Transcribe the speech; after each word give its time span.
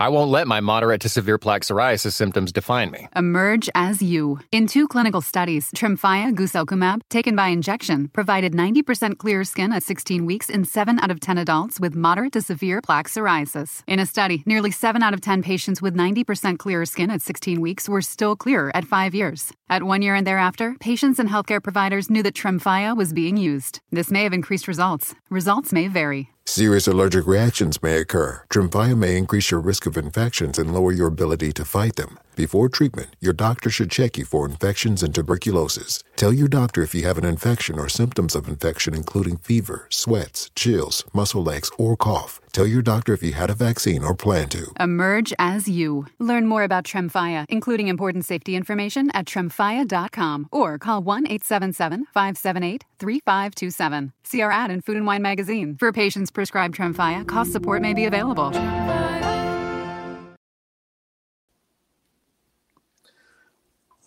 I 0.00 0.08
won't 0.10 0.30
let 0.30 0.46
my 0.46 0.60
moderate 0.60 1.00
to 1.00 1.08
severe 1.08 1.38
plaque 1.38 1.62
psoriasis 1.62 2.12
symptoms 2.12 2.52
define 2.52 2.92
me. 2.92 3.08
Emerge 3.16 3.68
as 3.74 4.00
you. 4.00 4.38
In 4.52 4.68
two 4.68 4.86
clinical 4.86 5.20
studies, 5.20 5.72
Tremfya 5.72 6.36
guselkumab, 6.36 7.00
taken 7.10 7.34
by 7.34 7.48
injection, 7.48 8.06
provided 8.12 8.52
90% 8.52 9.18
clearer 9.18 9.42
skin 9.42 9.72
at 9.72 9.82
16 9.82 10.24
weeks 10.24 10.48
in 10.48 10.64
7 10.64 11.00
out 11.00 11.10
of 11.10 11.18
10 11.18 11.38
adults 11.38 11.80
with 11.80 11.96
moderate 11.96 12.32
to 12.34 12.40
severe 12.40 12.80
plaque 12.80 13.08
psoriasis. 13.08 13.82
In 13.88 13.98
a 13.98 14.06
study, 14.06 14.44
nearly 14.46 14.70
7 14.70 15.02
out 15.02 15.14
of 15.14 15.20
10 15.20 15.42
patients 15.42 15.82
with 15.82 15.96
90% 15.96 16.60
clearer 16.60 16.86
skin 16.86 17.10
at 17.10 17.20
16 17.20 17.60
weeks 17.60 17.88
were 17.88 18.02
still 18.02 18.36
clearer 18.36 18.70
at 18.76 18.84
5 18.84 19.16
years. 19.16 19.52
At 19.68 19.82
1 19.82 20.00
year 20.00 20.14
and 20.14 20.24
thereafter, 20.24 20.76
patients 20.78 21.18
and 21.18 21.28
healthcare 21.28 21.62
providers 21.62 22.08
knew 22.08 22.22
that 22.22 22.34
Tremfya 22.34 22.96
was 22.96 23.12
being 23.12 23.36
used. 23.36 23.80
This 23.90 24.12
may 24.12 24.22
have 24.22 24.32
increased 24.32 24.68
results. 24.68 25.16
Results 25.28 25.72
may 25.72 25.88
vary. 25.88 26.28
Serious 26.48 26.88
allergic 26.88 27.26
reactions 27.26 27.82
may 27.82 27.98
occur. 27.98 28.42
Tremfya 28.48 28.96
may 28.96 29.18
increase 29.18 29.50
your 29.50 29.60
risk 29.60 29.84
of 29.84 29.98
infections 29.98 30.58
and 30.58 30.72
lower 30.72 30.92
your 30.92 31.08
ability 31.08 31.52
to 31.52 31.62
fight 31.62 31.96
them. 31.96 32.18
Before 32.38 32.68
treatment, 32.68 33.16
your 33.18 33.32
doctor 33.32 33.68
should 33.68 33.90
check 33.90 34.16
you 34.16 34.24
for 34.24 34.46
infections 34.46 35.02
and 35.02 35.12
tuberculosis. 35.12 36.04
Tell 36.14 36.32
your 36.32 36.46
doctor 36.46 36.84
if 36.84 36.94
you 36.94 37.02
have 37.02 37.18
an 37.18 37.24
infection 37.24 37.80
or 37.80 37.88
symptoms 37.88 38.36
of 38.36 38.46
infection, 38.46 38.94
including 38.94 39.38
fever, 39.38 39.88
sweats, 39.90 40.48
chills, 40.54 41.02
muscle 41.12 41.50
aches, 41.50 41.68
or 41.78 41.96
cough. 41.96 42.40
Tell 42.52 42.68
your 42.68 42.80
doctor 42.80 43.12
if 43.12 43.24
you 43.24 43.32
had 43.32 43.50
a 43.50 43.54
vaccine 43.54 44.04
or 44.04 44.14
plan 44.14 44.48
to. 44.50 44.70
Emerge 44.78 45.34
as 45.36 45.68
you. 45.68 46.06
Learn 46.20 46.46
more 46.46 46.62
about 46.62 46.84
Tremfya, 46.84 47.44
including 47.48 47.88
important 47.88 48.24
safety 48.24 48.54
information 48.54 49.10
at 49.14 49.26
tremfya.com 49.26 50.46
or 50.52 50.78
call 50.78 51.02
1 51.02 51.26
877 51.26 52.06
578 52.14 52.84
3527. 53.00 54.12
See 54.22 54.42
our 54.42 54.52
ad 54.52 54.70
in 54.70 54.80
Food 54.80 54.96
and 54.96 55.06
Wine 55.06 55.22
magazine. 55.22 55.74
For 55.76 55.90
patients 55.90 56.30
prescribed 56.30 56.76
Tremfya, 56.76 57.26
cost 57.26 57.50
support 57.50 57.82
may 57.82 57.94
be 57.94 58.04
available. 58.04 58.52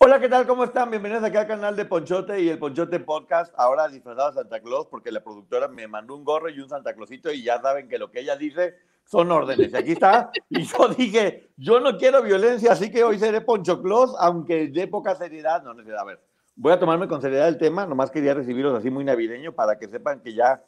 Hola, 0.04 0.18
¿qué 0.18 0.28
tal? 0.28 0.48
¿Cómo 0.48 0.64
están? 0.64 0.90
Bienvenidos 0.90 1.22
aquí 1.22 1.36
al 1.36 1.46
canal 1.46 1.76
de 1.76 1.84
Ponchote 1.84 2.42
y 2.42 2.48
el 2.48 2.58
Ponchote 2.58 2.98
Podcast, 2.98 3.54
ahora 3.56 3.86
disfrazado 3.86 4.30
de 4.30 4.34
Santa 4.34 4.58
Claus, 4.58 4.88
porque 4.88 5.12
la 5.12 5.22
productora 5.22 5.68
me 5.68 5.86
mandó 5.86 6.16
un 6.16 6.24
gorro 6.24 6.48
y 6.48 6.58
un 6.58 6.68
Santa 6.68 6.92
Clausito 6.92 7.30
y 7.30 7.44
ya 7.44 7.60
saben 7.60 7.88
que 7.88 7.98
lo 8.00 8.10
que 8.10 8.18
ella 8.18 8.34
dice 8.34 8.74
son 9.04 9.30
órdenes. 9.30 9.72
Y 9.72 9.76
aquí 9.76 9.92
está. 9.92 10.32
Y 10.50 10.64
yo 10.64 10.88
dije, 10.88 11.50
yo 11.56 11.78
no 11.78 11.96
quiero 11.98 12.20
violencia, 12.20 12.72
así 12.72 12.90
que 12.90 13.04
hoy 13.04 13.16
seré 13.16 13.42
Poncho 13.42 13.80
Claus, 13.80 14.16
aunque 14.18 14.66
de 14.66 14.88
poca 14.88 15.14
seriedad. 15.14 15.62
No, 15.62 15.72
sé, 15.72 15.96
a 15.96 16.02
ver, 16.02 16.18
voy 16.56 16.72
a 16.72 16.80
tomarme 16.80 17.06
con 17.06 17.22
seriedad 17.22 17.46
el 17.46 17.58
tema, 17.58 17.86
nomás 17.86 18.10
quería 18.10 18.34
recibiros 18.34 18.76
así 18.76 18.90
muy 18.90 19.04
navideño 19.04 19.52
para 19.52 19.78
que 19.78 19.86
sepan 19.86 20.20
que 20.20 20.34
ya 20.34 20.64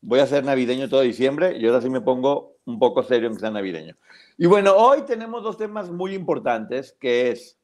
voy 0.00 0.20
a 0.20 0.28
ser 0.28 0.44
navideño 0.44 0.88
todo 0.88 1.00
diciembre 1.00 1.56
y 1.58 1.66
ahora 1.66 1.80
sí 1.80 1.90
me 1.90 2.02
pongo 2.02 2.54
un 2.64 2.78
poco 2.78 3.02
serio 3.02 3.26
en 3.26 3.34
que 3.34 3.40
sea 3.40 3.50
navideño. 3.50 3.96
Y 4.38 4.46
bueno, 4.46 4.76
hoy 4.76 5.02
tenemos 5.02 5.42
dos 5.42 5.58
temas 5.58 5.90
muy 5.90 6.14
importantes, 6.14 6.96
que 7.00 7.32
es 7.32 7.55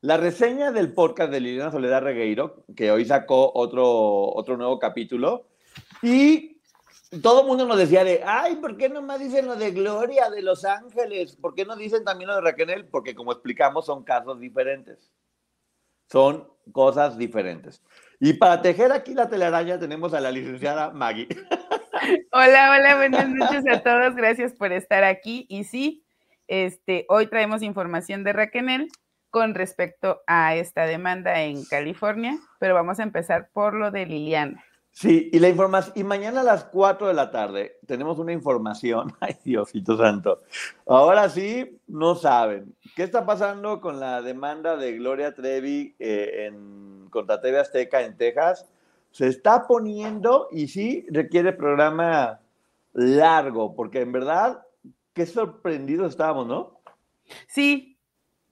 la 0.00 0.16
reseña 0.16 0.70
del 0.70 0.92
podcast 0.92 1.30
de 1.32 1.40
Liliana 1.40 1.72
Soledad 1.72 2.02
Regueiro, 2.02 2.64
que 2.76 2.90
hoy 2.90 3.04
sacó 3.04 3.52
otro, 3.54 4.34
otro 4.34 4.56
nuevo 4.56 4.78
capítulo, 4.78 5.48
y 6.02 6.60
todo 7.22 7.40
el 7.40 7.46
mundo 7.46 7.66
nos 7.66 7.78
decía 7.78 8.04
de, 8.04 8.22
ay, 8.24 8.56
¿por 8.56 8.76
qué 8.76 8.88
no 8.88 9.02
más 9.02 9.18
dicen 9.18 9.46
lo 9.46 9.56
de 9.56 9.70
Gloria, 9.72 10.30
de 10.30 10.42
Los 10.42 10.64
Ángeles? 10.64 11.36
¿Por 11.36 11.54
qué 11.54 11.64
no 11.64 11.74
dicen 11.74 12.04
también 12.04 12.28
lo 12.28 12.36
de 12.36 12.42
Raquel? 12.42 12.86
Porque 12.86 13.14
como 13.14 13.32
explicamos, 13.32 13.86
son 13.86 14.04
casos 14.04 14.38
diferentes. 14.38 15.10
Son 16.06 16.48
cosas 16.72 17.18
diferentes. 17.18 17.82
Y 18.20 18.34
para 18.34 18.62
tejer 18.62 18.92
aquí 18.92 19.14
la 19.14 19.28
telaraña 19.28 19.78
tenemos 19.78 20.14
a 20.14 20.20
la 20.20 20.30
licenciada 20.30 20.90
Maggie. 20.90 21.28
Hola, 22.32 22.76
hola, 22.76 22.96
buenas 22.96 23.28
noches 23.28 23.64
a 23.68 23.82
todos. 23.82 24.14
Gracias 24.14 24.52
por 24.52 24.72
estar 24.72 25.02
aquí. 25.02 25.46
Y 25.48 25.64
sí, 25.64 26.04
este, 26.46 27.04
hoy 27.08 27.26
traemos 27.26 27.62
información 27.62 28.22
de 28.22 28.32
Raquel 28.32 28.88
con 29.30 29.54
respecto 29.54 30.22
a 30.26 30.54
esta 30.54 30.84
demanda 30.84 31.42
en 31.42 31.64
California, 31.64 32.38
pero 32.58 32.74
vamos 32.74 32.98
a 33.00 33.02
empezar 33.02 33.50
por 33.52 33.74
lo 33.74 33.90
de 33.90 34.06
Liliana. 34.06 34.64
Sí, 34.90 35.30
y 35.32 35.38
la 35.38 35.48
información, 35.48 35.92
y 35.96 36.02
mañana 36.02 36.40
a 36.40 36.44
las 36.44 36.64
4 36.64 37.06
de 37.06 37.14
la 37.14 37.30
tarde 37.30 37.78
tenemos 37.86 38.18
una 38.18 38.32
información, 38.32 39.12
ay 39.20 39.36
Diosito 39.44 39.96
Santo, 39.96 40.42
ahora 40.86 41.28
sí 41.28 41.78
no 41.86 42.16
saben, 42.16 42.74
¿qué 42.96 43.04
está 43.04 43.24
pasando 43.24 43.80
con 43.80 44.00
la 44.00 44.22
demanda 44.22 44.76
de 44.76 44.94
Gloria 44.94 45.34
Trevi 45.34 45.94
eh, 46.00 46.46
en, 46.46 47.06
contra 47.10 47.40
TV 47.40 47.60
Azteca 47.60 48.02
en 48.02 48.16
Texas? 48.16 48.66
Se 49.12 49.28
está 49.28 49.68
poniendo 49.68 50.48
y 50.50 50.66
sí 50.66 51.06
requiere 51.10 51.52
programa 51.52 52.40
largo, 52.92 53.76
porque 53.76 54.00
en 54.00 54.10
verdad, 54.10 54.66
qué 55.12 55.26
sorprendidos 55.26 56.10
estábamos, 56.10 56.48
¿no? 56.48 56.80
Sí, 57.46 57.87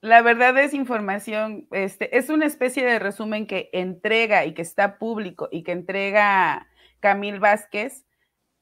la 0.06 0.22
verdad 0.22 0.56
es 0.58 0.72
información, 0.72 1.66
este, 1.72 2.16
es 2.16 2.30
una 2.30 2.46
especie 2.46 2.84
de 2.86 3.00
resumen 3.00 3.46
que 3.46 3.70
entrega 3.72 4.44
y 4.44 4.54
que 4.54 4.62
está 4.62 4.98
público 4.98 5.48
y 5.50 5.64
que 5.64 5.72
entrega 5.72 6.68
Camil 7.00 7.40
Vázquez, 7.40 8.06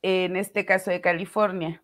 en 0.01 0.37
este 0.37 0.65
caso 0.65 0.91
de 0.91 1.03
California. 1.03 1.83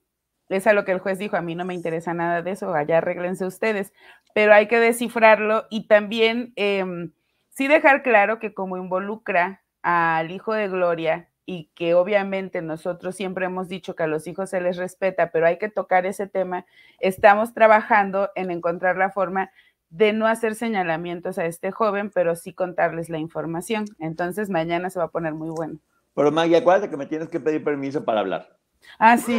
Es 0.49 0.67
a 0.67 0.73
lo 0.73 0.85
que 0.87 0.93
el 0.93 0.99
juez 0.99 1.19
dijo, 1.19 1.37
a 1.37 1.43
mí 1.43 1.55
no 1.55 1.67
me 1.67 1.75
interesa 1.75 2.15
nada 2.15 2.41
de 2.43 2.53
eso, 2.53 2.75
allá 2.75 2.99
arreglense 2.99 3.45
ustedes, 3.45 3.93
pero 4.35 4.55
hay 4.55 4.67
que 4.67 4.81
descifrarlo 4.81 5.67
y 5.71 5.87
también 5.89 6.55
em, 6.57 7.13
sí 7.51 7.69
dejar 7.69 8.03
claro 8.03 8.39
que 8.39 8.55
como 8.55 8.79
involucra 8.79 9.63
al 9.83 10.31
hijo 10.31 10.55
de 10.55 10.69
Gloria, 10.69 11.29
y 11.47 11.71
que 11.75 11.95
obviamente 11.95 12.63
nosotros 12.63 13.17
siempre 13.17 13.47
hemos 13.47 13.69
dicho 13.69 13.97
que 13.97 14.05
a 14.05 14.07
los 14.07 14.27
hijos 14.27 14.51
se 14.51 14.61
les 14.61 14.77
respeta, 14.77 15.31
pero 15.31 15.47
hay 15.47 15.59
que 15.59 15.69
tocar 15.69 16.07
ese 16.07 16.27
tema, 16.27 16.67
estamos 17.01 17.55
trabajando 17.55 18.31
en 18.35 18.51
encontrar 18.51 18.97
la 18.97 19.11
forma 19.11 19.51
de 19.89 20.13
no 20.13 20.27
hacer 20.27 20.55
señalamientos 20.55 21.39
a 21.39 21.47
este 21.47 21.73
joven, 21.73 22.11
pero 22.15 22.37
sí 22.37 22.53
contarles 22.55 23.09
la 23.09 23.19
información. 23.19 23.87
Entonces 23.99 24.49
mañana 24.49 24.91
se 24.91 25.01
va 25.01 25.07
a 25.07 25.11
poner 25.11 25.35
muy 25.35 25.51
bueno. 25.51 25.81
Pero 26.15 26.31
Maggie, 26.31 26.57
acuérdate 26.57 26.91
que 26.91 26.97
me 26.97 27.07
tienes 27.07 27.29
que 27.29 27.41
pedir 27.41 27.63
permiso 27.65 28.05
para 28.05 28.21
hablar. 28.21 28.57
Ah, 28.99 29.17
sí, 29.19 29.39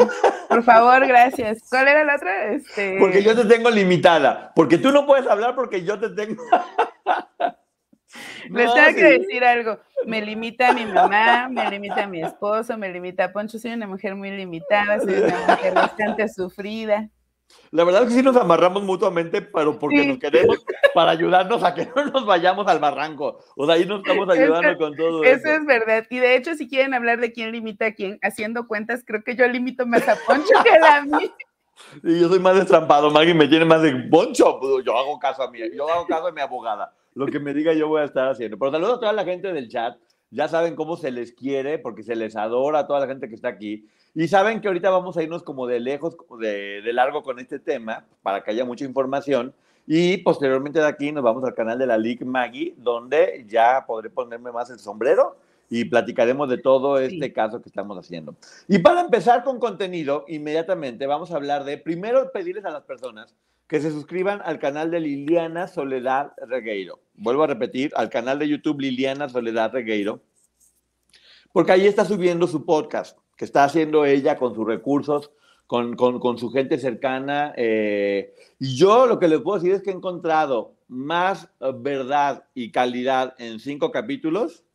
por 0.50 0.64
favor, 0.64 1.06
gracias. 1.08 1.60
¿Cuál 1.70 1.88
era 1.88 2.04
la 2.04 2.16
otra? 2.16 2.52
Este... 2.52 2.98
Porque 3.00 3.24
yo 3.24 3.36
te 3.36 3.46
tengo 3.46 3.70
limitada, 3.70 4.52
porque 4.56 4.78
tú 4.78 4.92
no 4.92 5.06
puedes 5.06 5.28
hablar 5.28 5.56
porque 5.56 5.84
yo 5.84 6.00
te 6.00 6.10
tengo... 6.10 6.44
Les 8.50 8.74
tengo 8.74 8.96
que 8.96 9.20
decir 9.20 9.44
algo. 9.44 9.80
Me 10.06 10.22
limita 10.22 10.70
a 10.70 10.74
mi 10.74 10.86
mamá, 10.86 11.48
me 11.50 11.70
limita 11.70 12.04
a 12.04 12.08
mi 12.08 12.22
esposo, 12.22 12.78
me 12.78 12.92
limita 12.92 13.26
a 13.26 13.32
Poncho. 13.32 13.60
Soy 13.60 13.72
una 13.72 13.88
mujer 13.88 14.16
muy 14.16 14.32
limitada, 14.32 15.00
soy 15.00 15.14
una 15.14 15.40
mujer 15.48 15.74
bastante 15.74 16.28
sufrida. 16.30 17.10
La 17.72 17.84
verdad 17.84 18.04
es 18.04 18.10
que 18.10 18.16
sí 18.16 18.24
nos 18.24 18.38
amarramos 18.38 18.84
mutuamente, 18.84 19.42
pero 19.42 19.78
porque 19.78 20.06
nos 20.06 20.20
queremos, 20.20 20.64
para 20.94 21.12
ayudarnos 21.12 21.62
a 21.64 21.74
que 21.74 21.86
no 21.96 22.06
nos 22.06 22.26
vayamos 22.26 22.66
al 22.68 22.80
barranco. 22.80 23.40
O 23.58 23.66
sea, 23.66 23.76
ahí 23.76 23.86
nos 23.86 24.00
estamos 24.00 24.30
ayudando 24.30 24.78
con 24.78 24.96
todo. 24.96 25.24
Eso, 25.24 25.48
eso, 25.48 25.56
es 25.58 25.66
verdad. 25.66 26.06
Y 26.10 26.20
de 26.20 26.36
hecho, 26.36 26.56
si 26.56 26.70
quieren 26.70 26.94
hablar 26.94 27.20
de 27.20 27.34
quién 27.34 27.52
limita 27.52 27.88
a 27.88 27.94
quién, 27.94 28.20
haciendo 28.22 28.68
cuentas, 28.68 29.04
creo 29.06 29.24
que 29.24 29.36
yo 29.36 29.46
limito 29.48 29.86
más 29.86 30.08
a 30.08 30.16
Poncho 30.26 30.54
que 30.64 30.86
a 30.86 31.02
mí. 31.04 31.32
Y 32.04 32.20
yo 32.20 32.30
soy 32.30 32.38
más 32.38 32.56
destrampado, 32.56 33.10
Maggie 33.10 33.34
me 33.34 33.48
tiene 33.48 33.66
más 33.66 33.82
de 33.82 33.92
Poncho. 34.12 34.60
Pues, 34.60 34.86
yo 34.86 34.96
hago 34.96 35.18
caso 35.18 35.42
a 35.42 35.50
mí, 35.50 35.60
yo 35.76 35.90
hago 35.90 36.06
caso 36.06 36.28
a 36.28 36.32
mi 36.32 36.40
abogada 36.40 36.94
lo 37.14 37.28
que 37.28 37.40
me 37.40 37.54
diga 37.54 37.74
yo 37.74 37.88
voy 37.88 38.02
a 38.02 38.06
estar 38.06 38.30
haciendo. 38.30 38.58
Pero 38.58 38.72
saludos 38.72 38.98
a 38.98 39.00
toda 39.00 39.14
la 39.14 39.26
gente 39.26 39.52
del 39.54 39.70
chat. 39.70 39.98
Ya 40.30 40.48
saben 40.48 40.76
cómo 40.76 40.96
se 40.96 41.12
les 41.12 41.34
quiere, 41.34 41.78
porque 41.78 42.04
se 42.04 42.16
les 42.16 42.36
adora 42.36 42.80
a 42.80 42.88
toda 42.88 43.02
la 43.02 43.08
gente 43.08 43.28
que 43.28 43.36
está 43.36 43.50
aquí. 43.50 43.88
Y 44.16 44.28
saben 44.28 44.62
que 44.62 44.68
ahorita 44.68 44.90
vamos 44.90 45.18
a 45.18 45.24
irnos 45.24 45.44
como 45.44 45.68
de 45.68 45.80
lejos, 45.80 46.16
de, 46.40 46.82
de 46.82 46.94
largo 46.94 47.22
con 47.22 47.40
este 47.40 47.60
tema, 47.60 48.06
para 48.22 48.42
que 48.42 48.52
haya 48.52 48.64
mucha 48.64 48.86
información. 48.86 49.54
Y 49.88 50.18
posteriormente 50.18 50.80
de 50.80 50.88
aquí 50.88 51.12
nos 51.12 51.24
vamos 51.24 51.44
al 51.44 51.54
canal 51.54 51.78
de 51.78 51.88
la 51.88 51.98
League 51.98 52.24
Maggie, 52.24 52.76
donde 52.78 53.46
ya 53.48 53.84
podré 53.86 54.10
ponerme 54.10 54.52
más 54.52 54.70
el 54.70 54.80
sombrero 54.80 55.36
y 55.72 55.86
platicaremos 55.86 56.50
de 56.50 56.58
todo 56.58 57.00
este 57.00 57.32
caso 57.32 57.62
que 57.62 57.70
estamos 57.70 57.98
haciendo. 57.98 58.36
Y 58.68 58.80
para 58.80 59.00
empezar 59.00 59.46
con 59.46 59.58
contenido, 59.58 60.26
inmediatamente 60.28 61.08
vamos 61.08 61.32
a 61.32 61.38
hablar 61.38 61.64
de, 61.64 61.78
primero 61.78 62.30
pedirles 62.32 62.66
a 62.66 62.72
las 62.72 62.84
personas 62.84 63.34
que 63.72 63.80
se 63.80 63.90
suscriban 63.90 64.42
al 64.44 64.60
canal 64.60 64.92
de 64.92 65.00
Liliana 65.00 65.66
Soledad 65.66 66.34
Regueiro. 66.46 67.00
Vuelvo 67.14 67.44
a 67.44 67.48
repetir, 67.48 67.90
al 67.96 68.10
canal 68.10 68.38
de 68.38 68.50
YouTube 68.50 68.82
Liliana 68.82 69.30
Soledad 69.30 69.72
Regueiro, 69.72 70.20
porque 71.54 71.72
ahí 71.72 71.88
está 71.88 72.04
subiendo 72.04 72.48
su 72.48 72.66
podcast, 72.66 73.18
que 73.38 73.46
está 73.46 73.64
haciendo 73.64 74.04
ella 74.04 74.36
con 74.36 74.54
sus 74.56 74.68
recursos, 74.68 75.32
con, 75.68 75.96
con, 75.96 76.38
su 76.38 76.52
gente 76.52 76.80
cercana. 76.80 77.54
Eh, 77.56 78.34
y 78.60 78.76
yo 78.76 79.06
lo 79.08 79.20
que 79.20 79.30
les 79.30 79.40
puedo 79.40 79.60
decir 79.60 79.74
es 79.74 79.82
que 79.82 79.92
he 79.92 79.94
encontrado 79.94 80.76
más 80.90 81.48
verdad 81.76 82.44
y 82.54 82.72
calidad 82.72 83.36
en 83.38 83.62
cinco 83.62 83.90
capítulos 83.90 84.66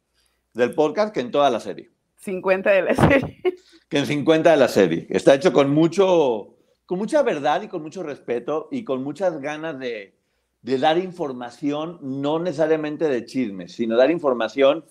del 0.54 0.74
podcast 0.74 1.12
que 1.12 1.20
en 1.20 1.30
toda 1.30 1.50
la 1.50 1.60
serie. 1.60 1.90
50 2.20 2.70
de 2.70 2.80
la 2.80 2.94
serie. 2.94 3.42
Que 3.90 3.98
en 3.98 4.06
50 4.06 4.50
de 4.50 4.56
la 4.56 4.68
serie. 4.68 5.06
Está 5.10 5.34
hecho 5.34 5.52
con 5.52 5.68
mucho 5.68 6.55
con 6.86 6.98
mucha 6.98 7.22
verdad 7.22 7.62
y 7.62 7.68
con 7.68 7.82
mucho 7.82 8.02
respeto 8.02 8.68
y 8.70 8.84
con 8.84 9.02
muchas 9.02 9.40
ganas 9.40 9.78
de, 9.78 10.14
de 10.62 10.78
dar 10.78 10.98
información, 10.98 11.98
no 12.00 12.38
necesariamente 12.38 13.08
de 13.08 13.24
chismes, 13.24 13.72
sino 13.72 13.96
dar 13.96 14.10
información 14.10 14.84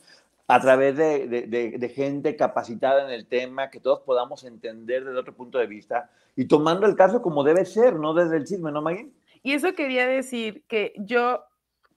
a 0.47 0.59
través 0.59 0.95
de, 0.95 1.27
de, 1.27 1.71
de, 1.77 1.89
gente 1.89 2.35
capacitada 2.35 3.03
en 3.05 3.11
el 3.11 3.25
tema, 3.25 3.71
que 3.71 3.79
todos 3.79 4.01
podamos 4.01 4.43
entender 4.43 5.03
desde 5.03 5.17
otro 5.17 5.35
punto 5.35 5.57
de 5.57 5.65
vista 5.65 6.11
y 6.35 6.45
tomando 6.45 6.85
el 6.85 6.95
caso 6.95 7.21
como 7.21 7.43
debe 7.43 7.65
ser, 7.65 7.95
no 7.95 8.13
desde 8.13 8.37
el 8.37 8.45
chisme, 8.45 8.71
¿no, 8.71 8.81
Maggie? 8.81 9.11
Y 9.41 9.53
eso 9.53 9.73
quería 9.73 10.05
decir 10.05 10.63
que 10.67 10.93
yo, 10.97 11.43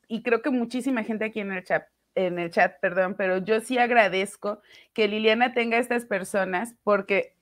y 0.06 0.22
creo 0.22 0.40
que 0.40 0.50
muchísima 0.50 1.04
gente 1.04 1.26
aquí 1.26 1.40
en 1.40 1.52
el 1.52 1.62
chat, 1.62 1.84
en 2.14 2.38
el 2.38 2.50
chat, 2.50 2.80
perdón, 2.80 3.14
pero 3.18 3.38
yo 3.38 3.60
sí 3.60 3.78
agradezco 3.78 4.60
que 4.92 5.08
Liliana 5.08 5.52
tenga 5.52 5.78
estas 5.78 6.06
personas 6.06 6.74
porque 6.84 7.34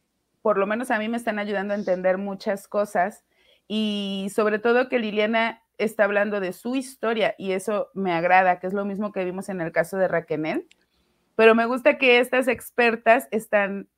por 0.47 0.59
lo 0.59 0.67
menos 0.69 0.93
a 0.93 1.01
mí 1.01 1.09
me 1.09 1.17
están 1.17 1.41
ayudando 1.41 1.75
a 1.75 1.77
entender 1.77 2.19
muchas 2.19 2.69
cosas 2.69 3.25
y 3.67 4.29
sobre 4.33 4.61
todo 4.61 4.89
que 4.89 5.01
Liliana 5.01 5.61
está 5.77 6.05
hablando 6.05 6.39
de 6.39 6.53
su 6.53 6.77
historia 6.77 7.35
y 7.37 7.51
eso 7.51 7.89
me 7.95 8.13
agrada, 8.13 8.61
que 8.61 8.69
es 8.69 8.73
lo 8.73 8.85
mismo 8.85 9.11
que 9.11 9.25
vimos 9.25 9.49
en 9.49 9.61
el 9.61 9.73
caso 9.73 9.97
de 9.97 10.07
Raquel. 10.07 10.69
Pero 11.35 11.57
me 11.57 11.67
gusta 11.67 11.99
que 11.99 12.21
estas 12.21 12.47
expertas 12.47 13.27
están 13.33 13.89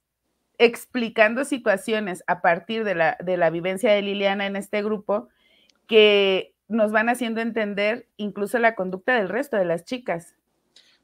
explicando 0.57 1.45
situaciones 1.45 2.25
a 2.27 2.41
partir 2.41 2.83
de 2.83 2.95
la, 2.95 3.19
de 3.23 3.37
la 3.37 3.51
vivencia 3.51 3.93
de 3.93 4.01
Liliana 4.01 4.47
en 4.47 4.57
este 4.57 4.83
grupo 4.83 5.29
que 5.87 6.55
nos 6.67 6.93
van 6.93 7.11
haciendo 7.11 7.43
entender 7.43 8.09
incluso 8.17 8.59
la 8.59 8.75
conducta 8.75 9.15
del 9.17 9.29
resto 9.29 9.59
de 9.59 9.67
las 9.67 9.85
chicas. 9.85 10.35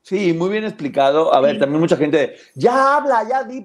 Sí, 0.00 0.32
muy 0.32 0.49
bien 0.49 0.64
explicado. 0.64 1.35
A 1.35 1.43
ver, 1.43 1.58
también 1.58 1.81
mucha 1.81 1.99
gente, 1.99 2.37
ya 2.55 2.96
habla, 2.96 3.29
ya 3.29 3.44
di, 3.44 3.62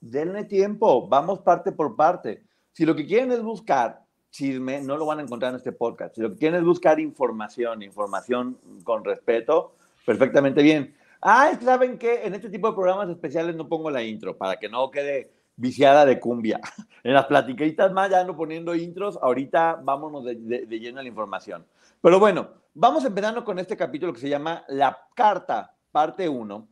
denle 0.00 0.44
tiempo, 0.44 1.08
vamos 1.08 1.40
parte 1.40 1.72
por 1.72 1.96
parte. 1.96 2.42
Si 2.72 2.84
lo 2.86 2.94
que 2.94 3.06
quieren 3.06 3.32
es 3.32 3.42
buscar 3.42 4.02
chisme, 4.30 4.80
no 4.80 4.96
lo 4.96 5.06
van 5.06 5.18
a 5.18 5.22
encontrar 5.22 5.50
en 5.50 5.56
este 5.56 5.72
podcast. 5.72 6.14
Si 6.14 6.20
lo 6.20 6.30
que 6.30 6.36
quieren 6.36 6.60
es 6.60 6.64
buscar 6.64 7.00
información, 7.00 7.82
información 7.82 8.58
con 8.84 9.04
respeto, 9.04 9.74
perfectamente 10.04 10.62
bien. 10.62 10.94
Ah, 11.20 11.50
¿saben 11.60 11.98
qué? 11.98 12.24
En 12.24 12.34
este 12.34 12.48
tipo 12.48 12.68
de 12.68 12.74
programas 12.74 13.08
especiales 13.08 13.56
no 13.56 13.68
pongo 13.68 13.90
la 13.90 14.02
intro 14.02 14.36
para 14.36 14.56
que 14.56 14.68
no 14.68 14.90
quede 14.90 15.32
viciada 15.56 16.06
de 16.06 16.18
cumbia. 16.20 16.60
En 17.04 17.14
las 17.14 17.26
platiquitas 17.26 17.92
más 17.92 18.10
ya 18.10 18.24
no 18.24 18.36
poniendo 18.36 18.74
intros, 18.74 19.18
ahorita 19.22 19.80
vámonos 19.82 20.24
de, 20.24 20.34
de, 20.34 20.80
lleno 20.80 20.98
a 20.98 21.02
la 21.02 21.08
información. 21.08 21.64
Pero 22.02 22.18
bueno, 22.18 22.50
vamos 22.74 23.04
empezando 23.04 23.44
con 23.44 23.58
este 23.58 23.76
capítulo 23.76 24.12
que 24.12 24.20
se 24.20 24.28
llama 24.28 24.64
La 24.68 24.98
Carta, 25.14 25.74
parte 25.90 26.28
1, 26.28 26.68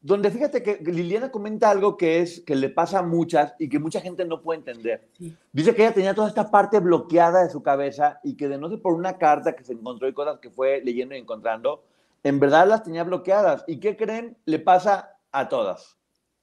donde 0.00 0.30
fíjate 0.30 0.62
que 0.62 0.78
Liliana 0.84 1.30
comenta 1.30 1.70
algo 1.70 1.96
que 1.96 2.20
es 2.20 2.40
que 2.40 2.54
le 2.54 2.68
pasa 2.68 3.00
a 3.00 3.02
muchas 3.02 3.54
y 3.58 3.68
que 3.68 3.78
mucha 3.78 4.00
gente 4.00 4.24
no 4.24 4.42
puede 4.42 4.60
entender. 4.60 5.08
Dice 5.52 5.74
que 5.74 5.82
ella 5.82 5.94
tenía 5.94 6.14
toda 6.14 6.28
esta 6.28 6.50
parte 6.50 6.78
bloqueada 6.78 7.42
de 7.42 7.50
su 7.50 7.62
cabeza 7.62 8.20
y 8.22 8.36
que 8.36 8.48
de 8.48 8.58
no 8.58 8.68
ser 8.68 8.80
por 8.80 8.94
una 8.94 9.18
carta 9.18 9.56
que 9.56 9.64
se 9.64 9.72
encontró 9.72 10.06
y 10.06 10.12
cosas 10.12 10.38
que 10.38 10.50
fue 10.50 10.80
leyendo 10.84 11.16
y 11.16 11.18
encontrando, 11.18 11.84
en 12.22 12.38
verdad 12.38 12.68
las 12.68 12.84
tenía 12.84 13.02
bloqueadas. 13.02 13.64
¿Y 13.66 13.80
qué 13.80 13.96
creen? 13.96 14.36
Le 14.44 14.60
pasa 14.60 15.16
a 15.32 15.48
todas. 15.48 15.96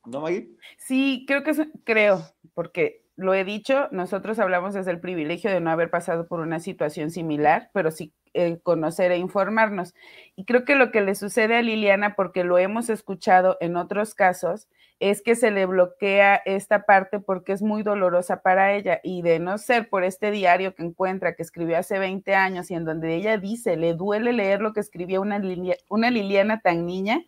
¿No, 0.06 0.22
Maggie? 0.22 0.52
Sí, 0.78 1.24
creo 1.26 1.44
que 1.44 1.54
creo, 1.84 2.22
porque 2.54 3.05
lo 3.18 3.34
he 3.34 3.46
dicho, 3.46 3.88
nosotros 3.92 4.40
hablamos 4.40 4.74
desde 4.74 4.92
el 4.92 5.00
privilegio 5.00 5.50
de 5.50 5.62
no 5.62 5.72
haber 5.72 5.90
pasado 5.90 6.28
por 6.28 6.42
una 6.42 6.60
situación 6.60 7.12
similar, 7.12 7.70
pero 7.74 7.92
sí 7.92 8.14
eh, 8.34 8.60
conocer 8.62 9.14
e 9.14 9.18
informarnos. 9.18 9.94
Y 10.36 10.44
creo 10.44 10.66
que 10.66 10.76
lo 10.76 10.92
que 10.92 11.00
le 11.00 11.16
sucede 11.16 11.56
a 11.56 11.62
Liliana, 11.62 12.16
porque 12.16 12.44
lo 12.44 12.58
hemos 12.58 12.90
escuchado 12.90 13.58
en 13.62 13.78
otros 13.78 14.14
casos, 14.14 14.68
es 15.00 15.22
que 15.22 15.36
se 15.36 15.52
le 15.52 15.66
bloquea 15.66 16.42
esta 16.46 16.86
parte 16.86 17.20
porque 17.20 17.54
es 17.54 17.62
muy 17.62 17.84
dolorosa 17.84 18.42
para 18.42 18.74
ella 18.74 19.00
y 19.04 19.22
de 19.22 19.40
no 19.40 19.58
ser 19.58 19.90
por 19.90 20.04
este 20.04 20.32
diario 20.32 20.76
que 20.76 20.84
encuentra 20.84 21.36
que 21.36 21.44
escribió 21.44 21.78
hace 21.78 22.00
20 22.00 22.34
años 22.36 22.72
y 22.72 22.76
en 22.76 22.86
donde 22.86 23.16
ella 23.16 23.38
dice, 23.38 23.78
le 23.78 23.94
duele 23.94 24.34
leer 24.34 24.62
lo 24.62 24.74
que 24.74 24.82
escribió 24.82 25.22
una, 25.22 25.42
una 25.90 26.12
Liliana 26.12 26.60
tan 26.60 26.86
niña. 26.86 27.24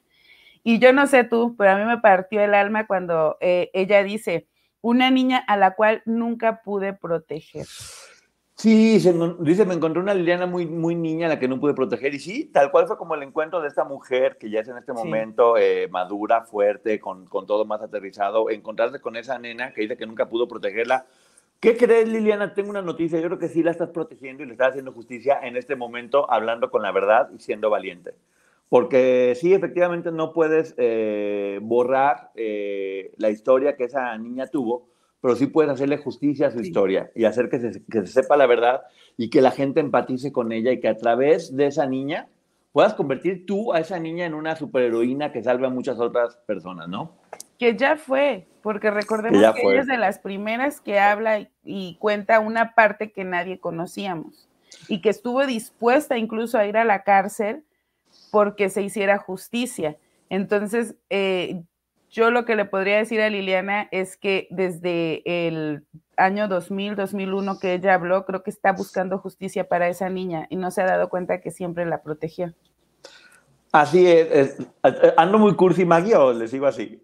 Y 0.64 0.80
yo 0.80 0.92
no 0.92 1.08
sé 1.08 1.24
tú, 1.24 1.56
pero 1.58 1.72
a 1.72 1.78
mí 1.78 1.86
me 1.86 2.00
partió 2.00 2.42
el 2.42 2.54
alma 2.54 2.88
cuando 2.88 3.38
eh, 3.40 3.70
ella 3.74 4.04
dice, 4.04 4.48
una 4.82 5.12
niña 5.12 5.38
a 5.38 5.58
la 5.58 5.76
cual 5.76 6.02
nunca 6.06 6.62
pude 6.62 6.94
proteger. 6.94 7.66
Sí, 8.56 8.94
dice, 8.94 9.66
me 9.66 9.76
encontré 9.76 10.02
una 10.02 10.16
Liliana 10.16 10.48
muy, 10.48 10.66
muy 10.66 10.96
niña 10.96 11.28
a 11.28 11.30
la 11.30 11.40
que 11.40 11.48
no 11.48 11.60
pude 11.60 11.76
proteger. 11.76 12.16
Y 12.16 12.20
sí, 12.20 12.46
tal 12.46 12.72
cual 12.72 12.88
fue 12.88 12.98
como 12.98 13.14
el 13.14 13.22
encuentro 13.22 13.62
de 13.62 13.68
esta 13.68 13.84
mujer 13.84 14.38
que 14.40 14.50
ya 14.50 14.62
es 14.62 14.68
en 14.68 14.78
este 14.78 14.94
momento 14.94 15.58
eh, 15.58 15.88
madura, 15.90 16.42
fuerte, 16.42 17.00
con, 17.00 17.28
con, 17.28 17.46
todo 17.46 17.66
más 17.66 17.84
aterrizado, 17.84 18.50
encontrarse 18.50 19.00
con 19.00 19.16
esa 19.16 19.38
nena 19.38 19.74
que 19.74 19.82
dice 19.82 19.96
que 19.96 20.08
nunca 20.08 20.28
pudo 20.28 20.48
protegerla. 20.48 21.06
¿Qué 21.60 21.78
crees, 21.78 22.08
Liliana? 22.10 22.56
Tengo 22.56 22.72
una 22.72 22.82
noticia. 22.82 23.20
Yo 23.20 23.28
creo 23.28 23.40
que 23.40 23.48
sí 23.48 23.62
la 23.62 23.72
estás 23.72 23.90
protegiendo 23.90 24.42
y 24.42 24.48
le 24.48 24.54
estás 24.54 24.70
haciendo 24.70 24.92
justicia 24.92 25.40
en 25.44 25.56
este 25.56 25.76
momento, 25.76 26.30
hablando 26.32 26.72
con 26.72 26.82
la 26.82 26.92
verdad 26.92 27.30
y 27.36 27.40
siendo 27.40 27.70
valiente. 27.70 28.16
Porque 28.70 29.34
sí, 29.40 29.54
efectivamente 29.54 30.12
no 30.12 30.34
puedes 30.34 30.76
eh, 30.78 31.60
borrar 31.62 32.32
eh, 32.36 33.14
la 33.18 33.30
historia 33.30 33.78
que 33.78 33.86
esa 33.86 34.18
niña 34.18 34.48
tuvo, 34.48 34.90
pero 35.22 35.36
sí 35.36 35.48
puedes 35.48 35.72
hacerle 35.72 35.98
justicia 35.98 36.48
a 36.48 36.52
su 36.52 36.60
historia 36.60 37.10
y 37.16 37.26
hacer 37.26 37.50
que 37.50 37.60
se, 37.60 37.86
que 37.86 38.02
se, 38.02 38.08
sepa 38.08 38.36
la 38.36 38.46
verdad 38.46 38.82
y 39.16 39.30
que 39.30 39.42
la 39.42 39.52
gente 39.52 39.80
empatice 39.80 40.32
con 40.32 40.52
ella 40.52 40.72
y 40.72 40.80
que 40.80 40.90
a 40.90 40.98
través 40.98 41.56
de 41.56 41.68
esa 41.68 41.86
niña 41.86 42.28
puedas 42.74 42.94
convertir 42.94 43.46
tú 43.46 43.74
a 43.74 43.80
esa 43.80 44.00
niña 44.00 44.26
en 44.26 44.34
una 44.34 44.56
superheroína 44.56 45.32
que 45.32 45.44
salve 45.44 45.66
a 45.66 45.70
muchas 45.70 46.00
otras 46.00 46.38
personas, 46.46 46.90
¿no? 46.90 47.12
Que 47.58 47.76
ya 47.76 47.96
fue, 47.96 48.46
porque 48.62 48.92
recordemos 48.92 49.56
que, 49.56 49.62
ella 49.62 49.82
es 49.82 49.88
de 49.88 49.98
las 49.98 50.20
primeras 50.20 50.82
que 50.82 51.00
habla 51.00 51.40
y, 51.40 51.50
y 51.64 51.96
cuenta 52.00 52.40
una 52.40 52.76
parte 52.76 53.12
que 53.12 53.24
nadie 53.24 53.60
conocíamos 53.60 54.48
y 54.90 55.02
que 55.02 55.10
estuvo 55.10 55.46
dispuesta 55.48 56.18
incluso 56.18 56.58
a 56.58 56.68
ir 56.68 56.78
a 56.78 56.84
la 56.84 57.04
cárcel 57.04 57.64
porque 58.32 58.70
se 58.70 58.82
hiciera 58.82 59.18
justicia. 59.18 59.98
Entonces, 60.30 60.96
eh, 61.10 61.64
yo 62.10 62.32
lo 62.32 62.46
que 62.46 62.56
le 62.56 62.66
podría 62.66 62.98
decir 62.98 63.22
a 63.22 63.30
Liliana 63.30 63.88
es 63.92 64.18
que 64.18 64.48
desde 64.50 65.48
el 65.48 65.86
año 66.16 66.48
2000, 66.48 66.96
2001 66.96 67.60
que 67.60 67.74
ella 67.74 67.94
habló, 67.94 68.26
creo 68.26 68.44
que 68.44 68.50
está 68.50 68.72
buscando 68.72 69.20
justicia 69.20 69.68
para 69.68 69.90
esa 69.90 70.10
niña 70.10 70.48
y 70.50 70.56
no 70.56 70.72
se 70.72 70.82
ha 70.82 70.86
dado 70.86 71.10
cuenta 71.10 71.42
que 71.42 71.52
siempre 71.52 71.86
la 71.86 72.02
protegió. 72.02 72.54
Así 73.72 74.08
es, 74.08 74.58
¿ando 75.18 75.38
muy 75.38 75.56
cursi, 75.56 75.86
Maggie, 75.86 76.16
o 76.16 76.34
les 76.34 76.52
sigo 76.52 76.66
así? 76.66 77.02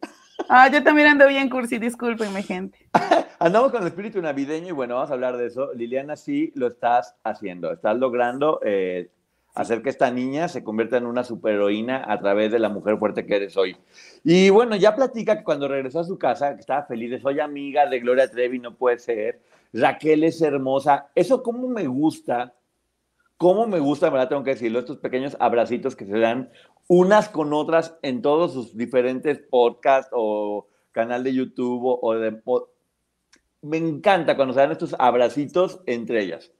Ah, 0.49 0.69
yo 0.69 0.83
también 0.83 1.09
ando 1.09 1.27
bien 1.27 1.49
cursi, 1.49 1.77
discúlpenme, 1.77 2.41
gente. 2.41 2.89
Andamos 3.39 3.71
con 3.71 3.81
el 3.81 3.87
espíritu 3.87 4.21
navideño 4.21 4.69
y 4.69 4.71
bueno, 4.71 4.95
vamos 4.95 5.11
a 5.11 5.13
hablar 5.13 5.37
de 5.37 5.47
eso. 5.47 5.73
Liliana, 5.73 6.15
sí 6.15 6.51
lo 6.55 6.67
estás 6.67 7.15
haciendo, 7.23 7.71
estás 7.71 7.97
logrando 7.97 8.59
eh, 8.63 9.11
hacer 9.53 9.83
que 9.83 9.89
esta 9.89 10.09
niña 10.09 10.47
se 10.47 10.63
convierta 10.63 10.97
en 10.97 11.05
una 11.05 11.23
superheroína 11.23 12.03
a 12.07 12.19
través 12.19 12.51
de 12.51 12.59
la 12.59 12.69
mujer 12.69 12.97
fuerte 12.97 13.25
que 13.25 13.35
eres 13.35 13.55
hoy. 13.55 13.77
Y 14.23 14.49
bueno, 14.49 14.75
ya 14.75 14.95
platica 14.95 15.37
que 15.37 15.43
cuando 15.43 15.67
regresó 15.67 15.99
a 15.99 16.03
su 16.03 16.17
casa, 16.17 16.55
que 16.55 16.61
estaba 16.61 16.85
feliz, 16.85 17.21
soy 17.21 17.39
amiga 17.39 17.85
de 17.87 17.99
Gloria 17.99 18.29
Trevi, 18.29 18.59
no 18.59 18.75
puede 18.75 18.99
ser. 18.99 19.41
Raquel 19.71 20.23
es 20.23 20.41
hermosa. 20.41 21.09
Eso 21.13 21.43
cómo 21.43 21.67
me 21.67 21.87
gusta, 21.87 22.55
cómo 23.37 23.67
me 23.67 23.79
gusta, 23.79 24.09
verdad 24.09 24.29
tengo 24.29 24.43
que 24.43 24.51
decirlo, 24.51 24.79
estos 24.79 24.97
pequeños 24.97 25.37
abracitos 25.39 25.95
que 25.95 26.05
se 26.05 26.17
dan 26.17 26.51
unas 26.87 27.29
con 27.29 27.53
otras 27.53 27.97
en 28.01 28.21
todos 28.21 28.53
sus 28.53 28.75
diferentes 28.75 29.39
podcasts 29.39 30.11
o 30.13 30.67
canal 30.91 31.23
de 31.23 31.33
YouTube 31.33 31.99
o, 32.01 32.13
de... 32.15 32.41
me 33.61 33.77
encanta 33.77 34.35
cuando 34.35 34.53
se 34.53 34.59
dan 34.59 34.71
estos 34.71 34.95
abracitos 34.99 35.81
entre 35.85 36.21
ellas 36.21 36.51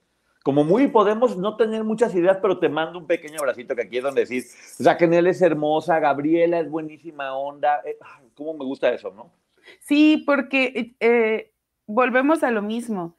como 0.44 0.62
muy 0.62 0.88
podemos 0.88 1.38
no 1.38 1.56
tener 1.56 1.84
muchas 1.84 2.14
ideas, 2.14 2.36
pero 2.40 2.58
te 2.58 2.68
mando 2.68 2.98
un 2.98 3.06
pequeño 3.06 3.38
abracito 3.38 3.74
que 3.74 3.80
aquí 3.80 3.96
es 3.96 4.04
donde 4.04 4.26
decís, 4.26 4.76
Raquel 4.78 5.26
es 5.26 5.40
hermosa, 5.40 5.98
Gabriela 6.00 6.60
es 6.60 6.70
buenísima 6.70 7.34
onda, 7.34 7.80
eh, 7.86 7.96
¿cómo 8.34 8.52
me 8.52 8.64
gusta 8.66 8.92
eso, 8.92 9.10
no? 9.10 9.32
Sí, 9.80 10.22
porque 10.26 10.94
eh, 11.00 11.50
volvemos 11.86 12.42
a 12.42 12.50
lo 12.50 12.60
mismo. 12.60 13.16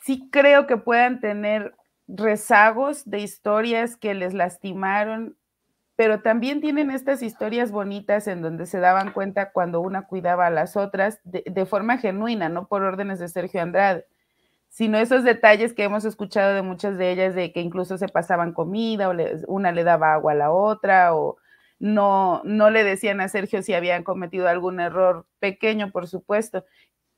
Sí 0.00 0.30
creo 0.32 0.66
que 0.66 0.78
puedan 0.78 1.20
tener 1.20 1.74
rezagos 2.06 3.04
de 3.04 3.18
historias 3.18 3.98
que 3.98 4.14
les 4.14 4.32
lastimaron, 4.32 5.36
pero 5.96 6.22
también 6.22 6.62
tienen 6.62 6.90
estas 6.90 7.22
historias 7.22 7.70
bonitas 7.70 8.26
en 8.26 8.40
donde 8.40 8.64
se 8.64 8.78
daban 8.80 9.12
cuenta 9.12 9.52
cuando 9.52 9.82
una 9.82 10.06
cuidaba 10.06 10.46
a 10.46 10.50
las 10.50 10.78
otras 10.78 11.20
de 11.24 11.66
forma 11.66 11.98
genuina, 11.98 12.48
no 12.48 12.68
por 12.68 12.84
órdenes 12.84 13.18
de 13.18 13.28
Sergio 13.28 13.60
Andrade 13.60 14.06
sino 14.68 14.98
esos 14.98 15.24
detalles 15.24 15.72
que 15.72 15.84
hemos 15.84 16.04
escuchado 16.04 16.54
de 16.54 16.62
muchas 16.62 16.98
de 16.98 17.10
ellas, 17.10 17.34
de 17.34 17.52
que 17.52 17.60
incluso 17.60 17.98
se 17.98 18.08
pasaban 18.08 18.52
comida, 18.52 19.08
o 19.08 19.14
una 19.46 19.72
le 19.72 19.84
daba 19.84 20.14
agua 20.14 20.32
a 20.32 20.36
la 20.36 20.50
otra, 20.50 21.14
o 21.14 21.36
no, 21.78 22.42
no 22.44 22.70
le 22.70 22.84
decían 22.84 23.20
a 23.20 23.28
Sergio 23.28 23.62
si 23.62 23.74
habían 23.74 24.04
cometido 24.04 24.48
algún 24.48 24.80
error 24.80 25.26
pequeño, 25.38 25.90
por 25.90 26.06
supuesto. 26.06 26.64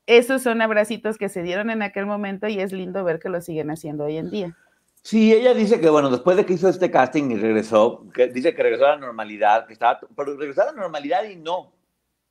Esos 0.07 0.43
son 0.43 0.63
abracitos 0.63 1.19
que 1.19 1.29
se 1.29 1.43
dieron 1.43 1.71
en 1.71 1.83
aquel 1.83 2.07
momento 2.07 2.49
y 2.49 2.61
es 2.61 2.73
lindo 2.73 3.05
ver 3.05 3.19
que 3.19 3.29
lo 3.29 3.41
siguen 3.41 3.71
haciendo 3.71 4.05
hoy 4.05 4.17
en 4.17 4.31
día. 4.31 4.57
Sí, 5.03 5.33
ella 5.33 5.55
dice 5.55 5.81
que, 5.81 5.89
bueno, 5.89 6.11
después 6.11 6.37
de 6.37 6.45
que 6.45 6.53
hizo 6.55 6.69
este 6.69 6.91
casting 6.91 7.31
y 7.31 7.37
regresó, 7.37 8.07
que 8.13 8.29
dice 8.29 8.55
que 8.55 8.63
regresó 8.63 8.87
a 8.87 8.91
la 8.91 8.99
normalidad, 8.99 9.67
que 9.67 9.73
estaba, 9.73 9.99
pero 10.15 10.37
regresó 10.37 10.63
a 10.63 10.67
la 10.67 10.73
normalidad 10.73 11.25
y 11.25 11.37
no, 11.37 11.73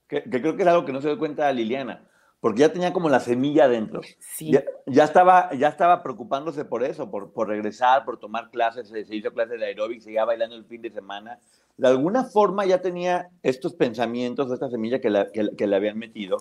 que, 0.07 0.23
que 0.23 0.41
creo 0.41 0.55
que 0.55 0.61
es 0.61 0.67
algo 0.67 0.85
que 0.85 0.93
no 0.93 1.01
se 1.01 1.07
dio 1.07 1.17
cuenta 1.17 1.51
Liliana 1.51 2.08
porque 2.39 2.61
ya 2.61 2.71
tenía 2.71 2.93
como 2.93 3.09
la 3.09 3.19
semilla 3.19 3.65
adentro. 3.65 4.01
Sí. 4.19 4.51
Ya, 4.51 4.63
ya 4.85 5.03
estaba, 5.03 5.53
ya 5.53 5.67
estaba 5.67 6.01
preocupándose 6.03 6.65
por 6.65 6.83
eso, 6.83 7.09
por, 7.11 7.31
por 7.33 7.47
regresar, 7.47 8.05
por 8.05 8.17
tomar 8.19 8.49
clases, 8.49 8.87
se, 8.87 9.05
se 9.05 9.15
hizo 9.15 9.31
clases 9.33 9.59
de 9.59 9.65
aeróbic, 9.65 10.01
seguía 10.01 10.25
bailando 10.25 10.55
el 10.55 10.65
fin 10.65 10.81
de 10.81 10.89
semana. 10.91 11.39
De 11.77 11.87
alguna 11.87 12.23
forma 12.25 12.65
ya 12.65 12.81
tenía 12.81 13.29
estos 13.43 13.73
pensamientos, 13.73 14.51
esta 14.51 14.69
semilla 14.69 14.99
que, 14.99 15.09
la- 15.09 15.31
que, 15.31 15.49
que 15.57 15.67
le 15.67 15.75
habían 15.75 15.97
metido, 15.97 16.37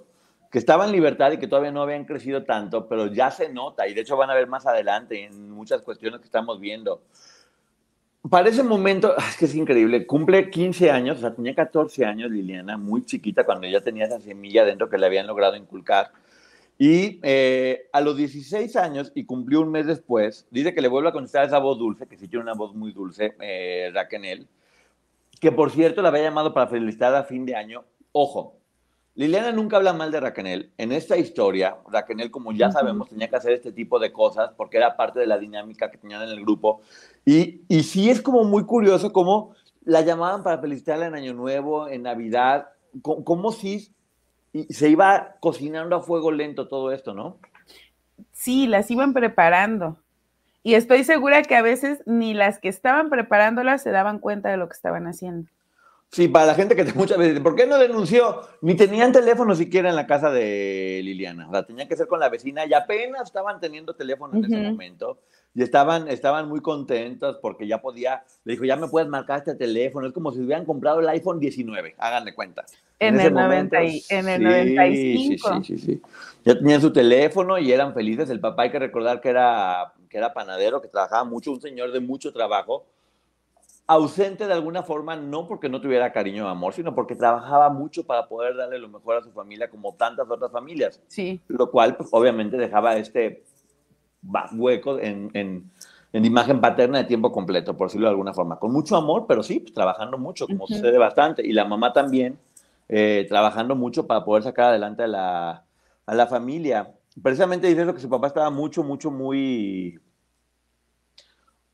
que 0.51 0.59
estaba 0.59 0.85
en 0.87 0.93
libertad 0.93 1.31
y 1.33 1.39
que 1.39 1.47
todavía 1.47 1.71
no 1.73 1.83
habían 1.83 2.05
crecido 2.05 2.45
tanto, 2.45 2.89
pero 2.89 3.07
ya 3.07 3.31
se 3.31 3.49
nota 3.53 3.87
y 3.87 3.95
de 3.95 4.01
hecho 4.01 4.17
van 4.17 4.31
a 4.31 4.35
ver 4.35 4.47
más 4.47 4.67
adelante 4.67 5.25
en 5.25 5.51
muchas 5.51 5.83
cuestiones 5.83 6.21
que 6.21 6.27
estamos 6.27 6.59
viendo. 6.59 7.03
Para 8.23 8.49
ese 8.49 8.63
momento, 8.63 9.17
es 9.29 9.37
que 9.37 9.45
es 9.45 9.55
increíble, 9.55 10.07
cumple 10.07 10.51
15 10.51 10.91
años, 10.91 11.19
o 11.19 11.21
sea, 11.21 11.35
tenía 11.35 11.55
14 11.55 12.05
años 12.05 12.31
Liliana, 12.31 12.77
muy 12.77 13.05
chiquita 13.05 13.45
cuando 13.45 13.67
ya 13.67 13.81
tenía 13.81 14.07
esa 14.07 14.21
semilla 14.21 14.65
dentro 14.65 14.89
que 14.89 14.99
le 14.99 15.07
habían 15.07 15.27
logrado 15.27 15.57
inculcar. 15.57 16.13
Y 16.81 17.19
eh, 17.23 17.89
a 17.93 18.01
los 18.01 18.17
16 18.17 18.77
años, 18.77 19.11
y 19.15 19.25
cumplió 19.25 19.61
un 19.61 19.71
mes 19.71 19.87
después, 19.87 20.47
dice 20.51 20.75
que 20.75 20.81
le 20.81 20.89
vuelve 20.89 21.09
a 21.09 21.13
contestar 21.13 21.45
esa 21.45 21.59
voz 21.59 21.79
dulce, 21.79 22.07
que 22.07 22.17
sí 22.17 22.29
tiene 22.29 22.45
una 22.45 22.55
voz 22.55 22.75
muy 22.75 22.93
dulce, 22.93 23.35
eh, 23.41 23.91
Raquel, 23.93 24.47
que 25.41 25.51
por 25.51 25.71
cierto 25.71 26.03
la 26.03 26.11
había 26.11 26.23
llamado 26.23 26.55
para 26.55 26.69
felicitar 26.69 27.15
a 27.15 27.25
fin 27.25 27.45
de 27.47 27.57
año. 27.57 27.85
Ojo, 28.13 28.58
Liliana 29.19 29.51
nunca 29.51 29.79
habla 29.79 29.93
mal 29.93 30.13
de 30.13 30.21
Raquel. 30.21 30.71
En 30.79 30.93
esta 30.93 31.17
historia, 31.17 31.77
Raquel, 31.91 32.31
como 32.31 32.53
ya 32.53 32.71
sabemos, 32.71 33.09
tenía 33.09 33.29
que 33.29 33.35
hacer 33.35 33.53
este 33.53 33.73
tipo 33.73 33.99
de 33.99 34.13
cosas 34.13 34.53
porque 34.57 34.77
era 34.77 34.97
parte 34.97 35.19
de 35.19 35.27
la 35.27 35.39
dinámica 35.39 35.91
que 35.91 35.99
tenían 35.99 36.23
en 36.23 36.29
el 36.29 36.43
grupo. 36.43 36.83
Y, 37.25 37.63
y 37.67 37.83
sí 37.83 38.11
es 38.11 38.23
como 38.23 38.45
muy 38.45 38.65
curioso 38.65 39.13
cómo 39.13 39.57
la 39.85 40.03
llamaban 40.03 40.45
para 40.45 40.59
felicitarla 40.59 41.07
en 41.07 41.17
Año 41.17 41.35
Nuevo, 41.35 41.89
en 41.89 42.05
Navidad, 42.05 42.69
cómo 43.03 43.51
sí 43.51 43.93
se 44.71 44.89
iba 44.89 45.35
cocinando 45.41 45.97
a 45.97 46.03
fuego 46.03 46.31
lento 46.31 46.69
todo 46.69 46.93
esto, 46.93 47.13
¿no? 47.13 47.39
Sí, 48.31 48.69
las 48.69 48.89
iban 48.89 49.15
preparando. 49.15 49.99
Y 50.63 50.75
estoy 50.75 51.03
segura 51.03 51.43
que 51.43 51.57
a 51.57 51.63
veces 51.63 52.05
ni 52.07 52.35
las 52.35 52.61
que 52.61 52.69
estaban 52.69 53.11
preparándolas 53.11 53.83
se 53.83 53.91
daban 53.91 54.21
cuenta 54.21 54.49
de 54.49 54.59
lo 54.59 54.69
que 54.69 54.75
estaban 54.75 55.09
haciendo. 55.09 55.51
Sí, 56.11 56.27
para 56.27 56.47
la 56.47 56.55
gente 56.55 56.75
que 56.75 56.85
te- 56.85 56.93
muchas 56.99 57.19
veces, 57.19 57.41
¿por 57.41 57.55
qué 57.55 57.67
no 57.67 57.79
denunció? 57.79 58.41
Ni 58.63 58.75
tenían 58.75 59.13
teléfono 59.13 59.55
siquiera 59.55 59.91
en 59.91 59.97
la 59.97 60.07
casa 60.07 60.31
de 60.31 61.01
Liliana. 61.05 61.49
O 61.49 61.53
sea, 61.53 61.65
tenía 61.65 61.87
que 61.87 61.97
ser 61.97 62.07
con 62.09 62.19
la 62.21 62.29
vecina 62.29 62.65
y 62.67 62.73
apenas 62.73 63.23
estaban 63.25 63.61
teniendo 63.61 63.95
teléfono 63.95 64.35
en 64.37 64.45
ese 64.45 64.57
momento. 64.73 65.19
Y 65.55 65.63
estaban, 65.63 66.09
estaban 66.09 66.49
muy 66.49 66.61
contentos 66.61 67.39
porque 67.43 67.67
ya 67.67 67.81
podía, 67.81 68.23
le 68.45 68.53
dijo, 68.53 68.65
ya 68.65 68.77
me 68.77 68.89
puedes 68.89 69.09
marcar 69.09 69.39
este 69.39 69.55
teléfono. 69.55 70.07
Es 70.07 70.13
como 70.13 70.33
si 70.33 70.41
hubieran 70.41 70.65
comprado 70.65 71.01
el 71.01 71.09
iPhone 71.09 71.41
19, 71.41 71.95
háganle 71.99 72.35
cuenta. 72.35 72.65
En 73.01 73.15
ese 73.17 73.27
el 73.29 73.35
90 73.35 73.83
y- 73.85 74.03
en 74.11 74.29
el 74.29 74.43
95. 74.43 75.49
Sí, 75.63 75.63
sí, 75.65 75.79
sí, 75.79 75.87
sí. 75.87 76.03
Ya 76.45 76.55
tenían 76.59 76.81
su 76.81 76.93
teléfono 76.93 77.59
y 77.59 77.71
eran 77.73 77.93
felices. 77.93 78.31
El 78.31 78.41
papá 78.41 78.63
hay 78.65 78.71
que 78.71 78.79
recordar 78.79 79.21
que 79.21 79.29
era, 79.31 79.93
que 80.09 80.17
era 80.19 80.33
panadero, 80.33 80.81
que 80.81 80.89
trabajaba 80.89 81.25
mucho, 81.25 81.53
un 81.53 81.61
señor 81.61 81.93
de 81.93 82.01
mucho 82.01 82.33
trabajo 82.33 82.87
ausente 83.89 84.47
de 84.47 84.53
alguna 84.53 84.83
forma, 84.83 85.17
no 85.17 85.49
porque 85.49 85.71
no 85.71 85.81
tuviera 85.81 86.13
cariño 86.13 86.45
o 86.45 86.49
amor, 86.49 86.75
sino 86.75 86.95
porque 86.95 87.17
trabajaba 87.17 87.71
mucho 87.71 88.05
para 88.05 88.29
poder 88.29 88.55
darle 88.55 88.79
lo 88.79 88.89
mejor 88.89 89.17
a 89.17 89.23
su 89.23 89.33
familia, 89.33 89.71
como 89.71 89.95
tantas 89.95 90.31
otras 90.31 90.53
familias, 90.53 91.01
Sí, 91.09 91.41
lo 91.49 91.71
cual 91.71 91.97
pues, 91.97 92.11
obviamente 92.13 92.59
dejaba 92.59 92.97
este 92.97 93.45
hueco 94.53 94.99
en, 94.99 95.31
en, 95.33 95.71
en 96.13 96.25
imagen 96.25 96.61
paterna 96.61 96.99
de 96.99 97.05
tiempo 97.05 97.33
completo, 97.33 97.79
por 97.79 97.89
decirlo 97.89 98.09
de 98.09 98.11
alguna 98.11 98.35
forma, 98.35 98.59
con 98.59 98.71
mucho 98.73 98.95
amor, 98.95 99.25
pero 99.27 99.43
sí, 99.43 99.61
pues, 99.61 99.73
trabajando 99.73 100.19
mucho, 100.19 100.47
como 100.47 100.67
sucede 100.67 100.99
bastante, 100.99 101.45
y 101.47 101.53
la 101.53 101.65
mamá 101.65 101.95
también, 101.95 102.39
eh, 102.91 103.25
trabajando 103.27 103.75
mucho 103.75 104.07
para 104.07 104.23
poder 104.23 104.43
sacar 104.43 104.67
adelante 104.67 105.05
a 105.05 105.09
la, 105.09 105.65
a 106.05 106.15
la 106.15 106.27
familia. 106.27 106.93
Precisamente 107.23 107.67
dice 107.67 107.83
eso 107.83 107.95
que 107.95 108.01
su 108.01 108.11
papá 108.11 108.27
estaba 108.27 108.51
mucho, 108.51 108.85
mucho, 108.85 109.11
muy 109.11 109.99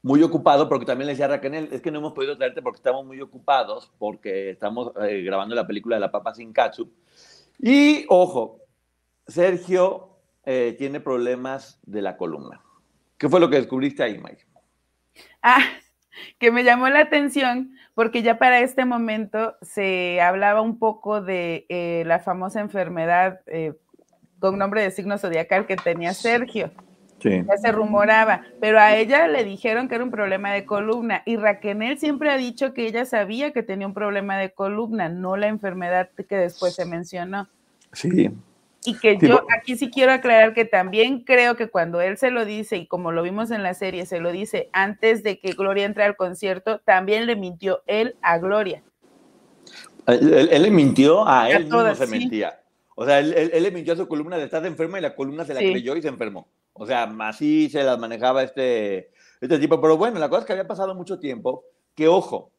muy 0.05 0.23
ocupado, 0.23 0.69
porque 0.69 0.85
también 0.85 1.07
le 1.07 1.15
decía 1.15 1.25
a 1.25 1.29
Raquel, 1.29 1.71
es 1.73 1.81
que 1.81 1.91
no 1.91 1.99
hemos 1.99 2.13
podido 2.13 2.37
traerte 2.37 2.61
porque 2.61 2.77
estamos 2.77 3.07
muy 3.07 3.23
ocupados, 3.23 3.91
porque 3.99 4.51
estamos 4.51 4.93
eh, 5.01 5.23
grabando 5.23 5.55
la 5.55 5.67
película 5.67 5.97
de 5.97 6.01
la 6.01 6.13
papa 6.13 6.35
sin 6.35 6.53
katsu. 6.53 6.93
Y 7.59 8.05
ojo, 8.11 8.61
Sergio 9.27 10.19
eh, 10.45 10.75
tiene 10.77 11.01
problemas 11.01 11.81
de 11.85 12.03
la 12.03 12.19
columna. 12.19 12.61
¿Qué 13.17 13.31
fue 13.31 13.41
lo 13.41 13.49
que 13.49 13.57
descubriste 13.57 14.03
ahí, 14.03 14.19
Mike? 14.19 14.45
Ah, 15.41 15.65
que 16.39 16.51
me 16.51 16.65
llamó 16.65 16.91
la 16.91 17.01
atención 17.01 17.75
porque 17.95 18.23
ya 18.23 18.39
para 18.39 18.61
este 18.61 18.85
momento 18.85 19.57
se 19.63 20.21
hablaba 20.21 20.61
un 20.61 20.79
poco 20.79 21.23
de 21.23 21.65
eh, 21.71 22.03
la 22.05 22.19
famosa 22.19 22.61
enfermedad 22.61 23.41
eh, 23.47 23.73
con 24.39 24.59
nombre 24.59 24.83
de 24.83 24.91
signo 24.91 25.17
zodiacal 25.17 25.67
que 25.67 25.77
tenía 25.77 26.13
Sergio. 26.13 26.71
Sí. 27.25 27.43
Ya 27.49 27.57
se 27.57 27.73
rumoraba, 27.73 28.43
pero 28.61 28.79
a 28.79 28.95
ella 28.95 29.27
le 29.29 29.45
dijeron 29.45 29.89
que 29.89 29.95
era 29.95 30.05
un 30.05 30.11
problema 30.11 30.53
de 30.53 30.67
columna 30.67 31.23
y 31.25 31.37
Raquel 31.37 31.99
siempre 31.99 32.31
ha 32.31 32.37
dicho 32.37 32.75
que 32.75 32.87
ella 32.87 33.07
sabía 33.07 33.51
que 33.53 33.63
tenía 33.63 33.87
un 33.87 33.95
problema 33.95 34.37
de 34.37 34.53
columna, 34.53 35.09
no 35.09 35.39
la 35.39 35.47
enfermedad 35.49 36.11
que 36.29 36.37
después 36.37 36.75
se 36.75 36.85
mencionó. 36.85 37.49
Sí. 37.95 38.31
Y 38.85 38.99
que 38.99 39.19
Sí, 39.19 39.27
yo 39.27 39.41
aquí 39.59 39.79
sí 39.79 39.91
quiero 39.91 40.13
aclarar 40.13 40.53
que 40.53 40.67
también 40.67 41.21
creo 41.21 41.57
que 41.57 41.69
cuando 41.69 42.03
él 42.03 42.19
se 42.19 42.31
lo 42.31 42.45
dice, 42.45 42.77
y 42.77 42.87
como 42.87 43.11
lo 43.11 43.23
vimos 43.23 43.51
en 43.51 43.63
la 43.63 43.73
serie, 43.73 44.05
se 44.05 44.21
lo 44.21 44.31
dice 44.31 44.69
antes 44.75 45.23
de 45.23 45.39
que 45.39 45.53
Gloria 45.53 45.87
entre 45.87 46.05
al 46.05 46.17
concierto, 46.17 46.81
también 46.81 47.25
le 47.25 47.37
mintió 47.37 47.81
él 47.87 48.17
a 48.21 48.37
Gloria. 48.37 48.83
Él, 50.07 50.31
él- 50.35 50.49
él 50.53 50.63
le 50.63 50.71
mintió 50.71 51.27
a 51.27 51.49
él 51.49 51.61
mismo, 51.65 51.79
todas, 51.79 51.97
se 51.97 52.05
sí. 52.07 52.19
mentía. 52.19 52.61
O 52.95 53.07
sea, 53.07 53.19
él, 53.21 53.33
él- 53.35 53.51
él 53.55 53.63
le 53.63 53.71
mintió 53.71 53.95
a 53.95 53.97
su 53.97 54.07
columna 54.07 54.37
de 54.37 54.45
estar 54.45 54.65
enferma 54.67 54.99
y 54.99 55.01
la 55.03 55.15
columna 55.15 55.47
se 55.47 55.55
la 55.55 55.61
Sí. 55.61 55.71
creyó 55.73 55.97
y 55.97 56.03
se 56.03 56.09
enfermó. 56.09 56.47
O 56.75 56.87
sea, 56.87 57.05
así 57.21 57.69
se 57.71 57.83
las 57.83 57.99
manejaba 57.99 58.43
este, 58.43 59.11
este 59.41 59.59
tipo. 59.59 59.81
Pero 59.81 59.97
bueno, 59.97 60.19
la 60.19 60.29
cosa 60.29 60.41
es 60.41 60.47
que 60.47 60.53
había 60.53 60.67
pasado 60.67 60.95
mucho 60.95 61.19
tiempo, 61.19 61.65
que 61.95 62.09
ojo, 62.09 62.51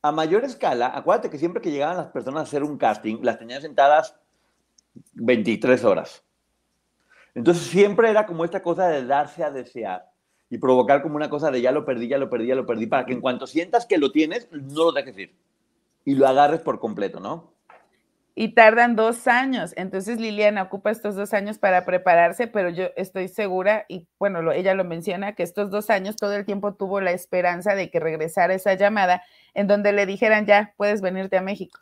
a 0.00 0.12
mayor 0.12 0.44
escala, 0.44 0.92
acuérdate 0.94 1.28
que 1.28 1.38
siempre 1.38 1.60
que 1.60 1.70
llegaban 1.70 1.96
las 1.96 2.06
personas 2.08 2.40
a 2.40 2.44
hacer 2.44 2.62
un 2.62 2.78
casting, 2.78 3.18
las 3.22 3.38
tenían 3.38 3.60
sentadas 3.60 4.14
23 5.14 5.84
horas. 5.84 6.24
Entonces 7.34 7.64
siempre 7.64 8.10
era 8.10 8.26
como 8.26 8.44
esta 8.44 8.62
cosa 8.62 8.88
de 8.88 9.04
darse 9.04 9.42
a 9.44 9.50
desear 9.50 10.10
y 10.50 10.58
provocar 10.58 11.02
como 11.02 11.16
una 11.16 11.28
cosa 11.28 11.50
de 11.50 11.60
ya 11.60 11.72
lo 11.72 11.84
perdí, 11.84 12.08
ya 12.08 12.18
lo 12.18 12.30
perdí, 12.30 12.46
ya 12.46 12.54
lo 12.54 12.64
perdí, 12.64 12.86
para 12.86 13.04
que 13.06 13.12
en 13.12 13.20
cuanto 13.20 13.46
sientas 13.46 13.86
que 13.86 13.98
lo 13.98 14.12
tienes, 14.12 14.48
no 14.52 14.84
lo 14.84 14.92
dejes 14.92 15.18
ir 15.18 15.36
y 16.04 16.14
lo 16.14 16.26
agarres 16.26 16.60
por 16.60 16.78
completo, 16.78 17.20
¿no? 17.20 17.52
Y 18.40 18.54
tardan 18.54 18.94
dos 18.94 19.26
años. 19.26 19.72
Entonces 19.76 20.20
Liliana 20.20 20.62
ocupa 20.62 20.92
estos 20.92 21.16
dos 21.16 21.34
años 21.34 21.58
para 21.58 21.84
prepararse, 21.84 22.46
pero 22.46 22.70
yo 22.70 22.84
estoy 22.96 23.26
segura, 23.26 23.84
y 23.88 24.06
bueno, 24.16 24.42
lo- 24.42 24.52
ella 24.52 24.74
lo 24.74 24.84
menciona, 24.84 25.34
que 25.34 25.42
estos 25.42 25.72
dos 25.72 25.90
años 25.90 26.14
todo 26.14 26.34
el 26.34 26.44
tiempo 26.44 26.72
tuvo 26.74 27.00
la 27.00 27.10
esperanza 27.10 27.74
de 27.74 27.90
que 27.90 27.98
regresara 27.98 28.54
esa 28.54 28.74
llamada 28.74 29.24
en 29.54 29.66
donde 29.66 29.92
le 29.92 30.06
dijeran, 30.06 30.46
ya, 30.46 30.72
puedes 30.76 31.00
venirte 31.00 31.36
a 31.36 31.42
México. 31.42 31.80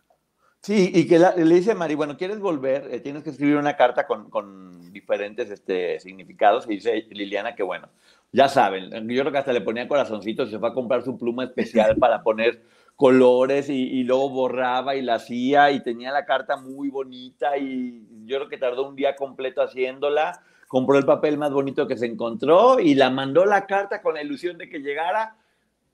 Sí, 0.62 0.90
y 0.94 1.06
que 1.06 1.18
la- 1.18 1.36
le 1.36 1.54
dice 1.54 1.72
a 1.72 1.74
Mari, 1.74 1.94
bueno, 1.94 2.16
¿quieres 2.16 2.40
volver? 2.40 2.88
Eh, 2.90 3.00
tienes 3.00 3.22
que 3.22 3.30
escribir 3.30 3.56
una 3.56 3.76
carta 3.76 4.06
con, 4.06 4.30
con 4.30 4.92
diferentes 4.94 5.50
este, 5.50 6.00
significados. 6.00 6.64
Y 6.66 6.76
dice 6.76 7.06
Liliana 7.10 7.54
que, 7.54 7.62
bueno, 7.64 7.90
ya 8.32 8.48
saben, 8.48 8.90
yo 9.08 9.20
creo 9.22 9.30
que 9.32 9.38
hasta 9.38 9.52
le 9.52 9.60
ponía 9.60 9.86
corazoncitos 9.86 10.48
y 10.48 10.52
se 10.52 10.58
fue 10.58 10.70
a 10.70 10.74
comprar 10.74 11.02
su 11.04 11.18
pluma 11.18 11.44
especial 11.44 11.96
para 12.00 12.22
poner 12.22 12.62
colores 12.96 13.68
y, 13.68 13.74
y 13.74 14.04
luego 14.04 14.30
borraba 14.30 14.96
y 14.96 15.02
la 15.02 15.16
hacía 15.16 15.70
y 15.70 15.82
tenía 15.82 16.10
la 16.10 16.24
carta 16.24 16.56
muy 16.56 16.88
bonita 16.88 17.56
y 17.58 18.06
yo 18.24 18.38
creo 18.38 18.48
que 18.48 18.58
tardó 18.58 18.88
un 18.88 18.96
día 18.96 19.14
completo 19.14 19.62
haciéndola. 19.62 20.42
Compró 20.66 20.98
el 20.98 21.04
papel 21.04 21.38
más 21.38 21.52
bonito 21.52 21.86
que 21.86 21.96
se 21.96 22.06
encontró 22.06 22.80
y 22.80 22.94
la 22.94 23.10
mandó 23.10 23.44
la 23.44 23.66
carta 23.66 24.02
con 24.02 24.14
la 24.14 24.22
ilusión 24.22 24.58
de 24.58 24.68
que 24.68 24.80
llegara, 24.80 25.36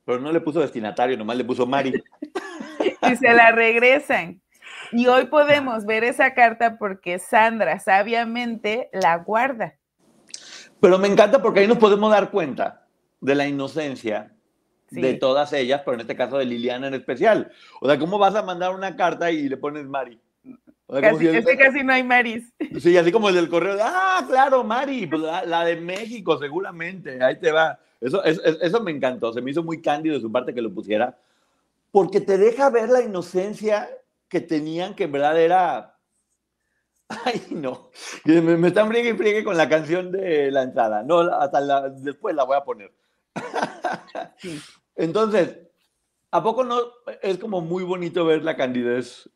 pero 0.05 0.19
no 0.19 0.33
le 0.33 0.41
puso 0.41 0.61
destinatario, 0.61 1.19
nomás 1.19 1.37
le 1.37 1.45
puso 1.45 1.67
Mari. 1.67 1.93
y 3.13 3.17
se 3.17 3.33
la 3.35 3.51
regresan. 3.51 4.41
Y 4.93 5.07
hoy 5.07 5.27
podemos 5.27 5.85
ver 5.85 6.05
esa 6.05 6.35
carta 6.35 6.79
porque 6.79 7.19
Sandra 7.19 7.79
sabiamente 7.81 8.89
la 8.93 9.17
guarda. 9.17 9.75
Pero 10.81 10.99
me 10.99 11.09
encanta 11.09 11.41
porque 11.43 11.61
ahí 11.61 11.67
nos 11.67 11.79
podemos 11.79 12.11
dar 12.11 12.31
cuenta 12.31 12.87
de 13.21 13.35
la 13.35 13.47
inocencia 13.47 14.33
Sí. 14.93 15.01
de 15.01 15.15
todas 15.15 15.53
ellas, 15.53 15.83
pero 15.85 15.95
en 15.95 16.01
este 16.03 16.17
caso 16.17 16.39
de 16.39 16.45
Liliana 16.45 16.87
en 16.89 16.95
especial. 16.95 17.51
O 17.81 17.89
sea, 17.89 17.99
¿cómo 17.99 18.19
vas 18.19 18.35
a 18.35 18.43
mandar 18.43 18.75
una 18.75 18.95
carta 18.97 19.31
y 19.31 19.49
le 19.49 19.57
pones 19.57 19.87
Mari? 19.87 20.21
O 20.87 20.99
sea, 21.01 21.11
Casi, 21.13 21.27
si- 21.27 21.57
casi 21.57 21.83
no 21.85 21.93
hay 21.95 22.03
Maris. 22.03 22.53
Sí, 22.81 22.97
así 22.99 23.11
como 23.11 23.29
el 23.31 23.35
del 23.35 23.49
correo. 23.49 23.77
de, 23.77 23.83
Ah, 23.83 24.23
claro, 24.29 24.63
Mari, 24.65 25.07
pues 25.07 25.23
la, 25.23 25.45
la 25.47 25.65
de 25.65 25.77
México, 25.77 26.39
seguramente. 26.39 27.23
Ahí 27.25 27.39
te 27.39 27.51
va. 27.51 27.79
Eso, 28.01 28.23
es- 28.25 28.41
es- 28.45 28.59
eso 28.61 28.83
me 28.83 28.91
encantó. 28.91 29.33
Se 29.33 29.41
me 29.41 29.51
hizo 29.51 29.63
muy 29.63 29.81
cándido 29.81 30.15
de 30.17 30.21
su 30.21 30.31
parte 30.31 30.53
que 30.53 30.61
lo 30.61 30.73
pusiera. 30.75 31.17
Porque 31.91 32.21
te 32.21 32.37
deja 32.37 32.69
ver 32.69 32.89
la 32.91 33.01
inocencia 33.01 33.89
que 34.29 34.41
tenían, 34.41 34.95
que 34.95 35.05
en 35.05 35.13
verdad 35.13 35.41
era. 35.41 35.97
Ay, 37.25 37.43
no. 37.51 37.91
Me, 38.25 38.41
me 38.43 38.69
están 38.69 38.89
friegue 38.89 39.11
y 39.11 39.17
friegue 39.17 39.45
con 39.45 39.57
la 39.57 39.69
canción 39.69 40.11
de 40.13 40.51
la 40.51 40.63
entrada. 40.63 41.03
No, 41.03 41.21
hasta 41.21 41.61
la- 41.61 41.89
después 41.89 42.35
la 42.35 42.45
voy 42.45 42.57
a 42.57 42.65
poner. 42.65 42.93
Sí. 44.39 44.61
Entonces, 45.03 45.59
¿a 46.31 46.43
poco 46.45 46.63
no 46.63 46.79
es 47.23 47.39
como 47.39 47.61
muy 47.61 47.83
bonito 47.83 48.25
ver 48.25 48.45
la 48.45 48.57
candidez 48.57 49.29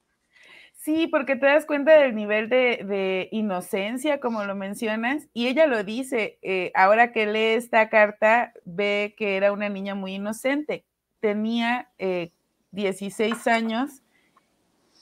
Sí, 0.75 1.09
porque 1.09 1.35
te 1.35 1.47
das 1.47 1.67
cuenta 1.67 1.99
del 1.99 2.15
nivel 2.15 2.49
de, 2.49 3.29
inocencia, 3.33 4.21
como 4.21 4.45
lo 4.45 4.55
mencionas, 4.55 5.27
y 5.35 5.49
ella 5.49 5.67
lo 5.67 5.83
dice, 5.83 6.39
eh, 6.43 6.71
ahora 6.77 7.11
que 7.11 7.27
lee 7.27 7.57
esta 7.57 7.89
carta, 7.89 8.53
ve 8.65 9.17
que 9.19 9.37
era 9.37 9.51
una 9.51 9.69
niña 9.69 9.97
muy 9.97 10.15
inocente, 10.15 10.85
tenía 11.19 11.91
16 12.71 13.47
eh, 13.47 13.51
años 13.51 14.03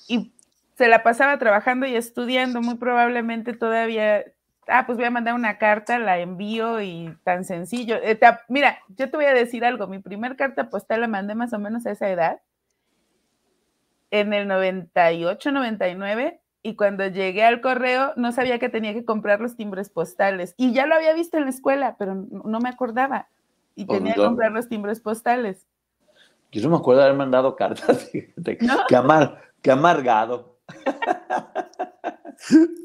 y 0.08 0.32
se 0.78 0.88
la 0.88 1.02
pasaba 1.02 1.38
trabajando 1.38 1.84
y 1.84 1.94
estudiando, 1.94 2.62
muy 2.62 2.76
probablemente 2.76 3.52
todavía, 3.52 4.24
ah, 4.68 4.84
pues 4.86 4.98
voy 4.98 5.06
a 5.06 5.10
mandar 5.10 5.34
una 5.34 5.58
carta, 5.58 5.98
la 5.98 6.18
envío 6.18 6.80
y 6.80 7.16
tan 7.24 7.44
sencillo. 7.44 7.96
Eh, 8.02 8.18
mira, 8.48 8.78
yo 8.88 9.10
te 9.10 9.16
voy 9.16 9.26
a 9.26 9.34
decir 9.34 9.64
algo, 9.64 9.86
mi 9.86 9.98
primer 9.98 10.36
carta 10.36 10.68
postal 10.68 11.00
la 11.00 11.08
mandé 11.08 11.34
más 11.34 11.52
o 11.52 11.58
menos 11.58 11.86
a 11.86 11.90
esa 11.92 12.08
edad 12.10 12.40
en 14.10 14.32
el 14.32 14.46
98, 14.46 15.50
99, 15.50 16.40
y 16.62 16.76
cuando 16.76 17.06
llegué 17.06 17.44
al 17.44 17.60
correo 17.60 18.12
no 18.16 18.32
sabía 18.32 18.58
que 18.58 18.68
tenía 18.68 18.94
que 18.94 19.04
comprar 19.04 19.40
los 19.40 19.56
timbres 19.56 19.90
postales. 19.90 20.54
Y 20.56 20.72
ya 20.72 20.86
lo 20.86 20.94
había 20.94 21.12
visto 21.12 21.36
en 21.36 21.44
la 21.44 21.50
escuela, 21.50 21.96
pero 21.98 22.14
no 22.14 22.60
me 22.60 22.68
acordaba. 22.68 23.28
Y 23.74 23.84
pues 23.84 23.98
tenía 23.98 24.14
que 24.14 24.20
comprar 24.20 24.52
los 24.52 24.68
timbres 24.68 25.00
postales. 25.00 25.66
Yo 26.52 26.62
no 26.62 26.70
me 26.70 26.76
acuerdo 26.76 27.00
de 27.00 27.06
haber 27.06 27.18
mandado 27.18 27.56
cartas, 27.56 28.08
fíjate. 28.12 28.58
Qué, 28.58 29.70
amargado. 29.70 30.53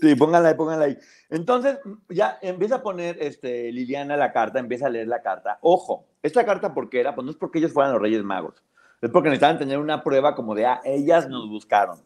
sí, 0.01 0.15
pónganla 0.15 0.49
ahí, 0.49 0.55
pónganla 0.55 0.85
ahí. 0.85 0.97
Entonces, 1.29 1.79
ya 2.09 2.37
empieza 2.41 2.75
a 2.75 2.83
poner 2.83 3.17
este, 3.21 3.71
Liliana 3.71 4.17
la 4.17 4.31
carta, 4.31 4.59
empieza 4.59 4.87
a 4.87 4.89
leer 4.89 5.07
la 5.07 5.21
carta. 5.21 5.59
Ojo, 5.61 6.05
esta 6.23 6.45
carta, 6.45 6.73
¿por 6.73 6.89
qué 6.89 6.99
era? 7.01 7.15
Pues 7.15 7.25
no 7.25 7.31
es 7.31 7.37
porque 7.37 7.59
ellos 7.59 7.73
fueran 7.73 7.93
los 7.93 8.01
Reyes 8.01 8.23
Magos 8.23 8.63
es 9.01 9.09
porque 9.11 9.29
necesitaban 9.29 9.57
tener 9.57 9.77
una 9.79 10.03
prueba 10.03 10.35
como 10.35 10.55
de, 10.55 10.65
ah, 10.65 10.81
ellas 10.83 11.29
nos 11.29 11.47
buscaron. 11.49 11.99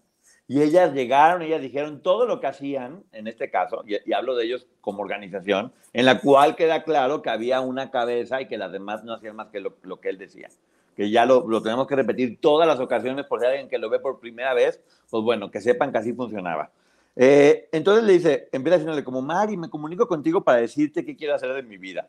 Y 0.47 0.61
ellas 0.61 0.93
llegaron, 0.93 1.41
ellas 1.41 1.61
dijeron 1.61 2.01
todo 2.01 2.25
lo 2.25 2.39
que 2.39 2.47
hacían, 2.47 3.03
en 3.13 3.27
este 3.27 3.49
caso, 3.49 3.83
y, 3.85 4.11
hablo 4.13 4.35
de 4.35 4.45
ellos 4.45 4.67
como 4.81 5.01
organización, 5.01 5.71
en 5.93 6.05
la 6.05 6.19
cual 6.19 6.55
queda 6.55 6.83
claro 6.83 7.21
que 7.21 7.29
había 7.29 7.61
una 7.61 7.91
cabeza 7.91 8.41
y 8.41 8.47
que 8.47 8.57
las 8.57 8.71
demás 8.71 9.03
no 9.03 9.13
hacían 9.13 9.35
más 9.35 9.49
que 9.49 9.61
lo, 9.61 9.99
que 10.01 10.09
él 10.09 10.17
decía. 10.17 10.49
Que 10.95 11.09
ya 11.09 11.25
lo, 11.25 11.47
lo, 11.47 11.61
tenemos 11.61 11.87
que 11.87 11.95
repetir 11.95 12.39
todas 12.39 12.67
las 12.67 12.79
ocasiones 12.79 13.25
por 13.25 13.39
si 13.39 13.45
alguien 13.45 13.69
que 13.69 13.77
lo 13.77 13.89
ve 13.89 13.99
por 13.99 14.19
primera 14.19 14.53
vez, 14.53 14.81
pues 15.09 15.23
bueno, 15.23 15.49
que 15.49 15.61
sepan 15.61 15.91
que 15.91 15.97
así 15.97 16.13
funcionaba. 16.13 16.71
Eh, 17.15 17.69
entonces 17.71 18.03
le 18.03 18.13
dice, 18.13 18.49
empieza 18.51 18.77
diciéndole 18.77 19.03
como, 19.03 19.21
Mari, 19.21 19.57
me 19.57 19.69
comunico 19.69 20.07
contigo 20.07 20.43
para 20.43 20.59
decirte 20.59 21.05
qué 21.05 21.15
quiero 21.15 21.35
hacer 21.35 21.53
de 21.53 21.63
mi 21.63 21.77
vida. 21.77 22.07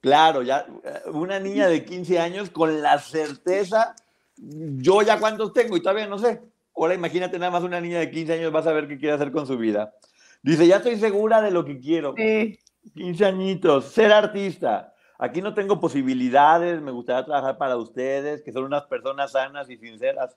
Claro, 0.00 0.42
ya 0.42 0.66
eh, 0.84 1.10
una 1.12 1.38
niña 1.40 1.68
de 1.68 1.84
15 1.84 2.18
años 2.18 2.50
con 2.50 2.82
la 2.82 2.98
certeza 2.98 3.94
yo 4.40 5.02
ya 5.02 5.18
cuántos 5.18 5.52
tengo 5.52 5.76
y 5.76 5.80
todavía 5.80 6.06
no 6.06 6.18
sé. 6.18 6.40
Ahora 6.76 6.94
imagínate 6.94 7.38
nada 7.38 7.50
más 7.50 7.62
una 7.62 7.80
niña 7.80 7.98
de 7.98 8.10
15 8.10 8.34
años 8.34 8.54
va 8.54 8.60
a 8.60 8.64
saber 8.64 8.86
qué 8.86 8.98
quiere 8.98 9.14
hacer 9.14 9.32
con 9.32 9.46
su 9.46 9.58
vida. 9.58 9.94
Dice, 10.42 10.66
ya 10.66 10.76
estoy 10.76 10.96
segura 10.96 11.40
de 11.40 11.50
lo 11.50 11.64
que 11.64 11.78
quiero. 11.78 12.14
Sí. 12.16 12.58
15 12.94 13.24
añitos, 13.24 13.86
ser 13.86 14.12
artista. 14.12 14.94
Aquí 15.18 15.42
no 15.42 15.52
tengo 15.52 15.80
posibilidades, 15.80 16.80
me 16.80 16.92
gustaría 16.92 17.24
trabajar 17.24 17.58
para 17.58 17.76
ustedes, 17.76 18.40
que 18.42 18.52
son 18.52 18.64
unas 18.64 18.84
personas 18.84 19.32
sanas 19.32 19.68
y 19.68 19.76
sinceras. 19.76 20.36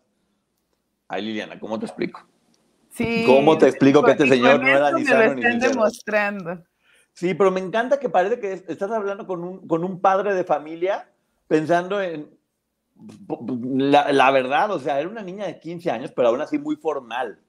Ay, 1.07 1.23
Liliana, 1.23 1.59
¿cómo 1.59 1.77
te 1.77 1.85
explico? 1.85 2.27
Sí. 2.89 3.23
¿Cómo 3.27 3.57
te 3.57 3.67
explico 3.67 4.03
que 4.03 4.11
este 4.11 4.27
señor 4.27 4.59
no 4.59 4.67
era 4.67 4.91
ni 4.91 5.05
sano 5.05 5.35
ni 5.35 5.43
sincero? 5.43 5.69
demostrando. 5.69 6.63
Sí, 7.13 7.33
pero 7.35 7.51
me 7.51 7.59
encanta 7.59 7.99
que 7.99 8.09
parece 8.09 8.39
que 8.39 8.53
estás 8.53 8.89
hablando 8.89 9.27
con 9.27 9.43
un, 9.43 9.67
con 9.67 9.83
un 9.83 10.01
padre 10.01 10.33
de 10.33 10.43
familia 10.43 11.09
pensando 11.47 12.01
en, 12.01 12.29
la, 13.77 14.31
verdad, 14.31 14.71
o 14.71 14.79
sea, 14.79 14.99
era 14.99 15.09
una 15.09 15.21
niña 15.21 15.45
de 15.45 15.59
15 15.59 15.91
años, 15.91 16.11
pero 16.15 16.29
aún 16.29 16.41
así 16.41 16.57
muy 16.57 16.75
formal. 16.75 17.39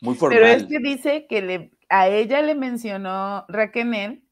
Muy 0.00 0.14
formal. 0.14 0.38
Pero 0.38 0.52
es 0.52 0.64
que 0.64 0.78
dice 0.78 1.26
que 1.26 1.42
le, 1.42 1.70
a 1.88 2.08
ella 2.08 2.42
le 2.42 2.54
mencionó 2.54 3.44
Raquel 3.48 4.23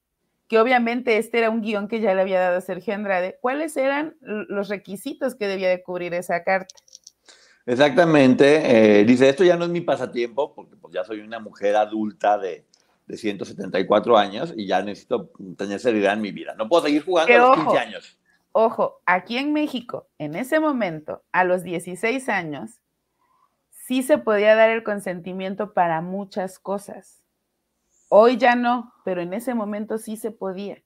que 0.52 0.59
obviamente 0.59 1.16
este 1.16 1.38
era 1.38 1.49
un 1.49 1.62
guion 1.62 1.88
que 1.88 2.00
ya 2.00 2.14
le 2.14 2.21
había 2.21 2.38
dado 2.38 2.59
a 2.59 2.61
Sergio 2.61 2.92
Andrade. 2.92 3.38
¿Cuáles 3.40 3.75
eran 3.76 4.16
los 4.21 4.68
requisitos 4.68 5.35
que 5.35 5.49
debía 5.49 5.71
de 5.71 5.82
cubrir 5.82 6.12
esa 6.12 6.44
carta? 6.44 6.74
Exactamente. 7.64 9.00
Eh, 9.00 9.05
dice, 9.05 9.31
esto 9.31 9.44
ya 9.44 9.57
no 9.57 9.64
es 9.64 9.70
mi 9.70 9.81
pasatiempo, 9.81 10.55
porque 10.55 10.76
pues 10.76 10.92
ya 10.92 11.05
soy 11.05 11.20
una 11.20 11.38
mujer 11.38 11.74
adulta 11.76 12.37
de, 12.37 12.66
de 13.07 13.16
174 13.16 14.18
años 14.18 14.53
y 14.55 14.66
ya 14.66 14.83
necesito 14.83 15.31
tener 15.57 15.81
seriedad 15.81 16.12
en 16.12 16.20
mi 16.20 16.33
vida. 16.33 16.55
No 16.55 16.68
puedo 16.68 16.85
seguir 16.85 17.03
jugando 17.03 17.33
a 17.33 17.57
los 17.57 17.57
15 17.57 17.79
años 17.79 18.18
ojo, 18.53 19.00
aquí 19.07 19.38
en 19.38 19.53
México, 19.53 20.07
en 20.18 20.37
ese 20.37 20.61
momento, 20.61 21.22
a 21.33 21.44
los 21.44 21.62
16 21.62 22.29
años, 22.29 22.81
sí 23.70 24.03
se 24.03 24.18
podía 24.18 24.55
dar 24.55 24.70
el 24.70 24.85
consentimiento 24.85 25.72
para 25.72 26.00
muchas 26.00 26.59
cosas. 26.59 27.21
Hoy 28.14 28.37
ya 28.37 28.57
no, 28.57 28.92
pero 29.07 29.22
en 29.22 29.33
ese 29.33 29.55
momento 29.55 29.96
sí 29.96 30.18
se 30.18 30.31
podía. 30.31 30.83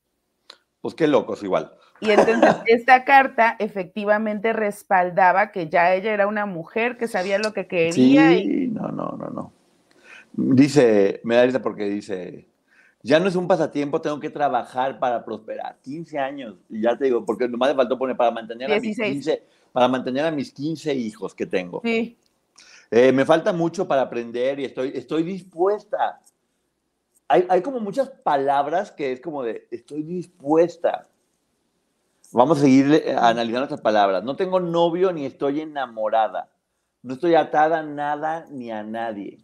Pues 0.80 0.94
qué 0.94 1.08
locos 1.08 1.42
igual. 1.42 1.72
Y 2.00 2.12
entonces 2.12 2.54
esta 2.66 3.04
carta 3.04 3.56
efectivamente 3.58 4.52
respaldaba 4.52 5.50
que 5.50 5.68
ya 5.68 5.92
ella 5.92 6.12
era 6.12 6.28
una 6.28 6.46
mujer 6.46 6.96
que 6.96 7.08
sabía 7.08 7.40
lo 7.40 7.52
que 7.52 7.66
quería. 7.66 8.28
Sí, 8.30 8.68
no, 8.68 8.92
no, 8.92 9.16
no, 9.18 9.30
no. 9.30 9.52
Dice, 10.34 11.20
me 11.24 11.34
da 11.34 11.46
risa 11.46 11.60
porque 11.60 11.86
dice, 11.86 12.46
ya 13.02 13.18
no 13.18 13.26
es 13.26 13.34
un 13.34 13.48
pasatiempo, 13.48 14.00
tengo 14.00 14.20
que 14.20 14.30
trabajar 14.30 15.00
para 15.00 15.24
prosperar. 15.24 15.78
15 15.82 16.20
años, 16.20 16.54
y 16.68 16.82
ya 16.82 16.96
te 16.96 17.06
digo, 17.06 17.26
porque 17.26 17.48
nomás 17.48 17.70
me 17.70 17.74
faltó 17.74 17.98
poner 17.98 18.16
para 18.16 18.30
mantener 18.30 18.72
a 18.72 18.78
mis 18.78 18.96
15, 18.96 19.42
para 19.72 19.88
mantener 19.88 20.26
a 20.26 20.30
mis 20.30 20.52
15 20.52 20.94
hijos 20.94 21.34
que 21.34 21.46
tengo. 21.46 21.80
Sí. 21.82 22.16
Eh, 22.88 23.10
me 23.10 23.24
falta 23.24 23.52
mucho 23.52 23.88
para 23.88 24.02
aprender 24.02 24.60
y 24.60 24.66
estoy, 24.66 24.92
estoy 24.94 25.24
dispuesta. 25.24 26.20
Hay, 27.28 27.46
hay 27.48 27.62
como 27.62 27.80
muchas 27.80 28.08
palabras 28.08 28.92
que 28.92 29.12
es 29.12 29.20
como 29.20 29.42
de, 29.42 29.66
estoy 29.70 30.02
dispuesta. 30.02 31.08
Vamos 32.32 32.58
a 32.58 32.62
seguir 32.62 32.92
eh, 32.92 33.16
analizando 33.18 33.64
estas 33.64 33.80
palabras. 33.80 34.22
No 34.22 34.36
tengo 34.36 34.60
novio 34.60 35.12
ni 35.12 35.26
estoy 35.26 35.60
enamorada. 35.60 36.50
No 37.02 37.14
estoy 37.14 37.34
atada 37.34 37.80
a 37.80 37.82
nada 37.82 38.46
ni 38.50 38.70
a 38.70 38.82
nadie 38.82 39.38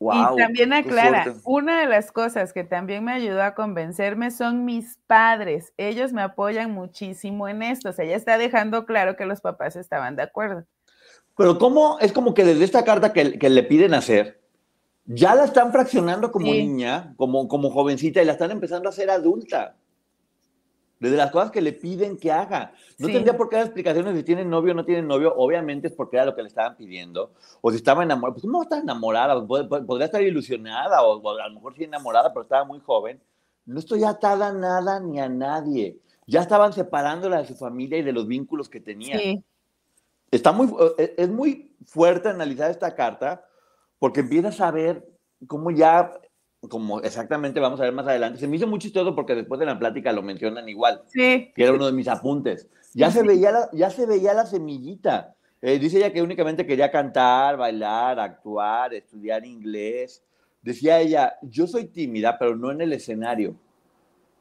y 0.00 0.36
también 0.36 0.72
aclara, 0.72 1.34
una 1.44 1.80
de 1.80 1.86
las 1.86 2.10
cosas 2.10 2.54
que 2.54 2.64
también 2.64 3.04
me 3.04 3.12
ayudó 3.12 3.42
a 3.42 3.54
convencerme 3.54 4.30
son 4.30 4.64
mis 4.64 4.98
padres. 5.06 5.74
Ellos 5.76 6.14
me 6.14 6.22
apoyan 6.22 6.70
muchísimo 6.72 7.48
en 7.48 7.62
esto. 7.62 7.90
O 7.90 7.92
sea, 7.92 8.06
ya 8.06 8.16
está 8.16 8.38
dejando 8.38 8.86
claro 8.86 9.16
que 9.16 9.26
los 9.26 9.42
papás 9.42 9.76
estaban 9.76 10.16
de 10.16 10.22
acuerdo. 10.22 10.64
Pero 11.36 11.58
¿cómo? 11.58 11.98
Es 12.00 12.12
como 12.12 12.32
que 12.32 12.44
desde 12.44 12.64
esta 12.64 12.82
carta 12.82 13.12
que, 13.12 13.38
que 13.38 13.50
le 13.50 13.62
piden 13.62 13.92
hacer, 13.92 14.39
ya 15.06 15.34
la 15.34 15.44
están 15.44 15.72
fraccionando 15.72 16.30
como 16.30 16.46
niña, 16.46 17.14
como, 17.16 17.48
como 17.48 17.70
jovencita, 17.70 18.22
y 18.22 18.24
la 18.24 18.32
están 18.32 18.50
empezando 18.50 18.88
a 18.88 18.92
hacer 18.92 19.10
adulta. 19.10 19.76
Desde 21.00 21.16
las 21.16 21.30
cosas 21.30 21.50
que 21.50 21.62
le 21.62 21.72
piden 21.72 22.18
que 22.18 22.30
haga. 22.30 22.74
No 22.98 23.08
tendría 23.08 23.34
por 23.34 23.48
qué 23.48 23.56
dar 23.56 23.64
explicaciones 23.64 24.14
si 24.14 24.22
tienen 24.22 24.50
novio 24.50 24.72
o 24.72 24.74
no 24.76 24.84
tienen 24.84 25.08
novio. 25.08 25.34
Obviamente 25.34 25.88
es 25.88 25.94
porque 25.94 26.18
era 26.18 26.26
lo 26.26 26.36
que 26.36 26.42
le 26.42 26.48
estaban 26.48 26.76
pidiendo. 26.76 27.32
O 27.62 27.70
si 27.70 27.78
estaba 27.78 28.02
enamorada. 28.02 28.34
Pues 28.34 28.44
no 28.44 28.62
está 28.62 28.78
enamorada. 28.78 29.46
Podría 29.46 30.04
estar 30.04 30.22
ilusionada. 30.22 31.02
O, 31.02 31.26
a 31.40 31.48
lo 31.48 31.54
mejor 31.54 31.74
sí 31.74 31.84
enamorada, 31.84 32.34
pero 32.34 32.42
estaba 32.42 32.64
muy 32.64 32.80
joven. 32.80 33.18
No 33.64 33.78
estoy 33.78 34.04
atada 34.04 34.48
a 34.48 34.52
nada 34.52 35.00
ni 35.00 35.18
a 35.18 35.28
nadie. 35.30 35.98
Ya 36.26 36.42
estaban 36.42 36.74
separándola 36.74 37.38
de 37.38 37.46
su 37.46 37.56
familia 37.56 37.96
y 37.96 38.02
de 38.02 38.12
los 38.12 38.26
vínculos 38.26 38.68
que 38.68 38.80
tenía. 38.80 39.18
Sí. 39.18 39.42
Está 40.30 40.52
muy, 40.52 40.68
e, 40.98 41.14
es 41.16 41.30
muy 41.30 41.74
fuerte 41.86 42.28
analizar 42.28 42.70
esta 42.70 42.94
carta 42.94 43.42
porque 44.00 44.20
empiezas 44.20 44.60
a 44.60 44.72
ver 44.72 45.06
cómo 45.46 45.70
ya 45.70 46.10
como 46.68 47.00
exactamente 47.00 47.60
vamos 47.60 47.80
a 47.80 47.84
ver 47.84 47.92
más 47.92 48.06
adelante. 48.06 48.38
Se 48.38 48.48
me 48.48 48.56
hizo 48.56 48.66
muy 48.66 48.78
chistoso 48.78 49.14
porque 49.14 49.34
después 49.34 49.60
de 49.60 49.66
la 49.66 49.78
plática 49.78 50.12
lo 50.12 50.22
mencionan 50.22 50.68
igual. 50.68 51.02
Sí. 51.06 51.52
Que 51.54 51.62
era 51.62 51.72
uno 51.72 51.86
de 51.86 51.92
mis 51.92 52.08
apuntes. 52.08 52.68
Ya, 52.92 53.10
se, 53.10 53.22
veía 53.22 53.52
la, 53.52 53.70
ya 53.72 53.88
se 53.88 54.04
veía 54.04 54.34
la 54.34 54.44
semillita. 54.44 55.34
Eh, 55.62 55.78
dice 55.78 55.98
ella 55.98 56.12
que 56.12 56.22
únicamente 56.22 56.66
quería 56.66 56.90
cantar, 56.90 57.56
bailar, 57.56 58.18
actuar, 58.18 58.92
estudiar 58.92 59.44
inglés. 59.44 60.22
Decía 60.60 61.00
ella, 61.00 61.34
yo 61.42 61.66
soy 61.66 61.86
tímida, 61.86 62.38
pero 62.38 62.56
no 62.56 62.70
en 62.70 62.80
el 62.82 62.92
escenario. 62.92 63.54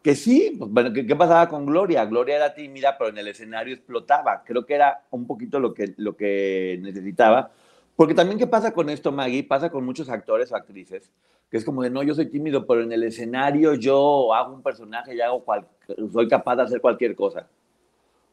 Que 0.02 0.16
sí, 0.16 0.56
pues, 0.58 0.72
bueno, 0.72 0.92
¿qué, 0.94 1.16
pasaba 1.16 1.48
con 1.48 1.66
Gloria? 1.66 2.06
Gloria 2.06 2.38
era 2.38 2.54
tímida, 2.54 2.98
pero 2.98 3.12
en 3.12 3.18
el 3.18 3.28
escenario 3.30 3.76
explotaba. 3.76 4.44
Creo 4.46 4.66
que 4.66 4.76
era 4.76 5.06
un 5.12 5.28
poquito 5.28 5.60
lo 5.60 5.74
que, 5.74 5.94
lo 5.98 6.16
que 6.16 6.80
necesitaba. 6.82 7.52
Porque 8.00 8.14
también, 8.14 8.40
¿qué 8.40 8.48
pasa 8.48 8.72
con 8.72 8.90
esto, 8.90 9.12
Maggie? 9.12 9.44
Pasa 9.44 9.70
con 9.70 9.84
muchos 9.84 10.08
actores 10.08 10.54
o 10.54 10.56
actrices 10.56 11.12
que 11.50 11.58
es 11.58 11.66
como 11.66 11.84
de, 11.84 11.90
no, 11.90 12.02
yo 12.02 12.16
soy 12.16 12.28
tímido, 12.28 12.66
pero 12.66 12.82
en 12.82 12.94
el 12.94 13.04
escenario 13.04 13.74
yo 13.74 14.34
hago 14.34 14.54
un 14.54 14.64
personaje 14.64 15.14
y 15.14 15.20
hago 15.20 15.44
cual, 15.44 15.68
soy 16.14 16.30
capaz 16.30 16.56
de 16.56 16.62
hacer 16.62 16.80
cualquier 16.80 17.14
cosa. 17.14 17.50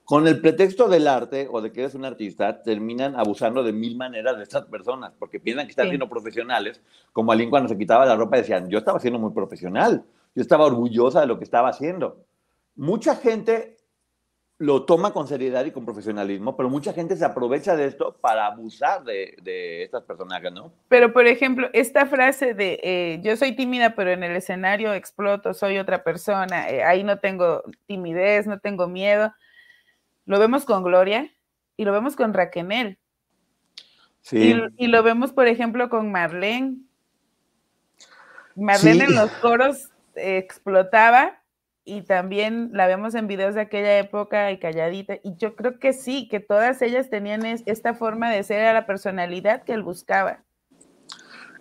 Con 0.05 0.29
el 0.29 0.41
pretexto 0.41 0.87
del 0.87 1.09
arte 1.09 1.49
o 1.51 1.61
de 1.61 1.73
que 1.73 1.81
eres 1.81 1.97
un 1.97 2.05
artista, 2.05 2.63
terminan 2.63 3.17
abusando 3.17 3.65
de 3.65 3.73
mil 3.73 3.97
maneras 3.97 4.37
de 4.37 4.45
estas 4.45 4.67
personas, 4.67 5.15
porque 5.19 5.41
piensan 5.41 5.67
que 5.67 5.71
están 5.71 5.89
siendo 5.89 6.09
profesionales, 6.09 6.81
como 7.13 7.33
alguien 7.33 7.51
cuando 7.51 7.69
se 7.69 7.77
quitaba 7.77 8.07
la 8.07 8.15
ropa 8.15 8.37
decían, 8.37 8.69
yo 8.69 8.79
estaba 8.79 9.01
siendo 9.01 9.19
muy 9.19 9.33
profesional, 9.33 10.05
yo 10.33 10.43
estaba 10.43 10.67
orgullosa 10.67 11.23
de 11.23 11.27
lo 11.27 11.39
que 11.39 11.45
estaba 11.45 11.71
haciendo. 11.71 12.25
Mucha 12.77 13.17
gente 13.17 13.76
lo 14.59 14.85
toma 14.85 15.13
con 15.13 15.29
seriedad 15.29 15.67
y 15.67 15.71
con 15.71 15.85
profesionalismo, 15.85 16.57
pero 16.57 16.71
mucha 16.71 16.95
gente 16.95 17.17
se 17.17 17.25
aprovecha 17.25 17.77
de 17.77 17.87
esto 17.87 18.17
para 18.21 18.47
abusar 18.47 19.05
de, 19.05 19.37
de 19.43 19.83
estas 19.83 20.03
personajes, 20.05 20.51
¿no? 20.51 20.73
Pero, 20.89 21.13
por 21.13 21.27
ejemplo, 21.27 21.69
esta 21.75 22.07
frase 22.07 22.55
de 22.55 22.81
eh, 22.83 23.21
yo 23.23 23.37
soy 23.37 23.55
tímida, 23.55 23.95
pero 23.95 24.13
en 24.13 24.23
el 24.23 24.35
escenario 24.35 24.95
exploto, 24.95 25.53
soy 25.53 25.77
otra 25.77 26.03
persona, 26.03 26.71
eh, 26.71 26.83
ahí 26.83 27.05
no 27.05 27.19
tengo 27.19 27.65
timidez, 27.87 28.47
no 28.47 28.59
tengo 28.59 28.89
miedo, 28.89 29.35
lo 30.25 30.39
vemos 30.39 30.65
con 30.65 30.83
Gloria 30.83 31.31
y 31.77 31.85
lo 31.85 31.93
vemos 31.93 32.17
con 32.17 32.33
Raquel. 32.33 32.99
Sí. 34.23 34.55
Y, 34.79 34.85
y, 34.85 34.87
lo 34.89 35.03
vemos, 35.03 35.33
por 35.33 35.47
ejemplo, 35.49 35.91
con 35.91 36.11
Marlene. 36.11 36.79
Marlene 38.55 39.07
sí. 39.07 39.13
en 39.13 39.15
los 39.15 39.31
coros 39.33 39.91
eh, 40.15 40.39
explotaba 40.39 41.43
y 41.87 42.03
también 42.03 42.71
la 42.73 42.89
vemos 42.89 43.15
en 43.15 43.29
videos 43.29 43.55
de 43.55 43.61
aquella 43.61 43.97
época 43.99 44.51
y 44.51 44.59
calladita. 44.59 45.19
Y 45.23 45.37
yo 45.37 45.55
creo 45.55 45.79
que 45.79 45.93
sí, 45.93 46.29
que 46.29 46.41
todas 46.41 46.83
ellas 46.83 47.09
tenían 47.09 47.47
es, 47.47 47.63
esta 47.65 47.95
forma 47.95 48.29
de 48.31 48.43
ser 48.43 48.67
a 48.67 48.75
la 48.75 48.87
personalidad 48.87 49.63
que 49.63 49.73
él 49.73 49.85
buscaba. 49.85 50.43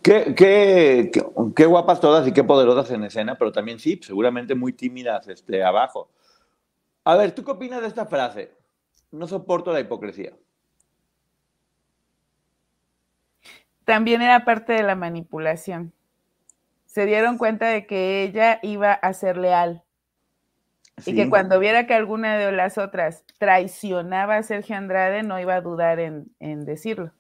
Qué, 0.02 0.34
qué, 0.36 1.12
qué, 1.14 1.24
qué, 1.56 1.66
guapas 1.68 2.00
todas 2.00 2.28
y 2.28 2.34
qué 2.34 2.44
poderosas 2.44 2.90
en 2.90 3.04
escena, 3.04 3.38
pero 3.38 3.52
también 3.52 3.80
sí, 3.80 4.00
seguramente 4.02 4.56
muy 4.56 4.74
tímidas 4.74 5.28
este, 5.28 5.64
abajo. 5.64 6.10
A 7.04 7.16
ver, 7.16 7.34
¿tú 7.34 7.46
qué 7.46 7.52
opinas 7.52 7.82
de 7.82 7.88
esta 7.88 8.08
frase? 8.08 8.52
No 9.12 9.28
soporto 9.28 9.72
la 9.72 9.80
hipocresía. 9.80 10.34
También 13.84 14.24
era 14.24 14.44
parte 14.44 14.74
de 14.74 14.82
la 14.82 14.96
manipulación. 14.96 15.94
Se 16.88 17.06
dieron 17.06 17.38
cuenta 17.38 17.68
de 17.68 17.86
que 17.86 18.24
ella 18.24 18.60
iba 18.64 18.92
a 18.92 19.14
ser 19.14 19.38
leal 19.38 19.85
Sí. 20.98 21.12
Y 21.12 21.16
que 21.16 21.30
cuando 21.30 21.60
viera 21.60 21.88
que 21.88 21.94
alguna 21.94 22.38
de 22.38 22.52
las 22.52 22.78
otras 22.78 23.26
traicionaba 23.38 24.38
a 24.38 24.44
Sergio 24.44 24.78
Andrade, 24.78 25.24
no 25.24 25.40
iba 25.40 25.56
a 25.56 25.62
dudar 25.62 26.00
en, 26.00 26.28
en 26.40 26.66
decirlo. 26.66 27.12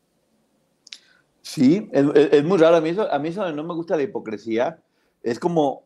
Sí, 1.41 1.89
es, 1.91 2.05
es, 2.31 2.43
muy 2.43 2.57
raro. 2.57 2.77
A 2.77 2.81
mí, 2.81 2.89
eso, 2.89 3.11
a 3.11 3.19
mí 3.19 3.29
eso 3.29 3.51
no 3.51 3.63
me 3.63 3.73
gusta 3.73 3.97
la 3.97 4.03
hipocresía. 4.03 4.79
Es 5.21 5.39
como, 5.39 5.83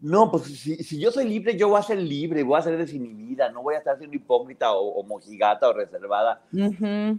no, 0.00 0.30
pues 0.30 0.44
si, 0.44 0.76
si, 0.76 1.00
yo 1.00 1.10
soy 1.10 1.28
libre, 1.28 1.56
yo 1.56 1.68
voy 1.68 1.80
a 1.80 1.82
ser 1.82 1.98
libre, 1.98 2.42
voy 2.42 2.58
a 2.58 2.62
ser 2.62 2.78
desinhibida, 2.78 3.50
no 3.50 3.62
voy 3.62 3.74
a 3.74 3.78
estar 3.78 3.98
siendo 3.98 4.16
hipócrita 4.16 4.72
o, 4.72 5.00
o 5.00 5.02
mojigata 5.02 5.68
o 5.68 5.72
reservada. 5.72 6.40
Uh 6.52 6.58
-huh. 6.58 7.18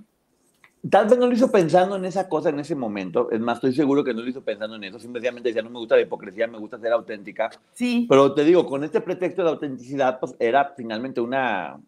Tal 0.90 1.08
vez 1.08 1.18
no 1.18 1.28
lo 1.28 1.34
hizo 1.34 1.52
pensando 1.52 1.96
en 1.96 2.06
esa 2.06 2.30
cosa 2.30 2.50
en 2.50 2.60
ese 2.60 2.76
momento. 2.76 3.30
Es 3.32 3.40
más, 3.40 3.58
estoy 3.58 3.74
seguro 3.74 4.04
que 4.04 4.14
no 4.14 4.22
lo 4.22 4.30
hizo 4.30 4.44
pensando 4.44 4.76
en 4.76 4.84
eso. 4.84 5.00
Simplemente 5.00 5.50
decía, 5.50 5.62
no 5.64 5.70
me 5.70 5.80
gusta 5.80 5.96
la 5.96 6.02
hipocresía, 6.02 6.48
me 6.48 6.60
gusta 6.60 6.80
ser 6.80 6.94
auténtica. 6.94 7.50
Sí. 7.74 8.06
Pero 8.08 8.34
te 8.34 8.44
digo, 8.44 8.66
con 8.66 8.84
este 8.84 9.02
pretexto 9.02 9.44
de 9.44 9.50
autenticidad, 9.50 10.20
pues 10.20 10.36
era 10.40 10.74
finalmente 10.78 11.20
una, 11.20 11.80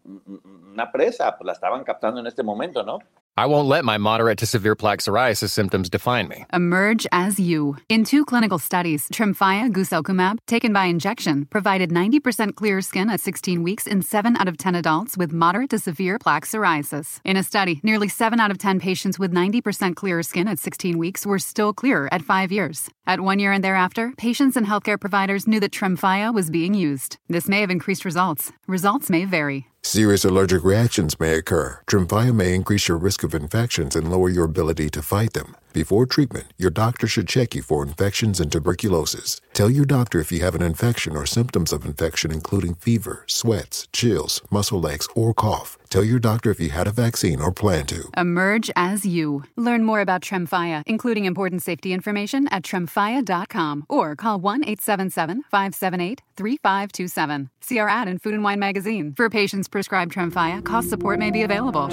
una 0.72 0.90
presa. 0.90 1.36
Pues 1.36 1.46
la 1.46 1.52
estaban 1.52 1.84
captando 1.84 2.20
en 2.20 2.26
este 2.26 2.42
momento, 2.42 2.82
¿no? 2.82 2.98
I 3.40 3.46
won't 3.46 3.68
let 3.68 3.86
my 3.86 3.96
moderate 3.96 4.36
to 4.40 4.46
severe 4.46 4.76
plaque 4.76 4.98
psoriasis 4.98 5.48
symptoms 5.48 5.88
define 5.88 6.28
me. 6.28 6.44
Emerge 6.52 7.06
as 7.10 7.40
you. 7.40 7.78
In 7.88 8.04
two 8.04 8.26
clinical 8.26 8.58
studies, 8.58 9.08
Tremfya 9.08 9.72
guselkumab, 9.72 10.40
taken 10.46 10.74
by 10.74 10.84
injection, 10.84 11.46
provided 11.46 11.88
90% 11.88 12.54
clear 12.54 12.82
skin 12.82 13.08
at 13.08 13.18
16 13.22 13.62
weeks 13.62 13.86
in 13.86 14.02
7 14.02 14.36
out 14.36 14.46
of 14.46 14.58
10 14.58 14.74
adults 14.74 15.16
with 15.16 15.32
moderate 15.32 15.70
to 15.70 15.78
severe 15.78 16.18
plaque 16.18 16.44
psoriasis. 16.44 17.20
In 17.24 17.38
a 17.38 17.42
study, 17.42 17.80
nearly 17.82 18.08
7 18.08 18.38
out 18.38 18.50
of 18.50 18.58
10 18.58 18.78
patients 18.78 19.18
with 19.18 19.32
90% 19.32 19.96
clear 19.96 20.22
skin 20.22 20.46
at 20.46 20.58
16 20.58 20.98
weeks 20.98 21.24
were 21.24 21.38
still 21.38 21.72
clearer 21.72 22.12
at 22.12 22.20
5 22.20 22.52
years. 22.52 22.90
At 23.06 23.22
1 23.22 23.38
year 23.38 23.52
and 23.52 23.64
thereafter, 23.64 24.12
patients 24.18 24.54
and 24.58 24.66
healthcare 24.66 25.00
providers 25.00 25.48
knew 25.48 25.60
that 25.60 25.72
Tremfya 25.72 26.34
was 26.34 26.50
being 26.50 26.74
used. 26.74 27.16
This 27.30 27.48
may 27.48 27.62
have 27.62 27.70
increased 27.70 28.04
results. 28.04 28.52
Results 28.66 29.08
may 29.08 29.24
vary. 29.24 29.69
Serious 29.82 30.26
allergic 30.26 30.62
reactions 30.62 31.18
may 31.18 31.34
occur. 31.34 31.80
Tremfya 31.88 32.34
may 32.34 32.54
increase 32.54 32.86
your 32.86 32.98
risk 32.98 33.22
of 33.22 33.34
infections 33.34 33.96
and 33.96 34.10
lower 34.10 34.28
your 34.28 34.44
ability 34.44 34.90
to 34.90 35.02
fight 35.02 35.32
them. 35.32 35.56
Before 35.72 36.04
treatment, 36.04 36.52
your 36.58 36.70
doctor 36.70 37.06
should 37.06 37.28
check 37.28 37.54
you 37.54 37.62
for 37.62 37.84
infections 37.84 38.40
and 38.40 38.50
tuberculosis. 38.50 39.40
Tell 39.52 39.70
your 39.70 39.84
doctor 39.84 40.18
if 40.18 40.32
you 40.32 40.40
have 40.40 40.56
an 40.56 40.62
infection 40.62 41.16
or 41.16 41.26
symptoms 41.26 41.72
of 41.72 41.84
infection, 41.84 42.32
including 42.32 42.74
fever, 42.74 43.24
sweats, 43.28 43.86
chills, 43.92 44.40
muscle 44.50 44.88
aches, 44.88 45.06
or 45.14 45.32
cough. 45.32 45.78
Tell 45.88 46.02
your 46.02 46.18
doctor 46.18 46.50
if 46.50 46.58
you 46.58 46.70
had 46.70 46.88
a 46.88 46.92
vaccine 46.92 47.40
or 47.40 47.52
plan 47.52 47.86
to. 47.86 48.10
Emerge 48.16 48.70
as 48.74 49.06
you. 49.06 49.44
Learn 49.56 49.84
more 49.84 50.00
about 50.00 50.22
Tremfya, 50.22 50.82
including 50.86 51.24
important 51.24 51.62
safety 51.62 51.92
information 51.92 52.48
at 52.48 52.64
tremfya.com 52.64 53.86
or 53.88 54.16
call 54.16 54.40
1 54.40 54.64
877 54.64 55.44
578 55.50 56.22
3527. 56.36 57.50
See 57.60 57.78
our 57.78 57.88
ad 57.88 58.08
in 58.08 58.18
Food 58.18 58.34
and 58.34 58.42
Wine 58.42 58.58
magazine. 58.58 59.14
For 59.16 59.30
patients 59.30 59.68
prescribed 59.68 60.12
Tremfya, 60.12 60.64
cost 60.64 60.90
support 60.90 61.20
may 61.20 61.30
be 61.30 61.42
available. 61.42 61.88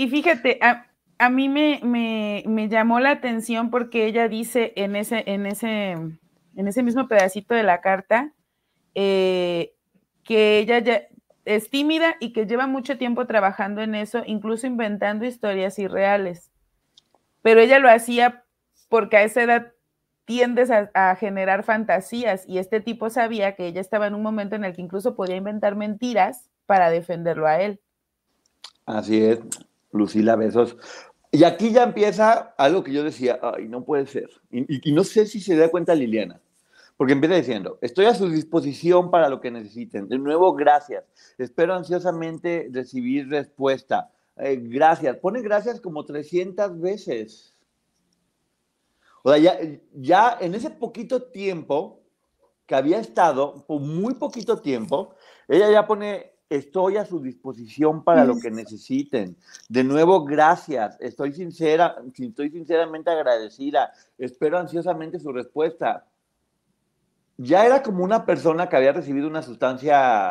Y 0.00 0.08
fíjate, 0.08 0.58
a, 0.62 1.28
mí 1.28 1.50
me, 1.50 1.78
me, 1.82 2.42
me, 2.46 2.70
llamó 2.70 3.00
la 3.00 3.10
atención 3.10 3.70
porque 3.70 4.06
ella 4.06 4.28
dice 4.28 4.72
en 4.76 4.96
ese, 4.96 5.24
en 5.26 5.44
ese, 5.44 5.90
en 5.90 6.68
ese 6.68 6.82
mismo 6.82 7.06
pedacito 7.06 7.52
de 7.52 7.64
la 7.64 7.82
carta 7.82 8.32
eh, 8.94 9.74
que 10.24 10.58
ella 10.58 10.78
ya 10.78 11.02
es 11.44 11.68
tímida 11.68 12.16
y 12.18 12.32
que 12.32 12.46
lleva 12.46 12.66
mucho 12.66 12.96
tiempo 12.96 13.26
trabajando 13.26 13.82
en 13.82 13.94
eso, 13.94 14.22
incluso 14.24 14.66
inventando 14.66 15.26
historias 15.26 15.78
irreales. 15.78 16.50
Pero 17.42 17.60
ella 17.60 17.78
lo 17.78 17.90
hacía 17.90 18.46
porque 18.88 19.18
a 19.18 19.22
esa 19.24 19.42
edad 19.42 19.72
tiendes 20.24 20.70
a, 20.70 21.14
generar 21.16 21.62
fantasías 21.62 22.48
y 22.48 22.56
este 22.56 22.80
tipo 22.80 23.10
sabía 23.10 23.54
que 23.54 23.66
ella 23.66 23.82
estaba 23.82 24.06
en 24.06 24.14
un 24.14 24.22
momento 24.22 24.56
en 24.56 24.64
el 24.64 24.74
que 24.74 24.80
incluso 24.80 25.14
podía 25.14 25.36
inventar 25.36 25.76
mentiras 25.76 26.48
para 26.64 26.88
defenderlo 26.88 27.46
a 27.46 27.60
él. 27.60 27.82
Así 28.86 29.22
es, 29.22 29.40
Lucila, 29.92 30.36
besos. 30.36 30.76
Y 31.32 31.44
aquí 31.44 31.72
ya 31.72 31.84
empieza 31.84 32.54
algo 32.58 32.82
que 32.82 32.92
yo 32.92 33.04
decía, 33.04 33.38
ay, 33.42 33.68
no 33.68 33.84
puede 33.84 34.06
ser. 34.06 34.30
Y, 34.50 34.92
no 34.92 35.04
sé 35.04 35.26
si 35.26 35.40
se 35.40 35.56
da 35.56 35.70
cuenta 35.70 35.94
Liliana, 35.94 36.40
porque 36.96 37.12
empieza 37.12 37.36
diciendo, 37.36 37.78
estoy 37.80 38.06
a 38.06 38.14
su 38.14 38.28
disposición 38.28 39.10
para 39.10 39.28
lo 39.28 39.40
que 39.40 39.50
necesiten. 39.50 40.08
De 40.08 40.18
nuevo, 40.18 40.52
gracias. 40.54 41.04
Espero 41.38 41.74
ansiosamente 41.74 42.68
recibir 42.72 43.28
respuesta. 43.28 44.10
Eh, 44.36 44.56
gracias. 44.60 45.16
Pone 45.18 45.40
gracias 45.40 45.80
como 45.80 46.04
300 46.04 46.80
veces. 46.80 47.54
O 49.22 49.30
sea, 49.30 49.38
ya, 49.38 49.58
ya 49.92 50.36
en 50.40 50.54
ese 50.54 50.70
poquito 50.70 51.22
tiempo 51.22 52.00
que 52.66 52.74
había 52.74 52.98
estado, 52.98 53.64
por 53.66 53.80
muy 53.80 54.14
poquito 54.14 54.60
tiempo, 54.60 55.14
ella 55.46 55.70
ya 55.70 55.86
pone 55.86 56.32
estoy 56.50 56.96
a 56.96 57.06
su 57.06 57.20
disposición 57.20 58.02
para 58.02 58.24
lo 58.24 58.38
que 58.38 58.50
necesiten. 58.50 59.36
De 59.68 59.84
nuevo, 59.84 60.24
gracias. 60.24 60.98
Estoy 61.00 61.32
sincera, 61.32 61.96
estoy 62.18 62.50
sinceramente 62.50 63.08
agradecida. 63.08 63.92
Espero 64.18 64.58
ansiosamente 64.58 65.20
su 65.20 65.32
respuesta. 65.32 66.06
Ya 67.38 67.64
era 67.64 67.82
como 67.82 68.04
una 68.04 68.26
persona 68.26 68.68
que 68.68 68.76
había 68.76 68.92
recibido 68.92 69.28
una 69.28 69.42
sustancia 69.42 70.30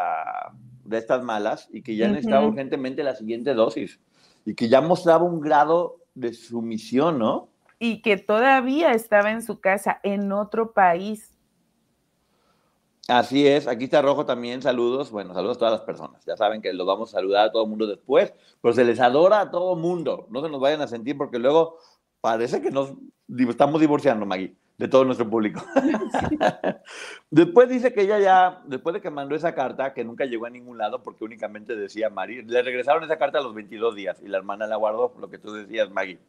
de 0.84 0.98
estas 0.98 1.24
malas 1.24 1.70
y 1.72 1.82
que 1.82 1.96
ya 1.96 2.06
uh 2.06 2.10
-huh. 2.10 2.12
necesitaba 2.12 2.48
urgentemente 2.48 3.02
la 3.02 3.16
siguiente 3.16 3.54
dosis 3.54 4.00
y 4.46 4.56
que 4.56 4.68
ya 4.68 4.82
mostraba 4.82 5.24
un 5.24 5.40
grado 5.40 6.02
de 6.16 6.34
sumisión, 6.34 7.18
¿no? 7.18 7.50
Y 7.80 8.02
que 8.02 8.18
todavía 8.18 8.92
estaba 8.92 9.32
en 9.32 9.42
su 9.42 9.62
casa, 9.62 10.00
en 10.04 10.34
otro 10.34 10.74
país. 10.74 11.34
Así 13.10 13.48
es, 13.48 13.68
aquí 13.68 13.86
está 13.86 14.04
Rojo 14.04 14.24
también, 14.24 14.62
saludos, 14.62 15.10
bueno, 15.10 15.34
saludos 15.34 15.58
a 15.58 15.60
todas 15.60 15.72
las 15.72 15.82
personas, 15.82 16.24
ya 16.28 16.38
saben 16.38 16.62
que 16.62 16.72
los 16.74 16.86
vamos 16.86 17.10
a 17.10 17.18
saludar 17.18 17.48
a 17.48 17.52
todo 17.52 17.64
el 17.64 17.70
mundo 17.70 17.88
después, 17.88 18.32
pero 18.62 18.72
se 18.72 18.86
les 18.86 19.00
adora 19.00 19.42
a 19.42 19.50
todo 19.50 19.74
el 19.74 19.80
mundo, 19.80 20.28
no 20.30 20.44
se 20.44 20.50
nos 20.50 20.62
vayan 20.62 20.82
a 20.82 20.88
sentir 20.88 21.18
porque 21.18 21.40
luego 21.40 21.80
parece 22.22 22.62
que 22.62 22.70
nos 22.70 22.94
estamos 23.28 23.82
divorciando, 23.82 24.28
Maggie, 24.28 24.54
de 24.78 24.88
todo 24.88 25.06
nuestro 25.06 25.28
público. 25.28 25.60
después 27.32 27.68
dice 27.68 27.94
que 27.94 28.02
ella 28.02 28.20
ya, 28.20 28.62
después 28.68 28.94
de 28.94 29.02
que 29.02 29.10
mandó 29.10 29.36
esa 29.36 29.56
carta, 29.56 29.92
que 29.96 30.04
nunca 30.04 30.26
llegó 30.26 30.46
a 30.46 30.52
ningún 30.52 30.78
lado 30.78 31.02
porque 31.02 31.24
únicamente 31.24 31.76
decía 31.76 32.12
Mari, 32.12 32.44
le 32.44 32.62
regresaron 32.62 33.04
esa 33.04 33.18
carta 33.18 33.40
a 33.40 33.42
los 33.42 33.56
22 33.56 33.96
días 33.96 34.22
y 34.24 34.28
la 34.28 34.38
hermana 34.38 34.68
la 34.68 34.76
guardó, 34.76 35.16
lo 35.20 35.32
que 35.32 35.40
tú 35.40 35.52
decías, 35.52 35.90
Maggie. 35.90 36.20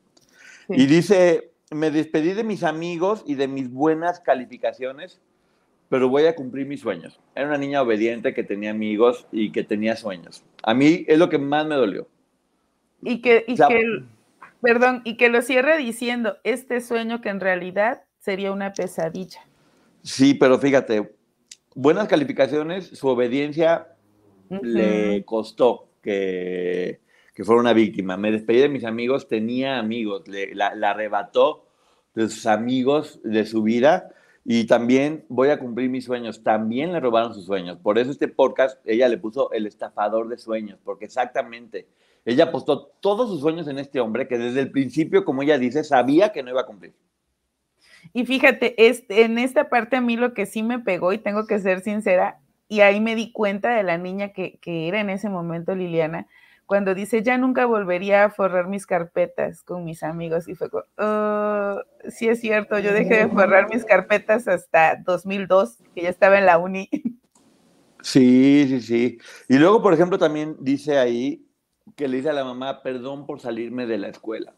Sí. 0.66 0.76
Y 0.76 0.86
dice, 0.86 1.52
me 1.70 1.90
despedí 1.90 2.32
de 2.32 2.42
mis 2.42 2.64
amigos 2.64 3.22
y 3.26 3.34
de 3.34 3.48
mis 3.48 3.70
buenas 3.70 4.18
calificaciones 4.20 5.20
pero 5.90 6.08
voy 6.08 6.24
a 6.26 6.36
cumplir 6.36 6.66
mis 6.66 6.80
sueños. 6.80 7.20
Era 7.34 7.48
una 7.48 7.58
niña 7.58 7.82
obediente 7.82 8.32
que 8.32 8.44
tenía 8.44 8.70
amigos 8.70 9.26
y 9.32 9.50
que 9.50 9.64
tenía 9.64 9.96
sueños. 9.96 10.44
A 10.62 10.72
mí 10.72 11.04
es 11.08 11.18
lo 11.18 11.28
que 11.28 11.36
más 11.36 11.66
me 11.66 11.74
dolió. 11.74 12.06
Y 13.02 13.20
que, 13.20 13.44
y 13.48 13.54
o 13.54 13.56
sea, 13.56 13.68
que 13.68 13.82
perdón, 14.62 15.02
y 15.04 15.16
que 15.16 15.28
lo 15.28 15.42
cierre 15.42 15.76
diciendo, 15.78 16.36
este 16.44 16.80
sueño 16.80 17.20
que 17.20 17.30
en 17.30 17.40
realidad 17.40 18.04
sería 18.20 18.52
una 18.52 18.72
pesadilla. 18.72 19.40
Sí, 20.02 20.34
pero 20.34 20.58
fíjate, 20.58 21.10
buenas 21.74 22.06
calificaciones, 22.06 22.86
su 22.86 23.08
obediencia 23.08 23.88
uh 24.48 24.54
-huh. 24.54 24.62
le 24.62 25.24
costó 25.24 25.88
que, 26.02 27.00
que, 27.34 27.44
fuera 27.44 27.60
una 27.60 27.72
víctima. 27.72 28.16
Me 28.16 28.30
despedí 28.30 28.60
de 28.60 28.68
mis 28.68 28.84
amigos, 28.84 29.26
tenía 29.26 29.78
amigos, 29.80 30.28
le, 30.28 30.54
la, 30.54 30.72
la 30.76 30.90
arrebató 30.90 31.66
de 32.14 32.28
sus 32.28 32.46
amigos, 32.46 33.20
de 33.24 33.44
su 33.44 33.64
vida, 33.64 34.10
y 34.44 34.66
también 34.66 35.24
voy 35.28 35.50
a 35.50 35.58
cumplir 35.58 35.90
mis 35.90 36.04
sueños. 36.04 36.42
También 36.42 36.92
le 36.92 37.00
robaron 37.00 37.34
sus 37.34 37.44
sueños. 37.44 37.78
Por 37.78 37.98
eso 37.98 38.10
este 38.10 38.28
podcast, 38.28 38.78
ella 38.86 39.08
le 39.08 39.18
puso 39.18 39.52
el 39.52 39.66
estafador 39.66 40.28
de 40.28 40.38
sueños, 40.38 40.78
porque 40.84 41.04
exactamente, 41.04 41.88
ella 42.24 42.44
apostó 42.44 42.86
todos 43.00 43.28
sus 43.28 43.40
sueños 43.40 43.68
en 43.68 43.78
este 43.78 44.00
hombre 44.00 44.28
que 44.28 44.38
desde 44.38 44.60
el 44.60 44.70
principio, 44.70 45.24
como 45.24 45.42
ella 45.42 45.58
dice, 45.58 45.84
sabía 45.84 46.32
que 46.32 46.42
no 46.42 46.50
iba 46.50 46.62
a 46.62 46.66
cumplir. 46.66 46.94
Y 48.12 48.24
fíjate, 48.24 48.88
este, 48.88 49.24
en 49.24 49.38
esta 49.38 49.68
parte 49.68 49.96
a 49.96 50.00
mí 50.00 50.16
lo 50.16 50.34
que 50.34 50.46
sí 50.46 50.62
me 50.62 50.78
pegó, 50.78 51.12
y 51.12 51.18
tengo 51.18 51.46
que 51.46 51.58
ser 51.58 51.80
sincera, 51.80 52.40
y 52.68 52.80
ahí 52.80 53.00
me 53.00 53.14
di 53.14 53.32
cuenta 53.32 53.74
de 53.74 53.82
la 53.82 53.98
niña 53.98 54.32
que, 54.32 54.58
que 54.60 54.88
era 54.88 55.00
en 55.00 55.10
ese 55.10 55.28
momento 55.28 55.74
Liliana, 55.74 56.26
cuando 56.70 56.94
dice, 56.94 57.24
ya 57.24 57.36
nunca 57.36 57.66
volvería 57.66 58.26
a 58.26 58.30
forrar 58.30 58.68
mis 58.68 58.86
carpetas 58.86 59.64
con 59.64 59.84
mis 59.84 60.04
amigos. 60.04 60.46
Y 60.46 60.54
fue 60.54 60.70
como, 60.70 60.84
oh, 60.98 61.82
sí 62.08 62.28
es 62.28 62.40
cierto, 62.40 62.78
yo 62.78 62.92
dejé 62.92 63.26
de 63.26 63.28
forrar 63.28 63.68
mis 63.68 63.84
carpetas 63.84 64.46
hasta 64.46 64.94
2002, 65.04 65.78
que 65.96 66.02
ya 66.02 66.08
estaba 66.08 66.38
en 66.38 66.46
la 66.46 66.58
uni. 66.58 66.88
Sí, 68.02 68.66
sí, 68.68 68.80
sí. 68.80 69.18
Y 69.48 69.58
luego, 69.58 69.82
por 69.82 69.94
ejemplo, 69.94 70.16
también 70.16 70.56
dice 70.60 70.96
ahí 70.96 71.44
que 71.96 72.06
le 72.06 72.18
dice 72.18 72.30
a 72.30 72.34
la 72.34 72.44
mamá, 72.44 72.84
perdón 72.84 73.26
por 73.26 73.40
salirme 73.40 73.86
de 73.88 73.98
la 73.98 74.06
escuela. 74.06 74.54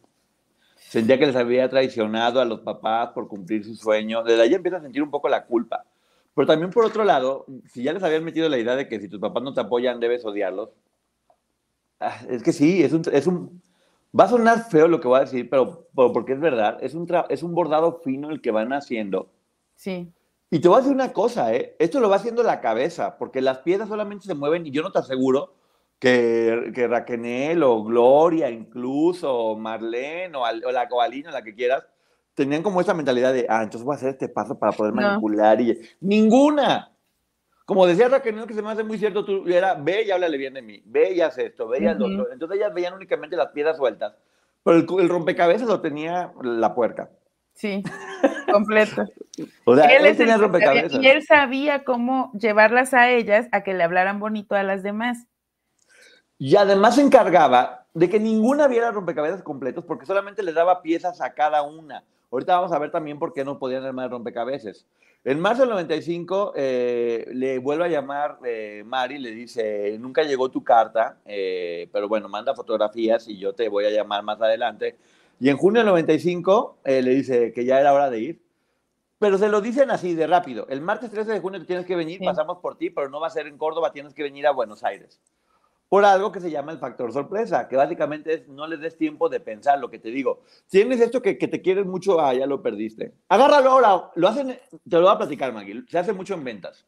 Sentía 0.77 1.19
que 1.19 1.27
les 1.27 1.35
había 1.35 1.71
traicionado 1.71 2.43
a 2.43 2.45
los 2.45 2.61
papás 2.61 3.09
por 3.15 3.27
cumplir 3.27 3.65
su 3.65 3.75
sueño. 3.75 4.23
Desde 4.23 4.43
ahí 4.43 4.53
empieza 4.53 4.77
a 4.77 4.83
sentir 4.83 5.03
un 5.03 5.11
poco 5.11 5.31
la 5.31 5.47
culpa. 5.47 5.87
Pero 6.35 6.47
también, 6.47 6.71
por 6.71 6.85
otro 6.85 7.05
lado, 7.05 7.47
si 7.73 7.83
ya 7.83 7.95
les 7.95 8.03
habían 8.03 8.23
metido 8.23 8.51
la 8.51 8.59
idea 8.59 8.77
de 8.77 8.87
que 8.87 9.01
si 9.01 9.09
tus 9.09 9.19
papás 9.19 9.43
no 9.43 9.55
te 9.55 9.63
apoyan, 9.63 9.99
debes 9.99 10.27
odiarlos, 10.27 10.69
es 12.29 12.43
que 12.43 12.53
sí, 12.53 12.83
es 12.83 12.93
un, 12.93 13.03
es 13.13 13.27
un, 13.27 13.63
va 14.19 14.25
a 14.25 14.29
sonar 14.29 14.69
feo 14.71 14.89
lo 14.89 15.01
que 15.01 15.09
voy 15.09 15.19
a 15.19 15.25
decir, 15.25 15.49
pero, 15.49 15.89
porque 15.95 16.33
es 16.33 16.41
verdad, 16.41 16.79
es 16.81 16.95
un, 16.95 17.09
es 17.29 17.43
un 17.43 17.55
bordado 17.55 18.01
fino 18.05 18.31
el 18.31 18.41
que 18.41 18.51
van 18.51 18.73
haciendo. 18.73 19.31
Sí. 19.75 20.13
Y 20.51 20.59
te 20.61 20.69
voy 20.69 20.77
a 20.77 20.81
decir 20.81 20.95
una 20.95 21.13
cosa, 21.13 21.55
¿eh? 21.55 21.77
esto 21.79 21.99
lo 21.99 22.11
va 22.11 22.17
haciendo 22.17 22.43
la 22.43 22.61
cabeza, 22.61 23.17
porque 23.17 23.41
las 23.41 23.59
piezas 23.59 23.89
solamente 23.89 24.27
se 24.27 24.35
mueven 24.35 24.67
y 24.67 24.71
yo 24.71 24.83
no 24.83 24.93
te 24.93 24.99
aseguro 24.99 25.55
que, 25.99 26.73
que 26.75 26.89
Raquenel 26.89 27.63
o 27.63 27.83
Gloria 27.83 28.51
incluso, 28.51 29.35
o 29.35 29.57
Marlene 29.57 30.37
o, 30.37 30.43
o 30.43 30.73
la 30.73 30.89
Coalina, 30.89 31.31
la 31.31 31.43
que 31.43 31.55
quieras, 31.55 31.85
tenían 32.35 32.63
como 32.63 32.81
esa 32.81 32.95
mentalidad 32.95 33.33
de, 33.33 33.47
ah, 33.49 33.63
entonces 33.63 33.85
voy 33.85 33.95
a 33.95 33.97
hacer 33.97 34.11
este 34.11 34.29
paso 34.29 34.59
para 34.59 34.73
poder 34.73 34.93
manipular 34.93 35.61
y... 35.61 35.79
Ninguna, 36.01 36.92
como 37.73 37.87
decía 37.87 38.07
Raquel, 38.07 38.47
que 38.47 38.53
se 38.53 38.61
me 38.61 38.71
hace 38.71 38.85
muy 38.85 38.99
cierto, 38.99 39.25
tú 39.25 39.49
era, 39.49 39.73
ve 39.73 40.03
y 40.03 40.11
háblale 40.11 40.37
bien 40.37 40.53
de 40.53 40.61
mí, 40.61 40.83
ve 40.85 41.15
y 41.15 41.23
haz 41.23 41.39
esto, 41.39 41.69
ve 41.69 41.79
y 41.81 41.87
haz 41.87 41.99
lo 41.99 42.05
otro. 42.05 42.31
Entonces 42.31 42.59
ellas 42.59 42.75
veían 42.75 42.93
únicamente 42.93 43.35
las 43.35 43.49
piedras 43.49 43.79
sueltas, 43.79 44.15
pero 44.63 44.77
el, 44.77 45.09
rompecabezas 45.09 45.67
lo 45.67 45.81
tenía 45.81 46.35
la 46.43 46.75
puerca. 46.75 47.09
Sí, 47.55 47.83
completo. 48.53 49.07
o 49.65 49.75
sea, 49.75 49.87
él, 49.87 50.15
tenía 50.19 50.37
rompecabezas. 50.37 51.03
Y 51.03 51.09
él 51.09 51.23
sabía 51.23 51.83
cómo 51.83 52.31
llevarlas 52.35 52.93
a 52.93 53.11
ellas 53.11 53.49
a 53.53 53.63
que 53.63 53.73
le 53.73 53.85
hablaran 53.85 54.21
bonito 54.21 54.55
a 54.55 54.63
las 54.63 54.83
demás. 54.83 55.25
Y 56.37 56.57
además 56.57 56.97
se 56.97 57.01
encargaba 57.01 57.87
de 57.95 58.11
que 58.11 58.21
ninguna 58.21 58.69
viera 58.69 58.91
rompecabezas 58.91 59.43
completos 59.43 59.83
porque 59.87 60.05
solamente 60.05 60.43
les 60.43 60.55
daba 60.55 60.83
piezas 60.83 61.23
a 61.23 61.33
cada 61.33 61.63
una. 61.63 62.05
Ahorita 62.33 62.57
vamos 62.57 62.73
a 62.73 62.79
ver 62.79 62.91
también 62.91 63.19
por 63.19 63.35
qué 63.35 63.45
no 63.45 63.59
podían 63.59 63.85
armar 63.85 64.11
rompecabezas. 64.11 64.87
En 65.23 65.39
marzo 65.39 65.63
del 65.63 65.71
95 65.71 66.55
eh, 66.57 67.27
le 67.35 67.59
vuelve 67.59 67.85
a 67.85 67.89
llamar 67.89 68.39
eh, 68.43 68.83
Mari, 68.87 69.19
le 69.19 69.33
dice, 69.33 69.99
nunca 70.01 70.23
llegó 70.23 70.51
tu 70.51 70.65
carta, 70.65 71.19
eh, 71.27 71.91
pero 71.93 72.09
bueno, 72.09 72.31
manda 72.31 72.55
fotografías 72.55 73.29
y 73.29 73.37
yo 73.39 73.53
te 73.53 73.69
voy 73.69 73.85
a 73.85 73.91
llamar 73.91 74.23
más 74.23 74.41
adelante. 74.41 74.97
Y 75.41 75.51
en 75.51 75.59
junio 75.59 75.81
del 75.81 75.89
95 75.89 76.79
le 76.85 77.03
dice 77.03 77.53
que 77.53 77.67
ya 77.67 77.79
era 77.79 77.93
hora 77.93 78.09
de 78.09 78.21
ir. 78.21 78.43
Pero 79.19 79.37
se 79.37 79.51
lo 79.51 79.61
dicen 79.61 79.91
así 79.91 80.15
de 80.15 80.27
rápido. 80.27 80.67
El 80.71 80.81
martes 80.81 81.11
13 81.11 81.33
de 81.33 81.41
junio 81.41 81.65
tienes 81.67 81.85
que 81.85 81.97
venir, 81.97 82.19
pasamos 82.25 82.59
por 82.59 82.79
ti, 82.79 82.89
pero 82.89 83.11
no 83.11 83.21
va 83.21 83.27
a 83.27 83.31
ser 83.31 83.47
en 83.47 83.59
Córdoba, 83.59 83.93
tienes 83.93 84.15
que 84.15 84.23
venir 84.23 84.47
a 84.47 84.53
Buenos 84.53 84.83
Aires 84.85 85.21
por 85.93 86.07
algo 86.07 86.33
que 86.33 86.41
se 86.41 86.51
llama 86.51 86.73
el 86.73 86.79
factor 86.79 87.13
sorpresa, 87.13 87.69
que 87.69 87.77
básicamente 87.77 88.33
es 88.33 88.49
no 88.49 88.67
les 88.67 88.81
des 88.81 88.97
tiempo 88.97 89.29
de 89.29 89.41
pensar 89.41 89.79
lo 89.79 89.91
que 89.91 89.99
te 89.99 90.09
digo. 90.09 90.41
Tienes 90.71 91.03
esto 91.03 91.21
que, 91.21 91.37
que 91.37 91.49
te 91.49 91.61
quieres 91.61 91.85
mucho, 91.85 92.19
ah, 92.19 92.33
ya 92.33 92.47
lo 92.47 92.63
perdiste. 92.63 93.13
Agárralo 93.29 93.73
ahora, 93.73 94.11
lo 94.15 94.27
hacen, 94.27 94.59
te 94.89 94.97
lo 94.97 95.03
voy 95.03 95.11
a 95.11 95.19
platicar, 95.19 95.53
Magui, 95.53 95.85
se 95.87 95.99
hace 95.99 96.15
mucho 96.15 96.33
en 96.33 96.45
ventas. 96.45 96.87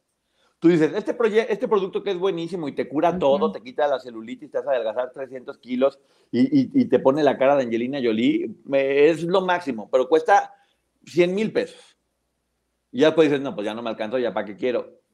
Tú 0.57 0.69
dices, 0.69 0.91
este, 0.95 1.15
este 1.51 1.67
producto 1.67 2.01
que 2.01 2.09
es 2.09 2.17
buenísimo 2.17 2.67
y 2.67 2.71
te 2.71 2.89
cura 2.89 3.19
todo, 3.19 3.51
te 3.51 3.61
quita 3.61 3.87
la 3.87 3.99
celulitis, 3.99 4.49
te 4.49 4.57
hace 4.57 4.69
adelgazar 4.69 5.11
300 5.11 5.55
kilos 5.59 5.99
y, 6.31 6.81
y, 6.81 6.85
te 6.85 6.97
pone 6.97 7.21
la 7.21 7.37
cara 7.37 7.55
de 7.57 7.61
Angelina 7.65 7.99
Jolie, 8.03 8.55
es 8.71 9.21
lo 9.21 9.41
máximo, 9.41 9.87
pero 9.91 10.09
cuesta 10.09 10.51
100 11.05 11.35
mil 11.35 11.53
pesos. 11.53 11.95
Y 12.91 13.01
ya 13.01 13.09
después 13.09 13.29
dices, 13.29 13.43
no, 13.43 13.53
pues 13.53 13.65
ya 13.65 13.75
no 13.75 13.83
me 13.83 13.91
alcanzo, 13.91 14.17
ya 14.17 14.33
para 14.33 14.47
qué 14.47 14.55
quiero. 14.55 15.04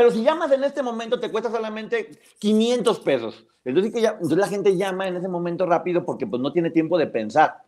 Pero 0.00 0.12
si 0.12 0.22
llamas 0.22 0.50
en 0.50 0.64
este 0.64 0.82
momento, 0.82 1.20
te 1.20 1.30
cuesta 1.30 1.50
solamente 1.50 2.08
500 2.38 3.00
pesos. 3.00 3.46
Entonces, 3.66 3.92
que 3.92 4.00
ya, 4.00 4.12
entonces 4.12 4.38
la 4.38 4.48
gente 4.48 4.74
llama 4.74 5.06
en 5.06 5.16
ese 5.16 5.28
momento 5.28 5.66
rápido 5.66 6.06
porque 6.06 6.26
pues, 6.26 6.40
no 6.40 6.54
tiene 6.54 6.70
tiempo 6.70 6.96
de 6.96 7.06
pensar. 7.06 7.58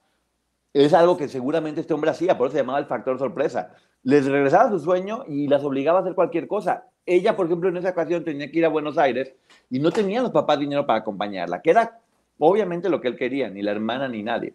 Es 0.73 0.95
algo 0.95 1.19
que 1.19 1.29
seguramente 1.29 1.83
este 1.83 1.93
hombre 1.93 2.11
hacía, 2.11 2.39
por 2.39 2.47
eso 2.47 2.53
se 2.53 2.63
llamaba 2.63 2.79
el 2.79 2.87
factor 2.87 3.19
sorpresa. 3.19 3.75
Les 4.03 4.25
regresaba 4.25 4.71
su 4.71 4.79
sueño 4.79 5.25
y 5.29 5.47
las 5.47 5.63
obligaba 5.63 5.99
a 5.99 6.01
hacer 6.01 6.15
cualquier 6.15 6.49
cosa. 6.49 6.87
Ella, 7.05 7.37
por 7.37 7.45
ejemplo, 7.45 7.69
en 7.69 7.77
esa 7.77 7.91
ocasión 7.91 8.25
tenía 8.25 8.51
que 8.51 8.61
ir 8.61 8.65
a 8.65 8.71
Buenos 8.71 8.97
Aires 8.97 9.35
y 9.69 9.79
no 9.79 9.91
tenía 9.91 10.23
los 10.23 10.31
papás 10.31 10.59
dinero 10.59 10.87
para 10.87 11.01
acompañarla, 11.01 11.61
que 11.61 11.69
era 11.69 12.01
obviamente 12.39 12.89
lo 12.89 13.03
que 13.03 13.09
él 13.09 13.17
quería, 13.19 13.51
ni 13.51 13.61
la 13.61 13.73
hermana 13.73 14.09
ni 14.09 14.23
nadie. 14.23 14.55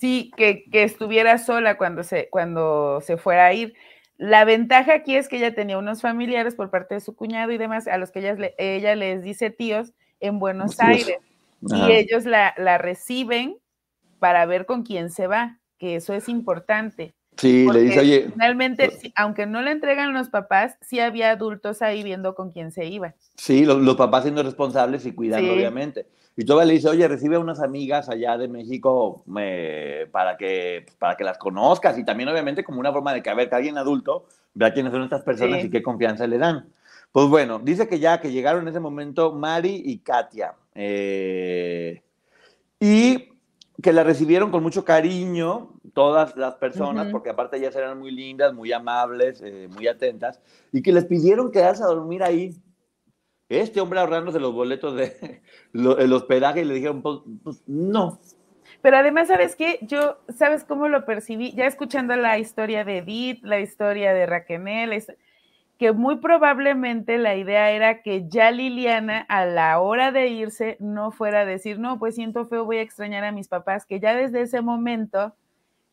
Sí, 0.00 0.30
que, 0.38 0.64
que 0.72 0.84
estuviera 0.84 1.36
sola 1.36 1.76
cuando 1.76 2.02
se, 2.02 2.30
cuando 2.30 3.02
se 3.02 3.18
fuera 3.18 3.44
a 3.44 3.52
ir. 3.52 3.74
La 4.16 4.44
ventaja 4.44 4.94
aquí 4.94 5.16
es 5.16 5.28
que 5.28 5.38
ella 5.38 5.54
tenía 5.54 5.78
unos 5.78 6.00
familiares 6.00 6.54
por 6.54 6.70
parte 6.70 6.94
de 6.94 7.00
su 7.00 7.16
cuñado 7.16 7.50
y 7.52 7.58
demás, 7.58 7.88
a 7.88 7.98
los 7.98 8.10
que 8.10 8.20
ella, 8.20 8.36
ella 8.58 8.94
les 8.94 9.22
dice 9.22 9.50
tíos 9.50 9.92
en 10.20 10.38
Buenos 10.38 10.78
Aires. 10.80 11.18
Y 11.62 11.90
ellos 11.90 12.24
la, 12.24 12.54
la, 12.56 12.78
reciben 12.78 13.56
para 14.18 14.46
ver 14.46 14.66
con 14.66 14.82
quién 14.82 15.10
se 15.10 15.26
va, 15.26 15.58
que 15.78 15.96
eso 15.96 16.14
es 16.14 16.28
importante. 16.28 17.13
Sí, 17.36 17.66
le 17.70 17.80
dice, 17.80 18.00
oye. 18.00 18.28
Finalmente, 18.32 18.90
aunque 19.16 19.46
no 19.46 19.60
le 19.62 19.72
entregan 19.72 20.12
los 20.12 20.28
papás, 20.28 20.76
sí 20.80 21.00
había 21.00 21.30
adultos 21.30 21.82
ahí 21.82 22.02
viendo 22.02 22.34
con 22.34 22.52
quién 22.52 22.70
se 22.70 22.86
iba. 22.86 23.14
Sí, 23.36 23.64
los, 23.64 23.96
papás 23.96 24.22
siendo 24.22 24.42
responsables 24.42 25.04
y 25.06 25.12
cuidando, 25.12 25.52
obviamente. 25.52 26.06
Y 26.36 26.44
todavía 26.44 26.68
le 26.68 26.74
dice, 26.74 26.88
oye, 26.88 27.06
recibe 27.06 27.36
a 27.36 27.40
unas 27.40 27.60
amigas 27.60 28.08
allá 28.08 28.36
de 28.36 28.48
México 28.48 29.24
para, 30.10 30.36
que, 30.36 30.86
para 30.98 31.16
que 31.16 31.24
las 31.24 31.38
conozcas 31.38 31.96
y 31.96 32.04
también 32.04 32.28
obviamente 32.28 32.64
como 32.64 32.80
una 32.80 32.92
forma 32.92 33.12
de 33.12 33.22
que, 33.22 33.30
a 33.30 33.34
ver, 33.34 33.48
que 33.48 33.54
alguien 33.54 33.78
adulto 33.78 34.26
vea 34.54 34.72
quiénes 34.72 34.92
son 34.92 35.02
estas 35.02 35.22
personas 35.22 35.64
y 35.64 35.70
qué 35.70 35.82
confianza 35.82 36.26
le 36.26 36.38
dan. 36.38 36.66
Pues 37.12 37.28
bueno, 37.28 37.60
dice 37.60 37.88
que 37.88 38.00
ya 38.00 38.20
que 38.20 38.32
llegaron 38.32 38.62
en 38.62 38.68
ese 38.68 38.80
momento 38.80 39.32
Mari 39.32 39.82
y 39.84 39.98
Katia. 39.98 40.54
Eh, 40.74 42.02
y 42.80 43.28
que 43.84 43.92
la 43.92 44.02
recibieron 44.02 44.50
con 44.50 44.62
mucho 44.62 44.82
cariño 44.82 45.74
todas 45.92 46.38
las 46.38 46.54
personas, 46.54 47.08
porque 47.12 47.28
aparte 47.28 47.58
ellas 47.58 47.76
eran 47.76 47.98
muy 47.98 48.10
lindas, 48.10 48.54
muy 48.54 48.72
amables, 48.72 49.42
eh, 49.44 49.68
muy 49.70 49.86
atentas, 49.88 50.40
y 50.72 50.80
que 50.80 50.90
les 50.90 51.04
pidieron 51.04 51.52
quedarse 51.52 51.82
a 51.82 51.88
dormir 51.88 52.22
ahí. 52.22 52.56
Este 53.46 53.82
hombre 53.82 54.00
ahorrándose 54.00 54.40
los 54.40 54.54
boletos 54.54 54.96
de 54.96 55.42
el 55.74 56.12
hospedaje 56.14 56.62
y 56.62 56.64
le 56.64 56.72
dijeron, 56.72 57.02
pues, 57.02 57.18
pues, 57.42 57.62
no. 57.66 58.18
Pero 58.80 58.96
además, 58.96 59.28
¿sabes 59.28 59.54
qué? 59.54 59.78
Yo, 59.82 60.16
¿sabes 60.34 60.64
cómo 60.64 60.88
lo 60.88 61.04
percibí? 61.04 61.52
Ya 61.52 61.66
escuchando 61.66 62.16
la 62.16 62.38
historia 62.38 62.84
de 62.84 62.98
Edith, 62.98 63.44
la 63.44 63.60
historia 63.60 64.14
de 64.14 64.24
Raquel, 64.24 65.02
que 65.78 65.92
muy 65.92 66.16
probablemente 66.16 67.18
la 67.18 67.34
idea 67.34 67.70
era 67.70 68.02
que 68.02 68.28
ya 68.28 68.50
Liliana 68.50 69.20
a 69.28 69.44
la 69.44 69.80
hora 69.80 70.12
de 70.12 70.28
irse 70.28 70.76
no 70.80 71.10
fuera 71.10 71.40
a 71.40 71.44
decir, 71.44 71.78
no, 71.78 71.98
pues 71.98 72.14
siento 72.14 72.46
feo, 72.46 72.64
voy 72.64 72.76
a 72.76 72.82
extrañar 72.82 73.24
a 73.24 73.32
mis 73.32 73.48
papás, 73.48 73.84
que 73.84 74.00
ya 74.00 74.14
desde 74.14 74.42
ese 74.42 74.60
momento 74.60 75.34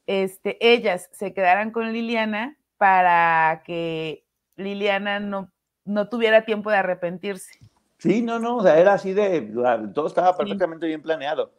este, 0.06 0.58
ellas 0.62 1.10
se 1.14 1.34
quedaran 1.34 1.72
con 1.72 1.92
Liliana 1.92 2.58
para 2.78 3.64
que 3.66 4.24
Liliana 4.56 5.20
no, 5.20 5.52
no 5.86 6.10
tuviera 6.10 6.46
tiempo 6.46 6.70
de 6.70 6.78
arrepentirse. 6.78 7.60
Sí, 7.98 8.22
no, 8.22 8.40
no, 8.40 8.58
o 8.58 8.64
sea, 8.64 8.80
era 8.80 8.94
así 8.94 9.14
de, 9.14 9.52
todo 9.94 10.08
estaba 10.08 10.36
perfectamente 10.36 10.88
bien 10.88 11.02
planeado 11.02 11.52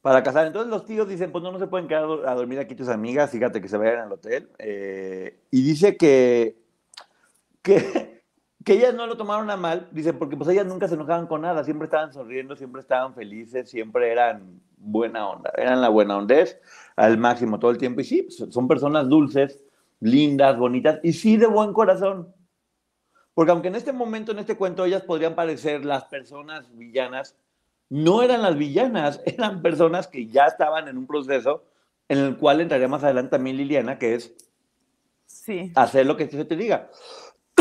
para 0.00 0.22
casar. 0.22 0.46
Entonces 0.46 0.70
los 0.70 0.86
tíos 0.86 1.08
dicen, 1.08 1.32
pues 1.32 1.44
no, 1.44 1.52
no 1.52 1.58
se 1.58 1.66
pueden 1.66 1.88
quedar 1.88 2.04
a 2.26 2.34
dormir 2.34 2.58
aquí 2.58 2.74
tus 2.74 2.88
amigas, 2.88 3.30
fíjate 3.30 3.60
que 3.60 3.68
se 3.68 3.76
vayan 3.76 4.00
al 4.00 4.12
hotel. 4.12 4.50
Eh, 4.58 5.40
y 5.50 5.62
dice 5.62 5.96
que 5.96 6.59
que, 7.62 8.22
que 8.64 8.72
ellas 8.74 8.94
no 8.94 9.06
lo 9.06 9.16
tomaron 9.16 9.50
a 9.50 9.56
mal, 9.56 9.88
dice, 9.92 10.12
porque 10.12 10.36
pues 10.36 10.48
ellas 10.50 10.66
nunca 10.66 10.88
se 10.88 10.94
enojaban 10.94 11.26
con 11.26 11.42
nada, 11.42 11.64
siempre 11.64 11.86
estaban 11.86 12.12
sonriendo, 12.12 12.56
siempre 12.56 12.80
estaban 12.80 13.14
felices, 13.14 13.70
siempre 13.70 14.10
eran 14.10 14.60
buena 14.76 15.28
onda, 15.28 15.52
eran 15.56 15.80
la 15.80 15.88
buena 15.88 16.16
hondez 16.16 16.60
al 16.96 17.18
máximo 17.18 17.58
todo 17.58 17.70
el 17.70 17.78
tiempo. 17.78 18.00
Y 18.00 18.04
sí, 18.04 18.22
pues, 18.22 18.52
son 18.52 18.66
personas 18.68 19.08
dulces, 19.08 19.62
lindas, 20.00 20.58
bonitas 20.58 21.00
y 21.02 21.12
sí 21.12 21.36
de 21.36 21.46
buen 21.46 21.72
corazón. 21.72 22.34
Porque 23.34 23.52
aunque 23.52 23.68
en 23.68 23.76
este 23.76 23.92
momento, 23.92 24.32
en 24.32 24.38
este 24.38 24.56
cuento, 24.56 24.84
ellas 24.84 25.02
podrían 25.02 25.34
parecer 25.34 25.84
las 25.84 26.04
personas 26.04 26.66
villanas, 26.76 27.36
no 27.88 28.22
eran 28.22 28.42
las 28.42 28.56
villanas, 28.56 29.20
eran 29.26 29.62
personas 29.62 30.08
que 30.08 30.26
ya 30.26 30.46
estaban 30.46 30.88
en 30.88 30.98
un 30.98 31.06
proceso 31.06 31.64
en 32.08 32.18
el 32.18 32.36
cual 32.36 32.60
entraría 32.60 32.88
más 32.88 33.04
adelante 33.04 33.30
también 33.30 33.56
Liliana, 33.56 33.98
que 33.98 34.14
es 34.14 34.34
Sí. 35.26 35.72
hacer 35.76 36.06
lo 36.06 36.16
que 36.16 36.28
se 36.28 36.44
te 36.44 36.56
diga. 36.56 36.90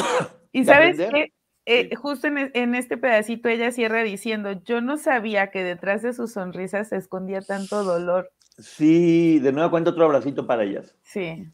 Y 0.51 0.65
sabes 0.65 0.97
que 0.97 1.31
Sí. 1.67 1.95
justo 1.95 2.25
en, 2.27 2.37
e- 2.39 2.51
en 2.55 2.73
este 2.73 2.97
pedacito 2.97 3.47
ella 3.49 3.71
cierra 3.71 4.01
diciendo, 4.03 4.53
yo 4.65 4.81
no 4.81 4.97
sabía 4.97 5.51
que 5.51 5.63
detrás 5.63 6.01
de 6.01 6.13
sus 6.13 6.31
sonrisas 6.33 6.89
se 6.89 6.95
escondía 6.97 7.41
tanto 7.41 7.83
dolor. 7.83 8.31
Sí, 8.57 9.37
de 9.39 9.51
nuevo 9.51 9.69
cuenta 9.69 9.91
otro 9.91 10.05
abracito 10.05 10.47
para 10.47 10.63
ellas. 10.63 10.95
Sí, 11.03 11.47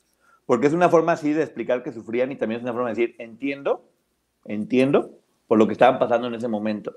Porque 0.45 0.67
es 0.67 0.73
una 0.73 0.88
forma 0.89 1.12
así 1.12 1.34
de 1.34 1.43
explicar 1.43 1.84
que 1.84 1.91
sufrían 1.91 2.31
y 2.31 2.38
también 2.38 2.60
es 2.60 2.63
una 2.63 2.71
forma 2.71 2.88
de 2.89 2.95
decir, 2.95 3.15
entiendo, 3.19 3.89
entiendo 4.45 5.12
por 5.47 5.58
lo 5.58 5.67
que 5.67 5.73
estaban 5.73 5.99
pasando 5.99 6.27
en 6.27 6.36
ese 6.36 6.47
momento 6.47 6.95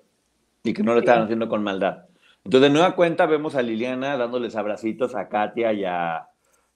y 0.62 0.72
que 0.72 0.82
no 0.84 0.92
lo 0.92 1.00
Sí. 1.00 1.04
estaban 1.04 1.24
haciendo 1.24 1.48
con 1.48 1.62
maldad. 1.64 2.04
Entonces, 2.44 2.70
de 2.70 2.74
nueva 2.78 2.94
cuenta, 2.94 3.26
vemos 3.26 3.56
a 3.56 3.62
Liliana 3.62 4.16
dándoles 4.16 4.54
abracitos 4.54 5.14
a 5.16 5.28
Katia 5.28 5.72
y 5.72 5.84
a, 5.84 6.28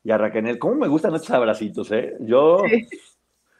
y 0.02 0.10
a 0.10 0.18
Raquel. 0.18 0.58
¿Cómo 0.58 0.74
me 0.74 0.88
gustan 0.88 1.14
estos 1.14 1.30
abracitos, 1.30 1.92
eh? 1.92 2.16
Yo... 2.20 2.62
Sí. 2.68 2.88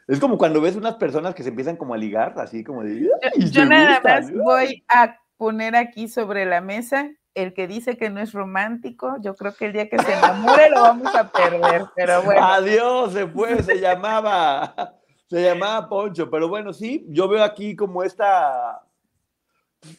Es 0.07 0.19
como 0.19 0.37
cuando 0.37 0.59
ves 0.61 0.75
unas 0.75 0.95
personas 0.95 1.33
que 1.33 1.43
se 1.43 1.49
empiezan 1.49 1.77
como 1.77 1.93
a 1.93 1.97
ligar, 1.97 2.33
así 2.37 2.63
como 2.63 2.83
de... 2.83 3.09
"Ay, 3.21 3.49
yo 3.49 3.65
nada 3.65 3.95
gustan". 3.95 4.23
más 4.23 4.33
voy 4.33 4.83
a 4.89 5.17
poner 5.37 5.75
aquí 5.75 6.07
sobre 6.07 6.45
la 6.45 6.61
mesa 6.61 7.09
el 7.35 7.53
que 7.53 7.67
dice 7.67 7.97
que 7.97 8.09
no 8.09 8.19
es 8.19 8.33
romántico. 8.33 9.17
Yo 9.21 9.35
creo 9.35 9.53
que 9.55 9.65
el 9.65 9.73
día 9.73 9.89
que 9.89 9.99
se 9.99 10.13
enamore 10.13 10.69
lo 10.69 10.81
vamos 10.81 11.15
a 11.15 11.31
perder, 11.31 11.85
pero 11.95 12.21
bueno. 12.23 12.45
Adiós, 12.45 13.13
se 13.13 13.27
fue, 13.27 13.61
se 13.63 13.79
llamaba, 13.79 14.95
se 15.27 15.41
llamaba 15.41 15.89
Poncho, 15.89 16.29
pero 16.29 16.47
bueno, 16.47 16.73
sí, 16.73 17.05
yo 17.09 17.27
veo 17.27 17.43
aquí 17.43 17.75
como 17.75 18.03
esta, 18.03 18.83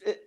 eh, 0.06 0.20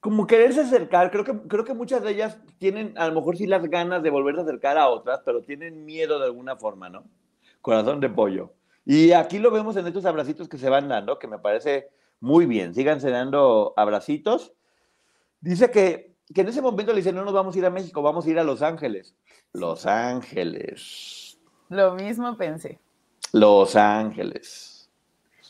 como 0.00 0.26
quererse 0.26 0.62
acercar, 0.62 1.10
creo 1.10 1.24
que, 1.24 1.36
creo 1.48 1.64
que 1.64 1.74
muchas 1.74 2.02
de 2.02 2.12
ellas 2.12 2.40
tienen 2.58 2.94
a 2.96 3.08
lo 3.08 3.14
mejor 3.14 3.36
sí 3.36 3.46
las 3.46 3.62
ganas 3.68 4.02
de 4.02 4.10
volverse 4.10 4.40
a 4.40 4.44
acercar 4.44 4.78
a 4.78 4.88
otras, 4.88 5.20
pero 5.24 5.42
tienen 5.42 5.84
miedo 5.84 6.18
de 6.18 6.26
alguna 6.26 6.56
forma, 6.56 6.88
¿no? 6.88 7.04
Corazón 7.60 8.00
de 8.00 8.08
pollo. 8.08 8.52
Y 8.84 9.12
aquí 9.12 9.38
lo 9.38 9.50
vemos 9.50 9.76
en 9.76 9.86
estos 9.86 10.04
abracitos 10.04 10.48
que 10.48 10.58
se 10.58 10.68
van 10.68 10.88
dando, 10.88 11.18
que 11.18 11.28
me 11.28 11.38
parece 11.38 11.90
muy 12.20 12.46
bien, 12.46 12.74
síganse 12.74 13.10
dando 13.10 13.74
abracitos. 13.76 14.52
Dice 15.40 15.70
que, 15.70 16.14
que 16.34 16.40
en 16.40 16.48
ese 16.48 16.62
momento 16.62 16.92
le 16.92 16.98
dice, 16.98 17.12
no 17.12 17.24
nos 17.24 17.34
vamos 17.34 17.54
a 17.54 17.58
ir 17.58 17.66
a 17.66 17.70
México, 17.70 18.02
vamos 18.02 18.26
a 18.26 18.30
ir 18.30 18.38
a 18.38 18.44
Los 18.44 18.62
Ángeles. 18.62 19.14
Los 19.52 19.86
Ángeles. 19.86 21.38
Lo 21.68 21.94
mismo 21.94 22.36
pensé. 22.36 22.80
Los 23.32 23.76
Ángeles. 23.76 24.90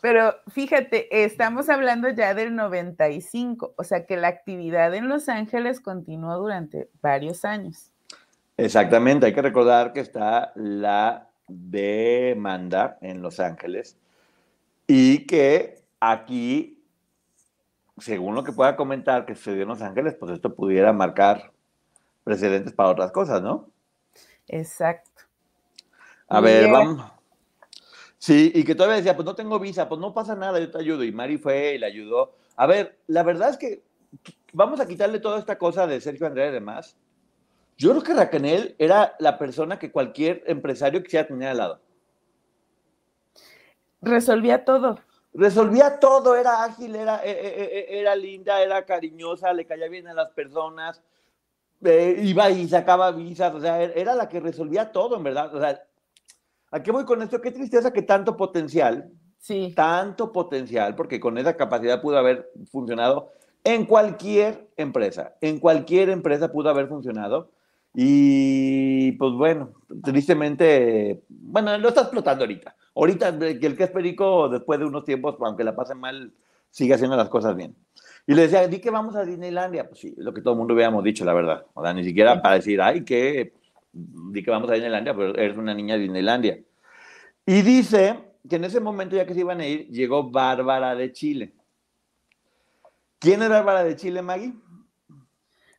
Pero 0.02 0.34
fíjate, 0.48 1.24
estamos 1.24 1.68
hablando 1.68 2.08
ya 2.08 2.34
del 2.34 2.56
95, 2.56 3.74
o 3.76 3.84
sea 3.84 4.04
que 4.04 4.16
la 4.16 4.28
actividad 4.28 4.92
en 4.94 5.08
Los 5.08 5.28
Ángeles 5.28 5.80
continuó 5.80 6.36
durante 6.38 6.90
varios 7.00 7.44
años. 7.44 7.92
Exactamente, 8.56 9.26
hay 9.26 9.32
que 9.32 9.42
recordar 9.42 9.92
que 9.92 10.00
está 10.00 10.52
la 10.56 11.31
demanda 11.70 12.98
en 13.00 13.22
Los 13.22 13.40
Ángeles 13.40 13.96
y 14.86 15.26
que 15.26 15.82
aquí, 16.00 16.82
según 17.98 18.34
lo 18.34 18.44
que 18.44 18.52
pueda 18.52 18.76
comentar 18.76 19.26
que 19.26 19.34
sucedió 19.34 19.62
en 19.62 19.68
Los 19.68 19.82
Ángeles, 19.82 20.14
pues 20.14 20.32
esto 20.32 20.54
pudiera 20.54 20.92
marcar 20.92 21.52
precedentes 22.24 22.72
para 22.72 22.90
otras 22.90 23.12
cosas, 23.12 23.42
¿no? 23.42 23.70
Exacto. 24.48 25.22
A 26.28 26.40
Y 26.40 26.42
ver, 26.42 26.70
vamos. 26.70 27.10
Sí, 28.18 28.52
y 28.54 28.62
que 28.64 28.74
todavía 28.74 28.96
decía, 28.98 29.16
pues 29.16 29.26
no 29.26 29.34
tengo 29.34 29.58
visa, 29.58 29.88
pues 29.88 30.00
no 30.00 30.14
pasa 30.14 30.36
nada, 30.36 30.60
yo 30.60 30.70
te 30.70 30.78
ayudo. 30.78 31.02
Y 31.02 31.10
Mari 31.10 31.38
fue 31.38 31.74
y 31.74 31.78
le 31.78 31.86
ayudó. 31.86 32.36
A 32.56 32.66
ver, 32.66 32.98
la 33.08 33.24
verdad 33.24 33.50
es 33.50 33.56
que 33.56 33.82
vamos 34.52 34.78
a 34.78 34.86
quitarle 34.86 35.18
toda 35.18 35.38
esta 35.40 35.58
cosa 35.58 35.86
de 35.86 36.00
Sergio 36.00 36.26
Andrea 36.26 36.48
y 36.48 36.52
demás. 36.52 36.96
Yo 37.76 37.90
creo 37.90 38.02
que 38.02 38.14
Raquel 38.14 38.74
era 38.78 39.14
la 39.18 39.38
persona 39.38 39.78
que 39.78 39.90
cualquier 39.90 40.42
empresario 40.46 41.02
quisiera 41.02 41.26
tener 41.26 41.48
al 41.48 41.56
lado. 41.58 41.80
Resolvía 44.00 44.64
todo. 44.64 44.98
Resolvía 45.34 45.98
todo, 45.98 46.36
era 46.36 46.62
ágil, 46.64 46.94
era, 46.94 47.24
eh, 47.24 47.30
eh, 47.30 47.54
eh, 47.72 47.86
era 48.00 48.14
linda, 48.14 48.60
era 48.62 48.84
cariñosa, 48.84 49.52
le 49.54 49.64
caía 49.64 49.88
bien 49.88 50.06
a 50.06 50.12
las 50.12 50.30
personas, 50.32 51.02
eh, 51.82 52.20
iba 52.22 52.50
y 52.50 52.68
sacaba 52.68 53.10
visas, 53.12 53.54
o 53.54 53.60
sea, 53.60 53.82
er- 53.82 53.92
era 53.96 54.14
la 54.14 54.28
que 54.28 54.40
resolvía 54.40 54.92
todo, 54.92 55.16
en 55.16 55.22
verdad. 55.22 55.54
O 55.54 55.58
sea, 55.58 55.82
¿a 56.70 56.82
qué 56.82 56.90
voy 56.90 57.04
con 57.06 57.22
esto? 57.22 57.40
Qué 57.40 57.50
tristeza 57.50 57.92
que 57.92 58.02
tanto 58.02 58.36
potencial, 58.36 59.10
Sí, 59.38 59.72
tanto 59.74 60.30
potencial, 60.30 60.94
porque 60.94 61.18
con 61.18 61.36
esa 61.36 61.56
capacidad 61.56 62.00
pudo 62.00 62.16
haber 62.16 62.52
funcionado 62.70 63.32
en 63.64 63.86
cualquier 63.86 64.68
empresa, 64.76 65.34
en 65.40 65.58
cualquier 65.58 66.10
empresa 66.10 66.52
pudo 66.52 66.68
haber 66.70 66.86
funcionado. 66.86 67.50
Y 67.94 69.12
pues 69.12 69.32
bueno, 69.32 69.72
tristemente, 70.02 71.22
bueno, 71.28 71.76
lo 71.78 71.88
está 71.88 72.02
explotando 72.02 72.44
ahorita. 72.44 72.74
Ahorita 72.94 73.38
que 73.38 73.66
el 73.66 73.76
que 73.76 73.84
es 73.84 73.90
perico, 73.90 74.48
después 74.48 74.78
de 74.78 74.86
unos 74.86 75.04
tiempos, 75.04 75.36
aunque 75.40 75.64
la 75.64 75.76
pase 75.76 75.94
mal, 75.94 76.32
sigue 76.70 76.94
haciendo 76.94 77.16
las 77.16 77.28
cosas 77.28 77.54
bien. 77.54 77.76
Y 78.26 78.34
le 78.34 78.42
decía, 78.42 78.66
di 78.68 78.78
que 78.80 78.90
vamos 78.90 79.16
a 79.16 79.24
Disneylandia. 79.24 79.88
Pues 79.88 80.00
sí, 80.00 80.14
lo 80.16 80.32
que 80.32 80.40
todo 80.40 80.54
el 80.54 80.58
mundo 80.58 80.74
hubiéramos 80.74 81.04
dicho, 81.04 81.24
la 81.24 81.34
verdad. 81.34 81.66
O 81.74 81.82
sea, 81.82 81.92
ni 81.92 82.04
siquiera 82.04 82.40
para 82.40 82.56
decir, 82.56 82.80
ay, 82.80 83.04
que, 83.04 83.52
di 83.92 84.42
que 84.42 84.50
vamos 84.50 84.70
a 84.70 84.74
Disneylandia, 84.74 85.14
pero 85.14 85.34
eres 85.36 85.56
una 85.56 85.74
niña 85.74 85.94
de 85.94 86.02
Disneylandia. 86.02 86.58
Y 87.44 87.62
dice 87.62 88.18
que 88.48 88.56
en 88.56 88.64
ese 88.64 88.80
momento, 88.80 89.16
ya 89.16 89.26
que 89.26 89.34
se 89.34 89.40
iban 89.40 89.60
a 89.60 89.66
ir, 89.66 89.88
llegó 89.88 90.30
Bárbara 90.30 90.94
de 90.94 91.12
Chile. 91.12 91.54
¿Quién 93.18 93.42
es 93.42 93.48
Bárbara 93.48 93.84
de 93.84 93.96
Chile, 93.96 94.22
Maggie? 94.22 94.54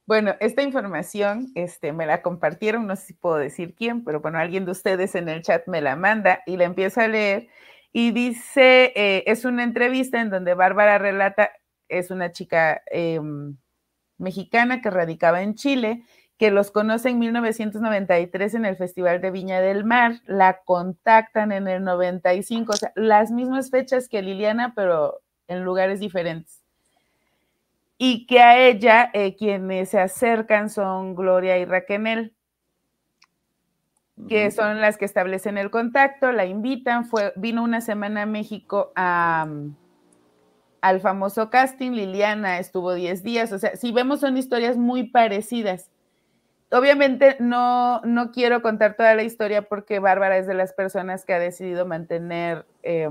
Bueno, 0.06 0.36
esta 0.42 0.62
información 0.64 1.52
este, 1.56 1.94
me 1.94 2.06
la 2.06 2.22
compartieron, 2.22 2.88
no 2.88 2.96
sé 2.98 3.08
si 3.08 3.14
puedo 3.14 3.38
decir 3.38 3.74
quién, 3.74 4.04
pero 4.04 4.20
bueno, 4.20 4.38
alguien 4.38 4.66
de 4.66 4.72
ustedes 4.72 5.16
en 5.16 5.30
el 5.30 5.42
chat 5.44 5.66
me 5.68 5.82
la 5.82 5.96
manda 5.96 6.42
y 6.46 6.58
la 6.58 6.66
empiezo 6.66 7.00
a 7.00 7.08
leer. 7.08 7.48
Y 7.94 8.12
dice, 8.12 8.92
eh, 8.96 9.24
es 9.28 9.46
una 9.46 9.64
entrevista 9.64 10.20
en 10.20 10.30
donde 10.30 10.56
Bárbara 10.56 10.98
relata, 10.98 11.52
es 11.88 12.12
una 12.12 12.32
chica 12.34 12.82
eh, 12.92 13.22
mexicana 14.18 14.82
que 14.82 14.90
radicaba 14.90 15.42
en 15.42 15.56
Chile, 15.56 16.04
que 16.38 16.52
los 16.52 16.72
conoce 16.72 17.10
en 17.10 17.20
1993 17.20 18.56
en 18.56 18.66
el 18.66 18.76
Festival 18.76 19.22
de 19.22 19.32
Viña 19.32 19.62
del 19.62 19.86
Mar, 19.86 20.22
la 20.26 20.62
contactan 20.66 21.52
en 21.54 21.68
el 21.70 21.84
95, 21.84 22.74
o 22.74 22.76
sea, 22.76 22.92
las 22.96 23.32
mismas 23.32 23.70
fechas 23.70 24.10
que 24.10 24.22
Liliana, 24.22 24.74
pero 24.76 25.22
en 25.48 25.64
lugares 25.64 26.00
diferentes 26.02 26.63
y 28.06 28.26
que 28.26 28.42
a 28.42 28.60
ella 28.60 29.10
eh, 29.14 29.34
quienes 29.38 29.92
se 29.92 29.98
acercan 29.98 30.70
son 30.70 31.16
Gloria 31.16 31.58
y 31.58 31.64
Raquel, 31.64 32.34
que 34.28 34.52
son 34.52 34.82
las 34.82 34.98
que 34.98 35.06
establecen 35.06 35.58
el 35.58 35.72
contacto, 35.72 36.34
la 36.34 36.46
invitan, 36.46 37.06
fue, 37.06 37.32
vino 37.38 37.64
una 37.64 37.80
semana 37.80 38.24
a 38.24 38.26
México 38.26 38.92
a, 38.98 39.48
al 40.82 41.00
famoso 41.00 41.50
casting, 41.50 41.92
Liliana 41.92 42.60
estuvo 42.60 42.94
10 42.94 43.24
días, 43.24 43.54
o 43.54 43.58
sea, 43.58 43.78
si 43.78 43.94
vemos 43.94 44.20
son 44.20 44.36
historias 44.36 44.76
muy 44.76 45.06
parecidas. 45.06 45.90
Obviamente 46.74 47.38
no, 47.40 48.02
no 48.02 48.34
quiero 48.34 48.62
contar 48.62 48.98
toda 48.98 49.16
la 49.16 49.24
historia 49.24 49.62
porque 49.62 50.00
Bárbara 50.00 50.38
es 50.38 50.46
de 50.46 50.56
las 50.56 50.74
personas 50.74 51.24
que 51.24 51.36
ha 51.36 51.40
decidido 51.40 51.86
mantener, 51.86 52.66
eh, 52.82 53.08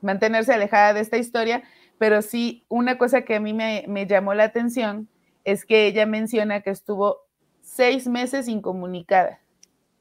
mantenerse 0.00 0.52
alejada 0.52 0.92
de 0.92 1.02
esta 1.02 1.18
historia, 1.18 1.62
pero 1.98 2.22
sí, 2.22 2.64
una 2.68 2.98
cosa 2.98 3.22
que 3.22 3.36
a 3.36 3.40
mí 3.40 3.52
me, 3.52 3.84
me, 3.88 4.06
llamó 4.06 4.34
la 4.34 4.44
atención 4.44 5.08
es 5.44 5.64
que 5.64 5.86
ella 5.86 6.06
menciona 6.06 6.60
que 6.62 6.70
estuvo 6.70 7.18
seis 7.60 8.06
meses 8.06 8.48
incomunicada 8.48 9.40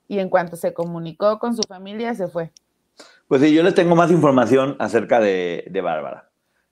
y 0.08 0.20
en 0.20 0.30
cuanto 0.30 0.56
se 0.56 0.74
comunicó 0.74 1.40
con 1.40 1.56
su 1.56 1.64
familia 1.64 2.14
se 2.14 2.28
fue. 2.28 2.52
Pues 3.28 3.42
sí, 3.42 3.54
yo 3.54 3.64
les 3.64 3.74
tengo 3.74 3.96
más 3.96 4.12
información 4.12 4.76
acerca 4.80 5.20
de, 5.20 5.66
de 5.70 5.82
Bárbara. 5.82 6.30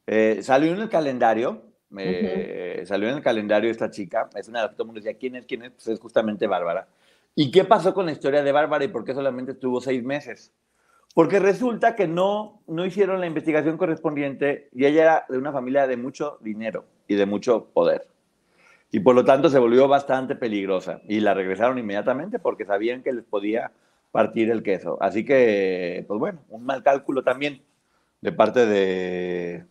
Eh, 0.07 0.39
salió 0.41 0.73
en 0.73 0.81
el 0.81 0.89
calendario, 0.89 1.63
eh, 1.97 2.75
uh 2.77 2.81
-huh. 2.81 2.85
salió 2.85 3.09
en 3.09 3.15
el 3.15 3.23
calendario 3.23 3.71
esta 3.71 3.89
chica, 3.89 4.29
es 4.35 4.47
una 4.47 4.59
de 4.59 4.63
las 4.65 4.71
que 4.71 4.75
todo 4.75 4.83
el 4.83 4.87
mundo 4.87 5.01
decía, 5.01 5.17
¿quién 5.17 5.35
es? 5.35 5.45
¿Quién 5.45 5.63
es? 5.63 5.71
Pues 5.71 5.87
es 5.87 5.99
justamente 5.99 6.47
Bárbara. 6.47 6.87
¿Y 7.35 7.49
qué 7.51 7.63
pasó 7.63 7.93
con 7.93 8.05
la 8.05 8.11
historia 8.11 8.43
de 8.43 8.51
Bárbara 8.51 8.83
y 8.83 8.89
por 8.89 9.05
qué 9.05 9.13
solamente 9.13 9.53
estuvo 9.53 9.79
seis 9.79 10.03
meses? 10.03 10.51
Porque 11.13 11.39
resulta 11.39 11.95
que 11.95 12.07
no, 12.07 12.61
no 12.67 12.85
hicieron 12.85 13.19
la 13.19 13.27
investigación 13.27 13.77
correspondiente 13.77 14.69
y 14.73 14.85
ella 14.85 15.01
era 15.01 15.25
de 15.27 15.37
una 15.37 15.51
familia 15.51 15.87
de 15.87 15.97
mucho 15.97 16.37
dinero 16.41 16.85
y 17.07 17.15
de 17.15 17.25
mucho 17.25 17.65
poder. 17.73 18.07
Y 18.91 19.01
por 19.01 19.15
lo 19.15 19.25
tanto 19.25 19.49
se 19.49 19.59
volvió 19.59 19.87
bastante 19.87 20.35
peligrosa. 20.35 21.01
Y 21.07 21.19
la 21.19 21.33
regresaron 21.33 21.77
inmediatamente 21.77 22.39
porque 22.39 22.65
sabían 22.65 23.03
que 23.03 23.13
les 23.13 23.25
podía 23.25 23.71
partir 24.11 24.51
el 24.51 24.63
queso. 24.63 24.97
Así 25.01 25.25
que, 25.25 26.05
pues 26.07 26.19
bueno, 26.19 26.39
un 26.49 26.65
mal 26.65 26.83
cálculo 26.83 27.23
también 27.23 27.61
de 28.21 28.31
parte 28.31 28.65
de, 28.65 29.65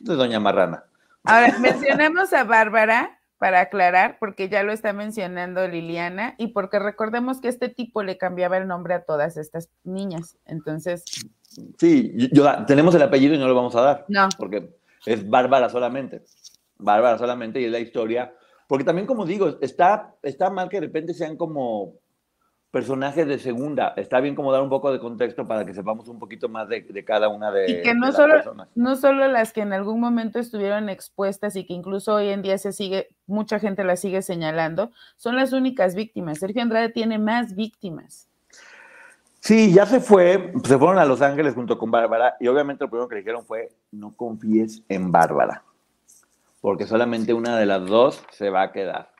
de 0.00 0.14
Doña 0.14 0.40
Marrana. 0.40 0.84
Ahora, 1.24 1.58
mencionamos 1.58 2.32
a 2.32 2.44
Bárbara 2.44 3.17
para 3.38 3.60
aclarar, 3.60 4.18
porque 4.18 4.48
ya 4.48 4.62
lo 4.62 4.72
está 4.72 4.92
mencionando 4.92 5.66
Liliana, 5.66 6.34
y 6.38 6.48
porque 6.48 6.78
recordemos 6.78 7.40
que 7.40 7.48
este 7.48 7.68
tipo 7.68 8.02
le 8.02 8.18
cambiaba 8.18 8.58
el 8.58 8.66
nombre 8.66 8.94
a 8.94 9.04
todas 9.04 9.36
estas 9.36 9.70
niñas. 9.84 10.36
Entonces. 10.44 11.04
Sí, 11.78 12.12
yo, 12.32 12.46
tenemos 12.66 12.94
el 12.94 13.02
apellido 13.02 13.34
y 13.34 13.38
no 13.38 13.48
lo 13.48 13.54
vamos 13.54 13.74
a 13.76 13.80
dar. 13.80 14.04
No. 14.08 14.28
Porque 14.36 14.76
es 15.06 15.28
Bárbara 15.28 15.68
solamente. 15.68 16.22
Bárbara 16.76 17.18
solamente 17.18 17.60
y 17.60 17.64
es 17.64 17.72
la 17.72 17.78
historia. 17.78 18.34
Porque 18.66 18.84
también, 18.84 19.06
como 19.06 19.24
digo, 19.24 19.58
está, 19.60 20.14
está 20.22 20.50
mal 20.50 20.68
que 20.68 20.76
de 20.80 20.86
repente 20.86 21.14
sean 21.14 21.36
como, 21.36 21.94
personajes 22.70 23.26
de 23.26 23.38
segunda. 23.38 23.94
Está 23.96 24.20
bien 24.20 24.34
como 24.34 24.52
dar 24.52 24.62
un 24.62 24.68
poco 24.68 24.92
de 24.92 24.98
contexto 24.98 25.46
para 25.46 25.64
que 25.64 25.72
sepamos 25.72 26.08
un 26.08 26.18
poquito 26.18 26.48
más 26.48 26.68
de, 26.68 26.82
de 26.82 27.04
cada 27.04 27.28
una 27.28 27.50
de, 27.50 27.70
Y 27.70 27.82
que 27.82 27.94
no 27.94 28.06
de 28.06 28.12
las 28.12 28.16
solo, 28.16 28.34
personas. 28.34 28.68
no 28.74 28.96
solo 28.96 29.28
las 29.28 29.52
que 29.52 29.62
en 29.62 29.72
algún 29.72 30.00
momento 30.00 30.38
estuvieron 30.38 30.88
expuestas 30.88 31.56
y 31.56 31.66
que 31.66 31.72
incluso 31.72 32.14
hoy 32.14 32.28
en 32.28 32.42
día 32.42 32.58
se 32.58 32.72
sigue, 32.72 33.08
mucha 33.26 33.58
gente 33.58 33.84
las 33.84 34.00
sigue 34.00 34.20
señalando, 34.22 34.90
son 35.16 35.36
las 35.36 35.52
únicas 35.52 35.94
víctimas. 35.94 36.38
Sergio 36.38 36.62
Andrade 36.62 36.90
tiene 36.90 37.18
más 37.18 37.54
víctimas. 37.54 38.28
Sí, 39.40 39.72
ya 39.72 39.86
se 39.86 40.00
fue, 40.00 40.52
se 40.64 40.76
fueron 40.76 40.98
a 40.98 41.04
Los 41.04 41.22
Ángeles 41.22 41.54
junto 41.54 41.78
con 41.78 41.90
Bárbara 41.90 42.36
y 42.40 42.48
obviamente 42.48 42.84
lo 42.84 42.90
primero 42.90 43.08
que 43.08 43.14
le 43.14 43.20
dijeron 43.20 43.46
fue 43.46 43.70
no 43.92 44.12
confíes 44.14 44.82
en 44.88 45.12
Bárbara, 45.12 45.62
porque 46.60 46.86
solamente 46.86 47.32
una 47.32 47.56
de 47.56 47.64
las 47.64 47.86
dos 47.86 48.22
se 48.30 48.50
va 48.50 48.62
a 48.62 48.72
quedar. 48.72 49.10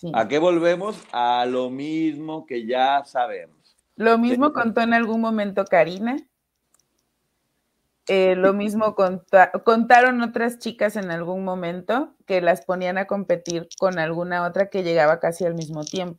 Sí. 0.00 0.12
¿A 0.14 0.28
qué 0.28 0.38
volvemos? 0.38 0.96
A 1.12 1.44
lo 1.46 1.70
mismo 1.70 2.46
que 2.46 2.66
ya 2.66 3.02
sabemos. 3.04 3.76
Lo 3.96 4.16
mismo 4.16 4.52
contó 4.52 4.80
en 4.80 4.94
algún 4.94 5.20
momento 5.20 5.64
Karina. 5.64 6.16
Eh, 8.06 8.36
lo 8.36 8.52
mismo 8.54 8.94
conta- 8.94 9.50
contaron 9.64 10.22
otras 10.22 10.58
chicas 10.60 10.96
en 10.96 11.10
algún 11.10 11.44
momento 11.44 12.14
que 12.26 12.40
las 12.40 12.64
ponían 12.64 12.96
a 12.96 13.06
competir 13.06 13.68
con 13.78 13.98
alguna 13.98 14.46
otra 14.46 14.70
que 14.70 14.82
llegaba 14.82 15.18
casi 15.20 15.44
al 15.44 15.54
mismo 15.54 15.84
tiempo. 15.84 16.18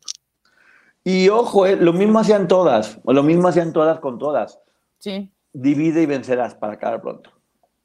Y 1.02 1.30
ojo, 1.30 1.64
eh, 1.66 1.76
lo 1.76 1.92
mismo 1.94 2.18
hacían 2.18 2.46
todas, 2.46 2.98
o 3.04 3.12
lo 3.14 3.22
mismo 3.22 3.48
hacían 3.48 3.72
todas 3.72 3.98
con 3.98 4.18
todas. 4.18 4.60
Sí. 4.98 5.32
Divide 5.52 6.02
y 6.02 6.06
vencerás 6.06 6.54
para 6.54 6.74
acabar 6.74 7.00
pronto. 7.00 7.30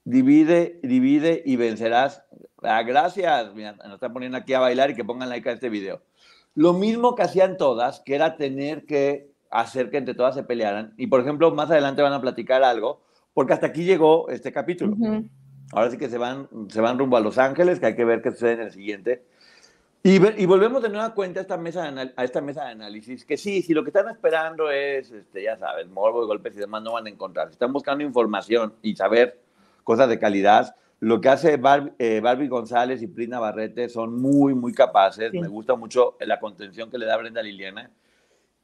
Divide, 0.03 0.79
divide 0.83 1.41
y 1.45 1.55
vencerás. 1.55 2.21
Ah, 2.67 2.83
gracias. 2.83 3.53
Mira, 3.53 3.73
nos 3.73 3.95
están 3.95 4.13
poniendo 4.13 4.37
aquí 4.37 4.53
a 4.53 4.59
bailar 4.59 4.91
y 4.91 4.95
que 4.95 5.03
pongan 5.03 5.29
like 5.29 5.49
a 5.49 5.53
este 5.53 5.69
video. 5.69 6.01
Lo 6.53 6.73
mismo 6.73 7.15
que 7.15 7.23
hacían 7.23 7.57
todas, 7.57 7.99
que 8.01 8.15
era 8.15 8.37
tener 8.37 8.85
que 8.85 9.31
hacer 9.49 9.89
que 9.89 9.97
entre 9.97 10.13
todas 10.13 10.35
se 10.35 10.43
pelearan. 10.43 10.93
Y 10.97 11.07
por 11.07 11.21
ejemplo, 11.21 11.51
más 11.51 11.69
adelante 11.69 12.01
van 12.01 12.13
a 12.13 12.21
platicar 12.21 12.63
algo, 12.63 13.01
porque 13.33 13.53
hasta 13.53 13.67
aquí 13.67 13.83
llegó 13.83 14.29
este 14.29 14.51
capítulo. 14.51 14.93
Ujú. 14.93 15.25
Ahora 15.71 15.91
sí 15.91 15.97
que 15.97 16.09
se 16.09 16.17
van, 16.17 16.47
se 16.69 16.81
van 16.81 16.97
rumbo 16.97 17.17
a 17.17 17.21
Los 17.21 17.37
Ángeles, 17.37 17.79
que 17.79 17.87
hay 17.87 17.95
que 17.95 18.05
ver 18.05 18.21
qué 18.21 18.31
sucede 18.31 18.53
en 18.53 18.61
el 18.61 18.71
siguiente. 18.71 19.23
Y, 20.03 20.23
y 20.39 20.45
volvemos 20.45 20.83
de 20.83 20.89
nueva 20.89 21.15
cuenta 21.15 21.39
a 21.39 21.41
esta, 21.41 21.57
mesa 21.57 21.91
de 21.91 22.13
a 22.15 22.23
esta 22.23 22.39
mesa 22.39 22.65
de 22.65 22.71
análisis, 22.71 23.25
que 23.25 23.37
sí, 23.37 23.63
si 23.63 23.73
lo 23.73 23.83
que 23.83 23.89
están 23.89 24.07
esperando 24.07 24.69
es, 24.69 25.11
este, 25.11 25.41
ya 25.41 25.57
sabes, 25.57 25.87
morbo 25.87 26.23
y 26.23 26.27
golpes 26.27 26.55
y 26.55 26.59
demás, 26.59 26.83
no 26.83 26.93
van 26.93 27.07
a 27.07 27.09
encontrar. 27.09 27.47
Si 27.47 27.53
están 27.53 27.73
buscando 27.73 28.03
información 28.03 28.75
y 28.83 28.95
saber 28.95 29.41
cosas 29.83 30.07
de 30.07 30.19
calidad, 30.19 30.75
lo 31.05 31.21
que 31.21 31.29
hace 31.29 31.57
Bar- 31.57 31.93
eh, 31.99 32.19
Barbie 32.19 32.47
González 32.47 32.99
y 33.03 33.05
Prina 33.05 33.39
Barrete 33.39 33.89
son 33.89 34.19
muy, 34.19 34.55
muy 34.55 34.73
capaces. 34.73 35.29
Sí. 35.31 35.39
Me 35.39 35.47
gusta 35.47 35.75
mucho 35.75 36.17
la 36.19 36.39
contención 36.39 36.89
que 36.89 36.97
le 36.97 37.05
da 37.05 37.15
Brenda 37.15 37.41
a 37.41 37.43
Liliana. 37.43 37.91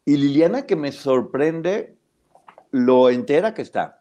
Y 0.05 0.17
Liliana 0.17 0.65
que 0.65 0.75
me 0.75 0.91
sorprende 0.91 1.95
lo 2.71 3.11
entera 3.11 3.53
que 3.53 3.61
está. 3.61 3.99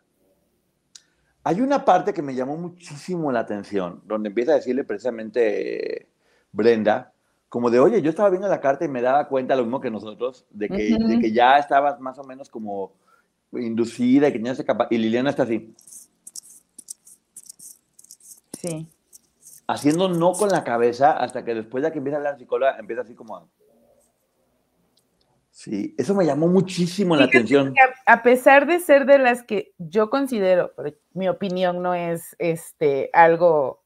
Hay 1.44 1.60
una 1.60 1.84
parte 1.84 2.14
que 2.14 2.22
me 2.22 2.34
llamó 2.34 2.56
muchísimo 2.56 3.30
la 3.30 3.40
atención, 3.40 4.00
donde 4.06 4.30
empieza 4.30 4.52
a 4.52 4.54
decirle 4.54 4.84
precisamente 4.84 6.04
eh, 6.04 6.06
Brenda, 6.50 7.12
como 7.50 7.68
de, 7.68 7.78
oye, 7.78 8.00
yo 8.00 8.08
estaba 8.08 8.30
viendo 8.30 8.48
la 8.48 8.62
carta 8.62 8.86
y 8.86 8.88
me 8.88 9.02
daba 9.02 9.28
cuenta, 9.28 9.54
lo 9.54 9.64
mismo 9.64 9.82
que 9.82 9.90
nosotros, 9.90 10.46
de 10.48 10.66
que, 10.70 10.94
Ujú. 10.94 11.08
de 11.08 11.18
que 11.18 11.32
ya 11.32 11.58
estabas 11.58 12.00
más 12.00 12.18
o 12.18 12.24
menos 12.24 12.48
como 12.48 12.94
inducida 13.52 14.28
y 14.28 14.32
que 14.32 14.64
capaz. 14.64 14.88
Y 14.90 14.96
Liliana 14.96 15.28
está 15.28 15.42
así, 15.42 15.74
Sí. 18.60 18.86
haciendo 19.66 20.08
no 20.08 20.32
con 20.32 20.48
la 20.50 20.64
cabeza, 20.64 21.12
hasta 21.12 21.44
que 21.44 21.54
después 21.54 21.82
de 21.84 21.92
que 21.92 21.98
empieza 21.98 22.16
a 22.16 22.18
hablar 22.18 22.38
psicóloga, 22.38 22.76
empieza 22.78 23.02
así 23.02 23.14
como... 23.14 23.36
a- 23.36 23.46
Sí, 25.50 25.94
eso 25.98 26.14
me 26.14 26.24
llamó 26.24 26.46
muchísimo 26.46 27.16
la 27.16 27.24
atención. 27.24 27.74
A, 28.06 28.12
a 28.14 28.22
pesar 28.22 28.66
de 28.66 28.78
ser 28.78 29.04
de 29.04 29.18
las 29.18 29.42
que 29.42 29.72
yo 29.78 30.08
considero, 30.08 30.72
pero 30.76 30.96
mi 31.12 31.28
opinión 31.28 31.82
no 31.82 31.94
es 31.94 32.34
este 32.38 33.10
algo 33.12 33.82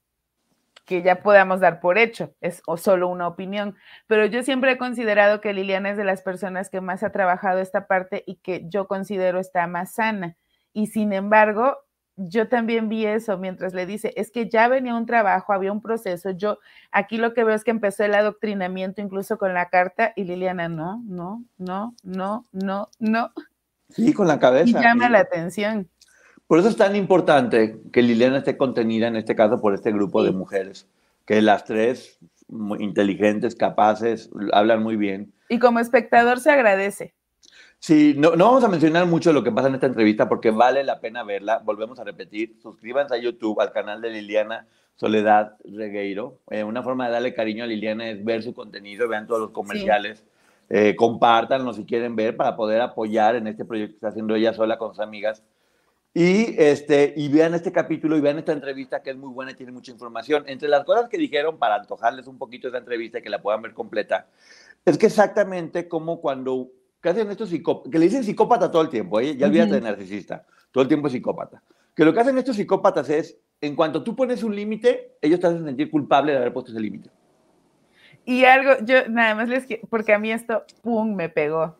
que 0.84 1.02
ya 1.02 1.22
podamos 1.22 1.60
dar 1.60 1.80
por 1.80 1.96
hecho, 1.98 2.32
es 2.40 2.62
o 2.66 2.76
solo 2.76 3.08
una 3.08 3.26
opinión, 3.26 3.74
pero 4.06 4.26
yo 4.26 4.42
siempre 4.42 4.72
he 4.72 4.78
considerado 4.78 5.40
que 5.40 5.52
Liliana 5.54 5.90
es 5.90 5.96
de 5.96 6.04
las 6.04 6.20
personas 6.22 6.68
que 6.68 6.80
más 6.82 7.02
ha 7.02 7.10
trabajado 7.10 7.58
esta 7.60 7.86
parte 7.86 8.22
y 8.26 8.36
que 8.36 8.64
yo 8.68 8.86
considero 8.86 9.40
está 9.40 9.66
más 9.66 9.94
sana. 9.94 10.36
Y 10.74 10.88
sin 10.88 11.12
embargo, 11.12 11.78
yo 12.16 12.48
también 12.48 12.88
vi 12.88 13.06
eso 13.06 13.38
mientras 13.38 13.74
le 13.74 13.86
dice, 13.86 14.12
es 14.16 14.30
que 14.30 14.48
ya 14.48 14.68
venía 14.68 14.94
un 14.94 15.06
trabajo, 15.06 15.52
había 15.52 15.72
un 15.72 15.80
proceso. 15.80 16.30
Yo 16.30 16.58
aquí 16.92 17.16
lo 17.16 17.34
que 17.34 17.44
veo 17.44 17.54
es 17.54 17.64
que 17.64 17.70
empezó 17.70 18.04
el 18.04 18.14
adoctrinamiento 18.14 19.00
incluso 19.00 19.38
con 19.38 19.54
la 19.54 19.68
carta 19.68 20.12
y 20.14 20.24
Liliana, 20.24 20.68
no, 20.68 21.02
no, 21.06 21.42
no, 21.58 21.94
no, 22.02 22.44
no, 22.52 22.88
no. 22.98 23.30
Sí, 23.90 24.12
con 24.12 24.28
la 24.28 24.38
cabeza. 24.38 24.78
Y 24.78 24.82
llama 24.82 25.08
la 25.08 25.20
atención. 25.20 25.88
Por 26.46 26.58
eso 26.58 26.68
es 26.68 26.76
tan 26.76 26.94
importante 26.94 27.80
que 27.92 28.02
Liliana 28.02 28.38
esté 28.38 28.56
contenida, 28.56 29.08
en 29.08 29.16
este 29.16 29.34
caso, 29.34 29.60
por 29.60 29.74
este 29.74 29.92
grupo 29.92 30.22
de 30.22 30.32
mujeres, 30.32 30.86
que 31.26 31.40
las 31.40 31.64
tres, 31.64 32.18
muy 32.48 32.82
inteligentes, 32.82 33.54
capaces, 33.56 34.30
hablan 34.52 34.82
muy 34.82 34.96
bien. 34.96 35.32
Y 35.48 35.58
como 35.58 35.80
espectador 35.80 36.40
se 36.40 36.50
agradece. 36.50 37.14
Sí, 37.78 38.14
no, 38.16 38.34
no 38.34 38.46
vamos 38.46 38.64
a 38.64 38.68
mencionar 38.68 39.06
mucho 39.06 39.32
lo 39.32 39.44
que 39.44 39.52
pasa 39.52 39.68
en 39.68 39.74
esta 39.74 39.86
entrevista 39.86 40.28
porque 40.28 40.50
vale 40.50 40.84
la 40.84 41.00
pena 41.00 41.22
verla. 41.22 41.60
Volvemos 41.62 41.98
a 41.98 42.04
repetir, 42.04 42.56
suscríbanse 42.62 43.14
a 43.14 43.18
YouTube, 43.18 43.60
al 43.60 43.72
canal 43.72 44.00
de 44.00 44.10
Liliana 44.10 44.66
Soledad 44.96 45.56
Regueiro. 45.64 46.38
Eh, 46.50 46.64
una 46.64 46.82
forma 46.82 47.06
de 47.06 47.12
darle 47.12 47.34
cariño 47.34 47.64
a 47.64 47.66
Liliana 47.66 48.08
es 48.08 48.24
ver 48.24 48.42
su 48.42 48.54
contenido, 48.54 49.08
vean 49.08 49.26
todos 49.26 49.40
los 49.40 49.50
comerciales, 49.50 50.24
eh, 50.70 50.94
compártanlo 50.96 51.72
si 51.72 51.84
quieren 51.84 52.16
ver 52.16 52.36
para 52.36 52.56
poder 52.56 52.80
apoyar 52.80 53.36
en 53.36 53.46
este 53.48 53.64
proyecto 53.64 53.92
que 53.92 53.96
está 53.96 54.08
haciendo 54.08 54.34
ella 54.34 54.54
sola 54.54 54.78
con 54.78 54.90
sus 54.90 55.00
amigas. 55.00 55.42
Y, 56.16 56.54
este, 56.62 57.12
y 57.16 57.28
vean 57.28 57.54
este 57.54 57.72
capítulo 57.72 58.16
y 58.16 58.20
vean 58.20 58.38
esta 58.38 58.52
entrevista 58.52 59.02
que 59.02 59.10
es 59.10 59.16
muy 59.16 59.30
buena 59.30 59.50
y 59.50 59.54
tiene 59.56 59.72
mucha 59.72 59.90
información. 59.90 60.44
Entre 60.46 60.68
las 60.68 60.84
cosas 60.84 61.08
que 61.08 61.18
dijeron, 61.18 61.58
para 61.58 61.74
antojarles 61.74 62.28
un 62.28 62.38
poquito 62.38 62.68
esa 62.68 62.78
entrevista 62.78 63.18
y 63.18 63.22
que 63.22 63.30
la 63.30 63.42
puedan 63.42 63.62
ver 63.62 63.74
completa, 63.74 64.28
es 64.84 64.96
que 64.96 65.06
exactamente 65.06 65.88
como 65.88 66.20
cuando 66.20 66.68
que 67.04 67.10
hacen 67.10 67.30
estos 67.30 67.50
psicópatas, 67.50 67.92
que 67.92 67.98
le 67.98 68.06
dicen 68.06 68.24
psicópata 68.24 68.70
todo 68.70 68.80
el 68.80 68.88
tiempo, 68.88 69.20
¿eh? 69.20 69.36
ya 69.36 69.46
olvídate 69.46 69.74
de 69.74 69.82
narcisista, 69.82 70.46
todo 70.72 70.80
el 70.80 70.88
tiempo 70.88 71.08
es 71.08 71.12
psicópata. 71.12 71.62
Que 71.94 72.02
lo 72.02 72.14
que 72.14 72.20
hacen 72.20 72.38
estos 72.38 72.56
psicópatas 72.56 73.10
es, 73.10 73.38
en 73.60 73.76
cuanto 73.76 74.02
tú 74.02 74.16
pones 74.16 74.42
un 74.42 74.56
límite, 74.56 75.12
ellos 75.20 75.38
te 75.38 75.48
hacen 75.48 75.66
sentir 75.66 75.90
culpable 75.90 76.32
de 76.32 76.38
haber 76.38 76.54
puesto 76.54 76.70
ese 76.70 76.80
límite. 76.80 77.10
Y 78.24 78.46
algo, 78.46 78.82
yo 78.86 79.06
nada 79.10 79.34
más 79.34 79.50
les 79.50 79.66
quiero, 79.66 79.86
porque 79.90 80.14
a 80.14 80.18
mí 80.18 80.32
esto, 80.32 80.64
¡pum!, 80.80 81.14
me 81.14 81.28
pegó. 81.28 81.76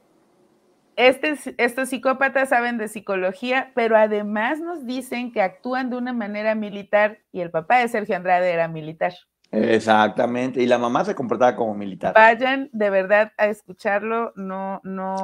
Este, 0.97 1.39
estos 1.57 1.89
psicópatas 1.89 2.51
saben 2.51 2.77
de 2.77 2.89
psicología, 2.89 3.73
pero 3.75 3.97
además 3.97 4.61
nos 4.61 4.85
dicen 4.85 5.33
que 5.33 5.41
actúan 5.41 5.89
de 5.89 5.97
una 5.97 6.13
manera 6.13 6.55
militar 6.55 7.21
y 7.33 7.41
el 7.41 7.51
papá 7.51 7.79
de 7.79 7.89
Sergio 7.89 8.15
Andrade 8.15 8.53
era 8.53 8.69
militar. 8.69 9.15
Exactamente, 9.57 10.63
y 10.63 10.67
la 10.67 10.79
mamá 10.79 11.05
se 11.05 11.15
comportaba 11.15 11.55
como 11.57 11.75
militar. 11.75 12.13
Vayan 12.15 12.69
de 12.73 12.91
verdad 12.91 13.33
a 13.39 13.47
escucharlo, 13.47 14.33
no, 14.37 14.81
no, 14.85 15.17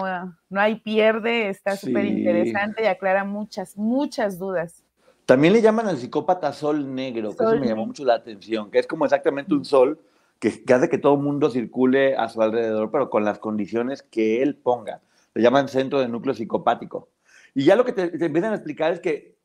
no 0.49 0.61
hay 0.61 0.77
pierde, 0.81 1.49
está 1.49 1.77
Sí. 1.77 1.89
súper 1.89 2.05
interesante 2.07 2.85
y 2.85 2.87
aclara 2.87 3.25
muchas, 3.25 3.77
muchas 3.77 4.39
dudas. 4.39 4.85
También 5.27 5.53
le 5.53 5.63
llaman 5.63 5.87
al 5.87 5.97
psicópata 5.99 6.53
sol 6.53 6.95
negro, 6.95 7.31
que 7.31 7.37
Sol 7.37 7.55
eso 7.55 7.61
me 7.61 7.69
llamó 7.69 7.87
mucho 7.87 8.05
la 8.05 8.15
atención, 8.15 8.71
que 8.71 8.79
es 8.81 8.87
como 8.87 9.05
exactamente 9.05 9.55
un 9.55 9.65
sol 9.65 10.01
que, 10.39 10.65
que 10.65 10.75
hace 10.75 10.89
que 10.89 10.99
todo 10.99 11.15
el 11.15 11.21
mundo 11.21 11.51
circule 11.51 12.17
a 12.17 12.29
su 12.29 12.43
alrededor, 12.43 12.91
pero 12.91 13.11
con 13.11 13.25
las 13.25 13.39
condiciones 13.39 14.03
que 14.03 14.43
él 14.43 14.57
ponga. 14.57 15.01
Le 15.35 15.43
llaman 15.43 15.69
centro 15.69 16.01
de 16.01 16.09
núcleo 16.09 16.35
psicopático. 16.35 17.09
Y 17.55 17.65
ya 17.65 17.77
lo 17.77 17.85
que 17.85 17.93
te, 17.93 18.09
te 18.09 18.27
empiezan 18.27 18.53
a 18.53 18.57
explicar 18.57 18.93
es 18.93 19.01
que 19.01 19.37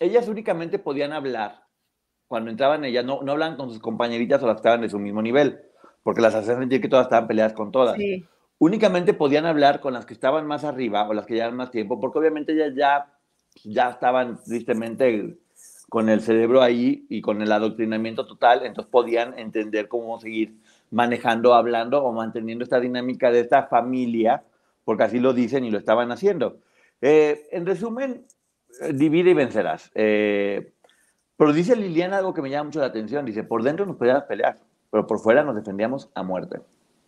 ellas 0.00 0.28
únicamente 0.28 0.78
podían 0.78 1.12
hablar 1.12 1.63
cuando 2.34 2.50
entraban 2.50 2.84
ellas, 2.84 3.04
no, 3.04 3.22
no 3.22 3.30
hablaban 3.30 3.56
con 3.56 3.70
sus 3.70 3.78
compañeritas 3.78 4.42
o 4.42 4.46
las 4.48 4.56
que 4.56 4.58
estaban 4.58 4.80
de 4.80 4.88
su 4.88 4.98
mismo 4.98 5.22
nivel, 5.22 5.60
porque 6.02 6.20
las 6.20 6.34
hacían 6.34 6.58
sentir 6.58 6.80
que 6.80 6.88
todas 6.88 7.06
estaban 7.06 7.28
peleadas 7.28 7.52
con 7.52 7.70
todas 7.70 7.94
Sí, 7.94 8.24
únicamente 8.58 9.14
podían 9.14 9.46
hablar 9.46 9.78
con 9.78 9.94
las 9.94 10.04
que 10.04 10.14
estaban 10.14 10.44
más 10.44 10.64
arriba 10.64 11.08
o 11.08 11.14
las 11.14 11.26
que 11.26 11.34
llevaban 11.34 11.54
más 11.54 11.70
tiempo, 11.70 12.00
porque 12.00 12.18
obviamente 12.18 12.52
ellas 12.54 12.72
ya, 12.74 13.06
ya 13.62 13.90
estaban 13.90 14.42
tristemente 14.42 15.38
con 15.88 16.08
el 16.08 16.22
cerebro 16.22 16.60
ahí 16.60 17.06
y 17.08 17.20
con 17.20 17.40
el 17.40 17.52
adoctrinamiento 17.52 18.26
total, 18.26 18.66
entonces 18.66 18.90
podían 18.90 19.38
entender 19.38 19.86
cómo 19.86 20.18
seguir 20.18 20.56
manejando, 20.90 21.54
hablando 21.54 22.02
o 22.02 22.12
manteniendo 22.12 22.64
esta 22.64 22.80
dinámica 22.80 23.30
de 23.30 23.38
esta 23.38 23.68
familia, 23.68 24.42
porque 24.84 25.04
así 25.04 25.20
lo 25.20 25.32
dicen 25.34 25.64
y 25.64 25.70
lo 25.70 25.78
estaban 25.78 26.10
haciendo. 26.10 26.58
Eh, 27.00 27.46
en 27.52 27.64
resumen, 27.64 28.26
eh, 28.80 28.92
divide 28.92 29.30
y 29.30 29.34
vencerás. 29.34 29.92
Eh, 29.94 30.73
pero 31.36 31.52
dice 31.52 31.76
Liliana 31.76 32.18
algo 32.18 32.34
que 32.34 32.42
me 32.42 32.50
llama 32.50 32.64
mucho 32.64 32.80
la 32.80 32.86
atención, 32.86 33.24
dice, 33.24 33.44
por 33.44 33.62
dentro 33.62 33.86
nos 33.86 33.96
podíamos 33.96 34.24
pelear, 34.24 34.58
pero 34.90 35.06
por 35.06 35.18
fuera 35.18 35.42
nos 35.44 35.54
defendíamos 35.54 36.10
a 36.14 36.22
muerte 36.22 36.60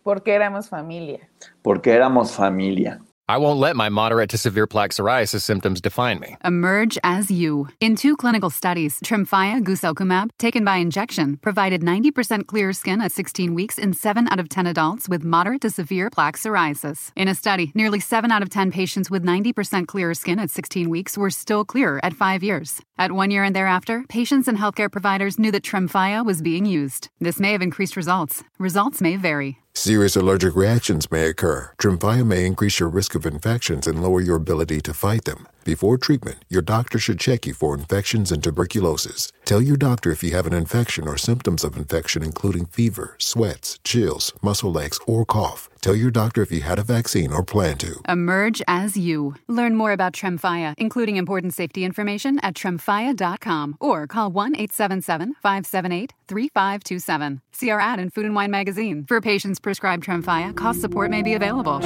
porque 0.07 0.33
éramos 0.33 0.69
familia. 0.69 1.29
porque 1.61 1.91
éramos 1.91 2.31
familia. 2.31 3.01
I 3.29 3.37
won't 3.37 3.59
let 3.59 3.75
my 3.75 3.89
moderate 3.89 4.29
to 4.29 4.37
severe 4.37 4.67
plaque 4.67 4.91
psoriasis 4.91 5.41
symptoms 5.41 5.81
define 5.81 6.21
me. 6.21 6.37
Emerge 6.45 6.97
as 7.03 7.29
you. 7.29 7.67
In 7.81 7.97
two 7.97 8.15
clinical 8.15 8.49
studies, 8.49 9.01
Tremfya 9.01 9.63
guselkumab, 9.65 10.29
taken 10.39 10.63
by 10.63 10.77
injection, 10.77 11.35
provided 11.35 11.81
90% 11.81 12.45
clear 12.47 12.71
skin 12.71 13.01
at 13.01 13.11
16 13.11 13.53
weeks 13.53 13.77
in 13.77 13.91
7 13.91 14.29
out 14.31 14.39
of 14.39 14.47
10 14.47 14.65
adults 14.67 15.09
with 15.09 15.25
moderate 15.25 15.59
to 15.63 15.69
severe 15.69 16.09
plaque 16.09 16.37
psoriasis. 16.37 17.11
In 17.17 17.27
a 17.27 17.35
study, 17.35 17.73
nearly 17.75 17.99
7 17.99 18.31
out 18.31 18.41
of 18.43 18.49
10 18.49 18.71
patients 18.71 19.11
with 19.11 19.25
90% 19.25 19.87
clear 19.87 20.13
skin 20.13 20.39
at 20.39 20.49
16 20.49 20.89
weeks 20.89 21.17
were 21.17 21.29
still 21.29 21.65
clear 21.65 21.99
at 22.03 22.13
5 22.13 22.43
years. 22.43 22.79
At 22.97 23.11
1 23.11 23.29
year 23.29 23.43
and 23.43 23.53
thereafter, 23.53 24.05
patients 24.07 24.47
and 24.47 24.57
healthcare 24.57 24.89
providers 24.89 25.37
knew 25.37 25.51
that 25.51 25.63
Tremfya 25.63 26.25
was 26.25 26.41
being 26.41 26.65
used. 26.65 27.09
This 27.19 27.41
may 27.41 27.51
have 27.51 27.61
increased 27.61 27.97
results. 27.97 28.45
Results 28.57 29.01
may 29.01 29.17
vary. 29.17 29.57
Serious 29.77 30.15
allergic 30.15 30.55
reactions 30.55 31.11
may 31.11 31.27
occur. 31.27 31.69
Tremfya 31.77 32.25
may 32.25 32.47
increase 32.47 32.79
your 32.79 32.89
risk 32.89 33.13
of 33.13 33.27
infections 33.27 33.85
and 33.85 34.01
lower 34.01 34.19
your 34.19 34.37
ability 34.37 34.81
to 34.81 34.91
fight 34.91 35.25
them. 35.25 35.47
Before 35.67 35.97
treatment, 35.97 36.45
your 36.47 36.61
doctor 36.61 36.97
should 36.97 37.19
check 37.19 37.45
you 37.45 37.53
for 37.53 37.75
infections 37.75 38.31
and 38.31 38.41
tuberculosis. 38.41 39.33
Tell 39.43 39.61
your 39.61 39.75
doctor 39.75 40.11
if 40.11 40.23
you 40.23 40.31
have 40.31 40.47
an 40.47 40.53
infection 40.53 41.09
or 41.09 41.17
symptoms 41.17 41.65
of 41.65 41.75
infection, 41.75 42.23
including 42.23 42.67
fever, 42.67 43.15
sweats, 43.17 43.77
chills, 43.83 44.31
muscle 44.41 44.79
aches, 44.79 44.97
or 45.07 45.25
cough. 45.25 45.67
Tell 45.81 45.93
your 45.93 46.09
doctor 46.09 46.41
if 46.41 46.53
you 46.53 46.61
had 46.61 46.79
a 46.79 46.83
vaccine 46.83 47.33
or 47.33 47.43
plan 47.43 47.77
to. 47.79 47.99
Emerge 48.07 48.61
as 48.65 48.95
you. 48.95 49.35
Learn 49.49 49.75
more 49.75 49.91
about 49.91 50.13
Tremfya, 50.13 50.73
including 50.77 51.17
important 51.17 51.53
safety 51.53 51.83
information 51.83 52.39
at 52.39 52.53
tremfya.com 52.53 53.75
or 53.81 54.07
call 54.07 54.31
1 54.31 54.55
877 54.55 55.33
578 55.33 56.13
3527. 56.29 57.41
See 57.51 57.69
our 57.71 57.81
ad 57.81 57.99
in 57.99 58.09
Food 58.09 58.23
and 58.23 58.35
Wine 58.35 58.51
magazine. 58.51 59.03
For 59.05 59.19
patients 59.19 59.59
prescribed 59.59 60.05
Tremfya, 60.05 60.55
cost 60.55 60.79
support 60.79 61.11
may 61.11 61.23
be 61.23 61.33
available. 61.33 61.81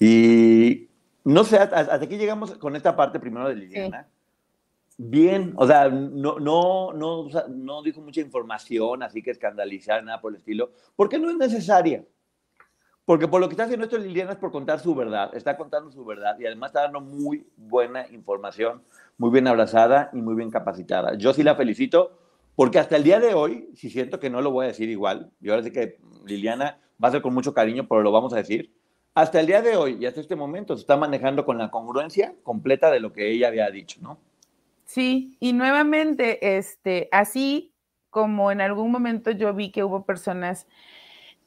Y 0.00 0.88
no 1.24 1.44
sé, 1.44 1.58
hasta, 1.58 1.78
hasta 1.78 1.94
aquí 1.96 2.16
llegamos 2.16 2.52
con 2.52 2.74
esta 2.74 2.96
parte 2.96 3.20
primero 3.20 3.48
de 3.48 3.54
Liliana. 3.54 4.08
Bien, 4.96 5.52
o 5.56 5.66
sea, 5.66 5.88
no, 5.88 6.38
no, 6.38 6.92
no, 6.92 7.20
o 7.20 7.30
sea, 7.30 7.44
no 7.48 7.82
dijo 7.82 8.00
mucha 8.00 8.20
información, 8.20 9.02
así 9.02 9.22
que 9.22 9.30
escandalizar, 9.30 10.02
nada 10.02 10.20
por 10.20 10.32
el 10.32 10.38
estilo, 10.38 10.72
porque 10.96 11.18
no 11.18 11.30
es 11.30 11.36
necesaria. 11.36 12.04
Porque 13.04 13.28
por 13.28 13.40
lo 13.40 13.48
que 13.48 13.54
está 13.54 13.64
haciendo 13.64 13.84
esto 13.84 13.98
Liliana 13.98 14.32
es 14.32 14.38
por 14.38 14.52
contar 14.52 14.78
su 14.78 14.94
verdad, 14.94 15.34
está 15.34 15.56
contando 15.56 15.90
su 15.90 16.04
verdad 16.04 16.38
y 16.38 16.46
además 16.46 16.70
está 16.70 16.82
dando 16.82 17.00
muy 17.00 17.46
buena 17.56 18.06
información, 18.08 18.82
muy 19.18 19.30
bien 19.30 19.48
abrazada 19.48 20.10
y 20.12 20.22
muy 20.22 20.34
bien 20.34 20.50
capacitada. 20.50 21.14
Yo 21.16 21.32
sí 21.34 21.42
la 21.42 21.56
felicito 21.56 22.18
porque 22.54 22.78
hasta 22.78 22.96
el 22.96 23.02
día 23.02 23.18
de 23.20 23.34
hoy, 23.34 23.70
si 23.74 23.90
siento 23.90 24.20
que 24.20 24.30
no 24.30 24.42
lo 24.42 24.50
voy 24.50 24.64
a 24.64 24.68
decir 24.68 24.88
igual, 24.88 25.30
yo 25.40 25.52
ahora 25.52 25.64
sé 25.64 25.72
que 25.72 25.98
Liliana 26.24 26.78
va 27.02 27.08
a 27.08 27.12
ser 27.12 27.22
con 27.22 27.34
mucho 27.34 27.52
cariño, 27.54 27.86
pero 27.88 28.02
lo 28.02 28.12
vamos 28.12 28.32
a 28.32 28.36
decir, 28.36 28.72
hasta 29.14 29.40
el 29.40 29.46
día 29.46 29.62
de 29.62 29.76
hoy 29.76 29.98
y 30.00 30.06
hasta 30.06 30.20
este 30.20 30.36
momento 30.36 30.76
se 30.76 30.82
está 30.82 30.96
manejando 30.96 31.44
con 31.44 31.58
la 31.58 31.70
congruencia 31.70 32.34
completa 32.42 32.90
de 32.90 33.00
lo 33.00 33.12
que 33.12 33.30
ella 33.30 33.48
había 33.48 33.70
dicho, 33.70 34.00
¿no? 34.02 34.18
Sí, 34.84 35.36
y 35.40 35.52
nuevamente, 35.52 36.56
este, 36.56 37.08
así 37.12 37.72
como 38.10 38.50
en 38.50 38.60
algún 38.60 38.90
momento 38.90 39.30
yo 39.30 39.54
vi 39.54 39.70
que 39.70 39.84
hubo 39.84 40.04
personas 40.04 40.66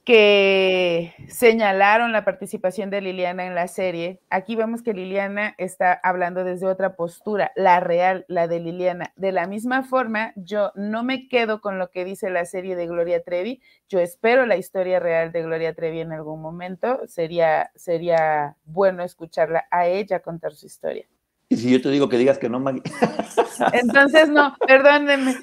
que 0.04 1.14
señalaron 1.30 2.12
la 2.12 2.26
participación 2.26 2.90
de 2.90 3.02
Liliana 3.02 3.46
en 3.46 3.56
la 3.56 3.68
serie, 3.68 4.20
aquí 4.30 4.56
vemos 4.56 4.84
que 4.84 4.94
Liliana 4.94 5.56
está 5.58 5.94
hablando 5.94 6.44
desde 6.44 6.68
otra 6.68 6.96
postura, 6.96 7.52
la 7.56 7.80
real, 7.80 8.26
la 8.28 8.48
de 8.48 8.60
Liliana. 8.60 9.14
De 9.16 9.32
la 9.32 9.48
misma 9.48 9.84
forma, 9.84 10.34
yo 10.36 10.72
no 10.76 11.04
me 11.04 11.30
quedo 11.30 11.62
con 11.62 11.80
lo 11.80 11.90
que 11.90 12.04
dice 12.04 12.30
la 12.30 12.46
serie 12.46 12.76
de 12.76 12.88
Gloria 12.88 13.24
Trevi, 13.24 13.62
yo 13.88 14.00
espero 14.00 14.46
la 14.46 14.58
historia 14.58 15.00
real 15.00 15.32
de 15.32 15.44
Gloria 15.44 15.74
Trevi 15.74 16.02
en 16.02 16.12
algún 16.12 16.42
momento, 16.42 17.00
sería, 17.08 17.72
sería 17.76 18.58
bueno 18.66 19.04
escucharla 19.04 19.66
a 19.72 19.88
ella 19.88 20.20
contar 20.20 20.54
su 20.54 20.66
historia. 20.66 21.08
Y 21.54 21.58
si 21.58 21.70
yo 21.70 21.80
te 21.80 21.90
digo 21.90 22.10
que 22.10 22.18
digas 22.18 22.40
que 22.40 22.50
no, 22.50 22.60
Maggie. 22.60 22.82
Entonces, 23.74 24.28
no, 24.28 24.56
perdónenme. 24.68 25.36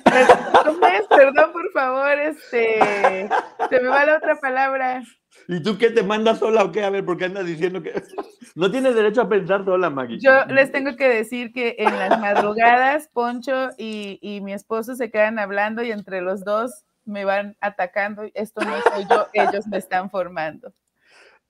¿Cómo 0.65 0.85
es? 0.89 1.07
Perdón, 1.09 1.53
por 1.53 1.71
favor, 1.71 2.19
este. 2.19 3.29
Se 3.71 3.81
me 3.81 3.89
va 3.89 4.05
la 4.05 4.17
otra 4.17 4.35
palabra. 4.41 5.05
¿Y 5.47 5.63
tú 5.63 5.79
qué 5.79 5.91
te 5.91 6.03
mandas 6.03 6.41
sola 6.41 6.65
o 6.65 6.73
qué? 6.73 6.83
A 6.83 6.91
ver, 6.91 7.05
¿por 7.05 7.17
qué 7.17 7.27
andas 7.27 7.47
diciendo 7.47 7.81
que 7.81 7.93
no 8.57 8.73
tienes 8.73 8.97
derecho 8.97 9.21
a 9.21 9.29
pensar 9.29 9.65
sola, 9.65 9.89
Maggie? 9.89 10.19
Yo 10.21 10.47
les 10.47 10.73
tengo 10.73 10.97
que 10.97 11.09
decir 11.09 11.53
que 11.53 11.77
en 11.79 11.97
las 11.97 12.19
madrugadas, 12.19 13.09
Poncho 13.13 13.69
y, 13.79 14.19
y 14.21 14.41
mi 14.41 14.53
esposo 14.53 14.97
se 14.97 15.13
quedan 15.13 15.39
hablando 15.39 15.85
y 15.85 15.93
entre 15.93 16.23
los 16.23 16.43
dos 16.45 16.73
me 17.05 17.25
van 17.25 17.57
atacando. 17.61 18.25
Esto 18.35 18.65
no 18.65 18.73
soy 18.83 19.05
yo, 19.09 19.29
ellos 19.33 19.65
me 19.69 19.79
están 19.79 20.11
formando. 20.11 20.75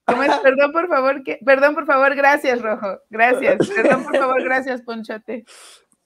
¿Cómo 0.05 0.23
es? 0.23 0.35
Perdón, 0.39 0.71
por 0.71 0.87
favor, 0.87 1.23
que, 1.23 1.39
perdón, 1.45 1.73
por 1.73 1.85
favor, 1.85 2.15
gracias, 2.15 2.61
Rojo. 2.61 2.99
Gracias. 3.09 3.69
Perdón, 3.69 4.03
por 4.03 4.17
favor, 4.17 4.43
gracias, 4.43 4.81
Ponchote. 4.81 5.45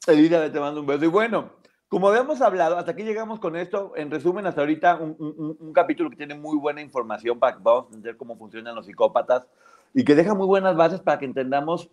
Elizabeth, 0.07 0.53
te 0.53 0.59
mando 0.59 0.81
un 0.81 0.87
beso. 0.87 1.05
Y 1.05 1.07
bueno, 1.07 1.51
como 1.87 2.09
habíamos 2.09 2.41
hablado, 2.41 2.77
hasta 2.77 2.91
aquí 2.91 3.03
llegamos 3.03 3.39
con 3.39 3.55
esto. 3.55 3.93
En 3.95 4.11
resumen, 4.11 4.45
hasta 4.45 4.61
ahorita, 4.61 4.97
un, 4.97 5.15
un, 5.19 5.57
un 5.59 5.73
capítulo 5.73 6.09
que 6.09 6.17
tiene 6.17 6.35
muy 6.35 6.57
buena 6.57 6.81
información 6.81 7.39
para 7.39 7.55
que 7.55 7.63
podamos 7.63 7.85
entender 7.87 8.17
cómo 8.17 8.37
funcionan 8.37 8.75
los 8.75 8.85
psicópatas 8.85 9.47
y 9.93 10.03
que 10.03 10.13
deja 10.13 10.33
muy 10.33 10.45
buenas 10.45 10.75
bases 10.75 10.99
para 10.99 11.17
que 11.17 11.25
entendamos. 11.25 11.89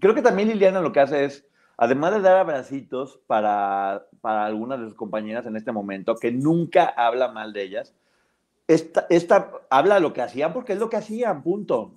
Creo 0.00 0.14
que 0.14 0.22
también 0.22 0.48
Liliana 0.48 0.80
lo 0.80 0.92
que 0.92 1.00
hace 1.00 1.24
es, 1.24 1.44
además 1.76 2.14
de 2.14 2.20
dar 2.20 2.36
abracitos 2.36 3.18
para, 3.26 4.06
para 4.20 4.46
algunas 4.46 4.78
de 4.78 4.86
sus 4.86 4.94
compañeras 4.94 5.44
en 5.46 5.56
este 5.56 5.72
momento, 5.72 6.14
que 6.16 6.30
nunca 6.30 6.86
habla 6.96 7.28
mal 7.28 7.52
de 7.52 7.62
ellas, 7.62 7.94
esta, 8.68 9.06
esta 9.10 9.52
habla 9.70 10.00
lo 10.00 10.12
que 10.12 10.22
hacían 10.22 10.52
porque 10.52 10.72
es 10.72 10.78
lo 10.78 10.90
que 10.90 10.96
hacían, 10.96 11.42
punto. 11.42 11.92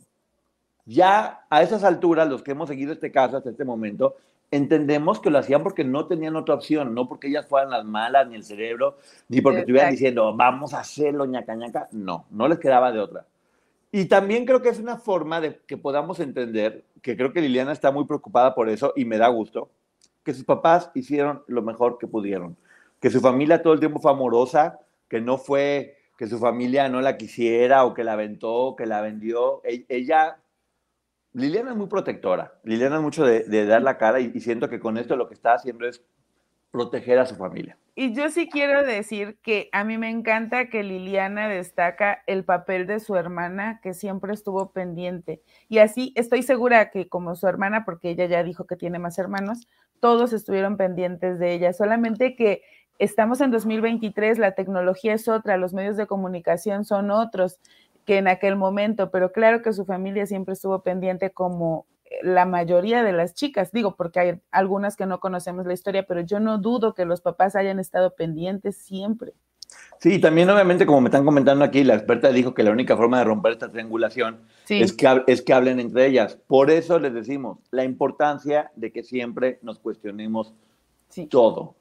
Ya 0.86 1.46
a 1.50 1.62
esas 1.62 1.84
alturas, 1.84 2.28
los 2.28 2.44
que 2.44 2.52
hemos 2.52 2.70
seguido 2.70 2.94
este 2.94 3.12
caso 3.12 3.38
hasta 3.38 3.50
este 3.50 3.66
momento, 3.66 4.16
entendemos 4.52 5.20
que 5.20 5.30
lo 5.30 5.38
hacían 5.38 5.64
porque 5.64 5.84
no 5.84 6.08
tenían 6.08 6.36
otra 6.36 6.56
opción, 6.56 6.96
no 6.96 7.08
porque 7.08 7.28
ellas 7.28 7.48
fueran 7.48 7.70
las 7.70 7.86
malas, 7.86 8.28
ni 8.28 8.36
el 8.36 8.44
cerebro, 8.44 8.98
ni 9.28 9.42
porque 9.42 9.60
estuvieran 9.60 9.92
diciendo, 9.92 10.36
vamos 10.36 10.74
a 10.74 10.80
hacerlo, 10.80 11.26
ñaca, 11.26 11.56
ñaca. 11.56 11.88
No, 11.92 12.26
no 12.32 12.48
les 12.48 12.60
quedaba 12.60 12.92
de 12.92 13.00
otra. 13.00 13.26
Y 13.92 14.06
también 14.06 14.46
creo 14.46 14.62
que 14.62 14.70
es 14.70 14.80
una 14.80 14.98
forma 14.98 15.42
de 15.42 15.60
que 15.66 15.78
podamos 15.78 16.20
entender, 16.20 16.86
que 17.02 17.18
creo 17.18 17.34
que 17.34 17.42
Liliana 17.42 17.72
está 17.72 17.92
muy 17.92 18.06
preocupada 18.06 18.54
por 18.54 18.70
eso 18.70 18.94
y 18.96 19.06
me 19.06 19.18
da 19.18 19.28
gusto, 19.30 19.70
que 20.24 20.34
sus 20.34 20.44
papás 20.44 20.92
hicieron 20.94 21.44
lo 21.48 21.62
mejor 21.62 21.98
que 21.98 22.08
pudieron, 22.08 22.56
que 23.00 23.10
su 23.10 23.20
familia 23.20 23.64
todo 23.64 23.74
el 23.74 23.80
tiempo 23.80 24.00
fue 24.00 24.12
amorosa, 24.12 24.80
que 25.08 25.22
no 25.22 25.38
fue 25.38 25.99
que 26.20 26.28
su 26.28 26.38
familia 26.38 26.90
no 26.90 27.00
la 27.00 27.16
quisiera 27.16 27.86
o 27.86 27.94
que 27.94 28.04
la 28.04 28.12
aventó, 28.12 28.76
que 28.78 28.86
la 28.86 29.00
vendió. 29.00 29.62
E, 29.64 29.86
ella, 29.88 30.38
Liliana 31.32 31.72
es 31.72 31.78
muy 31.78 31.88
protectora, 31.88 32.60
Liliana 32.66 32.98
es 32.98 33.02
mucho 33.02 33.24
de, 33.24 33.46
de 33.46 33.66
dar 33.66 33.82
la 33.82 33.98
cara 33.98 34.20
y, 34.20 34.30
y, 34.36 34.42
siento 34.42 34.68
que 34.68 34.82
con 34.82 34.98
esto 34.98 35.16
lo 35.16 35.30
que 35.30 35.34
está 35.34 35.54
haciendo 35.54 35.88
es 35.88 36.04
proteger 36.72 37.20
a 37.20 37.26
su 37.26 37.38
familia. 37.38 37.78
Y 37.96 38.14
yo 38.14 38.30
sí 38.30 38.50
quiero 38.50 38.84
decir 38.84 39.38
que 39.42 39.70
a 39.72 39.86
mí 39.86 39.98
me 39.98 40.10
encanta 40.10 40.70
que 40.70 40.84
Liliana 40.84 41.48
destaca 41.48 42.22
el 42.28 42.44
papel 42.44 42.86
de 42.86 43.00
su 43.00 43.16
hermana 43.16 43.80
que 43.82 43.94
siempre 43.94 44.34
estuvo 44.34 44.74
pendiente. 44.74 45.42
Y 45.70 45.78
así 45.78 46.12
estoy 46.18 46.44
segura 46.44 46.92
que 46.92 47.08
como 47.08 47.38
su 47.38 47.48
hermana, 47.48 47.86
porque 47.86 48.10
ella 48.10 48.26
ya 48.26 48.44
dijo 48.44 48.68
que 48.68 48.76
tiene 48.76 49.00
más 49.00 49.18
hermanos, 49.20 49.70
todos 50.02 50.34
estuvieron 50.34 50.76
pendientes 50.76 51.40
de 51.40 51.54
ella, 51.54 51.72
solamente 51.72 52.36
que 52.36 52.62
estamos 53.00 53.42
en 53.42 53.50
2023, 53.50 54.38
la 54.38 54.52
tecnología 54.52 55.14
es 55.14 55.28
otra, 55.28 55.58
los 55.58 55.74
medios 55.74 55.98
de 55.98 56.06
comunicación 56.06 56.86
son 56.86 57.10
otros 57.10 57.60
que 58.06 58.18
en 58.18 58.28
aquel 58.28 58.56
momento, 58.56 59.10
pero 59.12 59.32
claro 59.32 59.62
que 59.62 59.74
su 59.74 59.86
familia 59.86 60.26
siempre 60.26 60.54
estuvo 60.54 60.82
pendiente 60.82 61.32
como 61.32 61.86
la 62.24 62.46
mayoría 62.46 63.04
de 63.04 63.14
las 63.14 63.34
chicas, 63.34 63.72
digo, 63.72 63.96
porque 63.96 64.20
hay 64.20 64.42
algunas 64.52 64.96
que 64.96 65.06
no 65.06 65.20
conocemos 65.20 65.66
la 65.66 65.74
historia, 65.74 66.06
pero 66.08 66.22
yo 66.22 66.40
no 66.40 66.58
dudo 66.58 66.94
que 66.94 67.06
los 67.06 67.22
papás 67.22 67.56
hayan 67.56 67.80
estado 67.80 68.16
pendientes 68.16 68.78
siempre. 68.78 69.34
Sí, 70.00 70.20
también 70.20 70.50
obviamente, 70.50 70.86
como 70.86 71.02
me 71.02 71.10
están 71.10 71.26
comentando 71.26 71.64
aquí, 71.64 71.84
la 71.84 71.94
experta 71.94 72.32
dijo 72.32 72.54
que 72.54 72.64
la 72.64 72.72
única 72.72 72.98
forma 72.98 73.20
de 73.20 73.26
romper 73.26 73.52
esta 73.52 73.70
triangulación 73.70 74.40
sí. 74.64 74.82
es, 74.82 74.94
que, 74.94 75.24
es 75.28 75.42
que 75.42 75.54
hablen 75.54 75.80
entre 75.80 76.08
ellas. 76.08 76.40
Por 76.48 76.72
eso 76.72 76.98
les 77.00 77.14
decimos 77.14 77.60
la 77.70 77.84
importancia 77.84 78.72
de 78.76 78.92
que 78.92 79.04
siempre 79.04 79.60
nos 79.62 79.78
cuestionemos 79.78 80.56
sí. 81.10 81.28
todo 81.28 81.76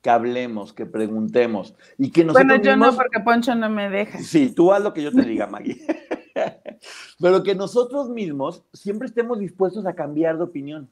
que 0.00 0.10
hablemos, 0.10 0.72
que 0.72 0.86
preguntemos 0.86 1.74
y 1.98 2.10
que 2.10 2.24
nosotros 2.24 2.46
Bueno, 2.46 2.62
yo 2.62 2.70
mismos, 2.70 2.92
no, 2.92 2.96
porque 2.96 3.20
Poncho 3.20 3.54
no 3.54 3.68
me 3.68 3.90
deja. 3.90 4.18
Sí, 4.20 4.54
tú 4.54 4.72
haz 4.72 4.82
lo 4.82 4.94
que 4.94 5.02
yo 5.02 5.12
te 5.12 5.22
diga, 5.22 5.46
Maggie. 5.46 5.80
Pero 7.20 7.42
que 7.42 7.54
nosotros 7.54 8.08
mismos 8.08 8.64
siempre 8.72 9.06
estemos 9.06 9.38
dispuestos 9.38 9.86
a 9.86 9.94
cambiar 9.94 10.38
de 10.38 10.44
opinión. 10.44 10.88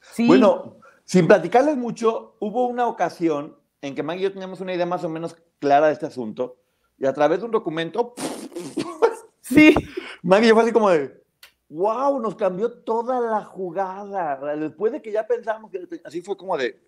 Sí. 0.00 0.26
Bueno, 0.26 0.76
sin 1.04 1.26
platicarles 1.26 1.76
mucho, 1.76 2.36
hubo 2.38 2.66
una 2.66 2.86
ocasión 2.86 3.56
en 3.80 3.94
que 3.94 4.02
Maggie 4.02 4.20
y 4.20 4.24
yo 4.24 4.32
teníamos 4.32 4.60
una 4.60 4.74
idea 4.74 4.86
más 4.86 5.04
o 5.04 5.08
menos 5.08 5.36
clara 5.58 5.86
de 5.86 5.94
este 5.94 6.06
asunto 6.06 6.56
y 6.98 7.06
a 7.06 7.12
través 7.12 7.40
de 7.40 7.46
un 7.46 7.50
documento, 7.50 8.14
sí. 9.40 9.74
Maggie 10.22 10.52
fue 10.52 10.62
así 10.62 10.72
como 10.72 10.90
de, 10.90 11.22
wow, 11.68 12.20
nos 12.20 12.34
cambió 12.36 12.72
toda 12.72 13.20
la 13.20 13.44
jugada. 13.44 14.56
Después 14.56 14.92
de 14.92 15.02
que 15.02 15.12
ya 15.12 15.26
pensamos 15.26 15.70
que 15.70 15.86
así 16.04 16.22
fue 16.22 16.36
como 16.36 16.56
de, 16.56 16.80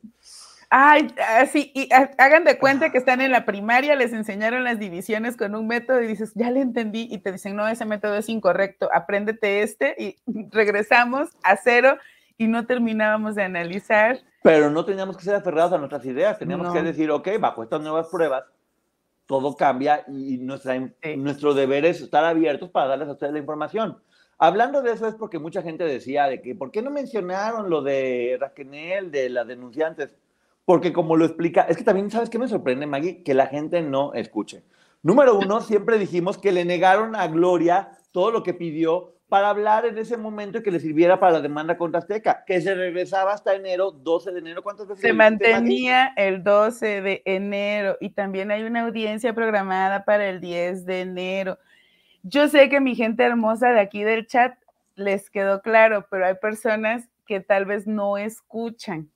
Ay, 0.70 1.08
así, 1.38 1.72
y 1.74 1.88
hagan 1.92 2.44
de 2.44 2.58
cuenta 2.58 2.92
que 2.92 2.98
están 2.98 3.22
en 3.22 3.32
la 3.32 3.46
primaria, 3.46 3.96
les 3.96 4.12
enseñaron 4.12 4.64
las 4.64 4.78
divisiones 4.78 5.38
con 5.38 5.54
un 5.54 5.66
método 5.66 6.02
y 6.02 6.06
dices, 6.06 6.32
ya 6.34 6.50
le 6.50 6.60
entendí, 6.60 7.08
y 7.10 7.18
te 7.18 7.32
dicen, 7.32 7.56
no, 7.56 7.66
ese 7.66 7.86
método 7.86 8.16
es 8.16 8.28
incorrecto, 8.28 8.90
apréndete 8.92 9.62
este, 9.62 9.94
y 9.98 10.16
regresamos 10.50 11.30
a 11.42 11.56
cero 11.56 11.96
y 12.36 12.48
no 12.48 12.66
terminábamos 12.66 13.34
de 13.34 13.44
analizar. 13.44 14.18
Pero 14.42 14.70
no 14.70 14.84
teníamos 14.84 15.16
que 15.16 15.24
ser 15.24 15.36
aferrados 15.36 15.72
a 15.72 15.78
nuestras 15.78 16.04
ideas, 16.04 16.38
teníamos 16.38 16.72
que 16.72 16.82
decir, 16.82 17.10
ok, 17.10 17.28
bajo 17.40 17.62
estas 17.62 17.80
nuevas 17.80 18.08
pruebas, 18.08 18.44
todo 19.24 19.56
cambia 19.56 20.04
y 20.06 20.36
nuestra, 20.36 20.78
nuestro 21.16 21.54
deber 21.54 21.86
es 21.86 22.02
estar 22.02 22.24
abiertos 22.24 22.70
para 22.70 22.88
darles 22.88 23.08
a 23.08 23.12
ustedes 23.12 23.32
la 23.32 23.38
información. 23.38 24.02
Hablando 24.38 24.82
de 24.82 24.92
eso 24.92 25.08
es 25.08 25.14
porque 25.14 25.38
mucha 25.38 25.62
gente 25.62 25.84
decía 25.84 26.26
de 26.26 26.40
que, 26.40 26.54
¿por 26.54 26.70
qué 26.70 26.82
no 26.82 26.90
mencionaron 26.90 27.70
lo 27.70 27.82
de 27.82 28.36
Raquel, 28.38 29.10
de 29.10 29.30
las 29.30 29.46
denunciantes? 29.46 30.14
Porque 30.68 30.92
como 30.92 31.16
lo 31.16 31.24
explica, 31.24 31.62
es 31.62 31.78
que 31.78 31.82
también, 31.82 32.10
¿sabes 32.10 32.28
qué 32.28 32.38
me 32.38 32.46
sorprende, 32.46 32.86
Maggie? 32.86 33.22
Que 33.22 33.32
la 33.32 33.46
gente 33.46 33.80
no 33.80 34.12
escuche. 34.12 34.64
Número 35.02 35.38
uno, 35.38 35.60
siempre 35.62 35.96
dijimos 35.96 36.36
que 36.36 36.52
le 36.52 36.66
negaron 36.66 37.16
a 37.16 37.26
Gloria 37.26 37.92
todo 38.12 38.30
lo 38.30 38.42
que 38.42 38.52
pidió 38.52 39.14
para 39.30 39.48
hablar 39.48 39.86
en 39.86 39.96
ese 39.96 40.18
momento 40.18 40.58
y 40.58 40.62
que 40.62 40.70
le 40.70 40.78
sirviera 40.78 41.18
para 41.18 41.32
la 41.32 41.40
demanda 41.40 41.78
contra 41.78 42.00
Azteca, 42.00 42.44
que 42.46 42.60
se 42.60 42.74
regresaba 42.74 43.32
hasta 43.32 43.54
enero, 43.54 43.92
12 43.92 44.30
de 44.30 44.40
enero. 44.40 44.62
¿Cuántas 44.62 44.88
veces? 44.88 45.00
Se 45.00 45.14
mantenía 45.14 46.12
el 46.18 46.44
12 46.44 47.00
de 47.00 47.22
enero 47.24 47.96
y 47.98 48.10
también 48.10 48.50
hay 48.50 48.64
una 48.64 48.82
audiencia 48.82 49.32
programada 49.32 50.04
para 50.04 50.28
el 50.28 50.38
10 50.38 50.84
de 50.84 51.00
enero. 51.00 51.58
Yo 52.22 52.46
sé 52.48 52.68
que 52.68 52.82
mi 52.82 52.94
gente 52.94 53.24
hermosa 53.24 53.70
de 53.70 53.80
aquí 53.80 54.04
del 54.04 54.26
chat 54.26 54.54
les 54.96 55.30
quedó 55.30 55.62
claro, 55.62 56.06
pero 56.10 56.26
hay 56.26 56.34
personas 56.34 57.08
que 57.26 57.40
tal 57.40 57.64
vez 57.64 57.86
no 57.86 58.18
escuchan 58.18 59.08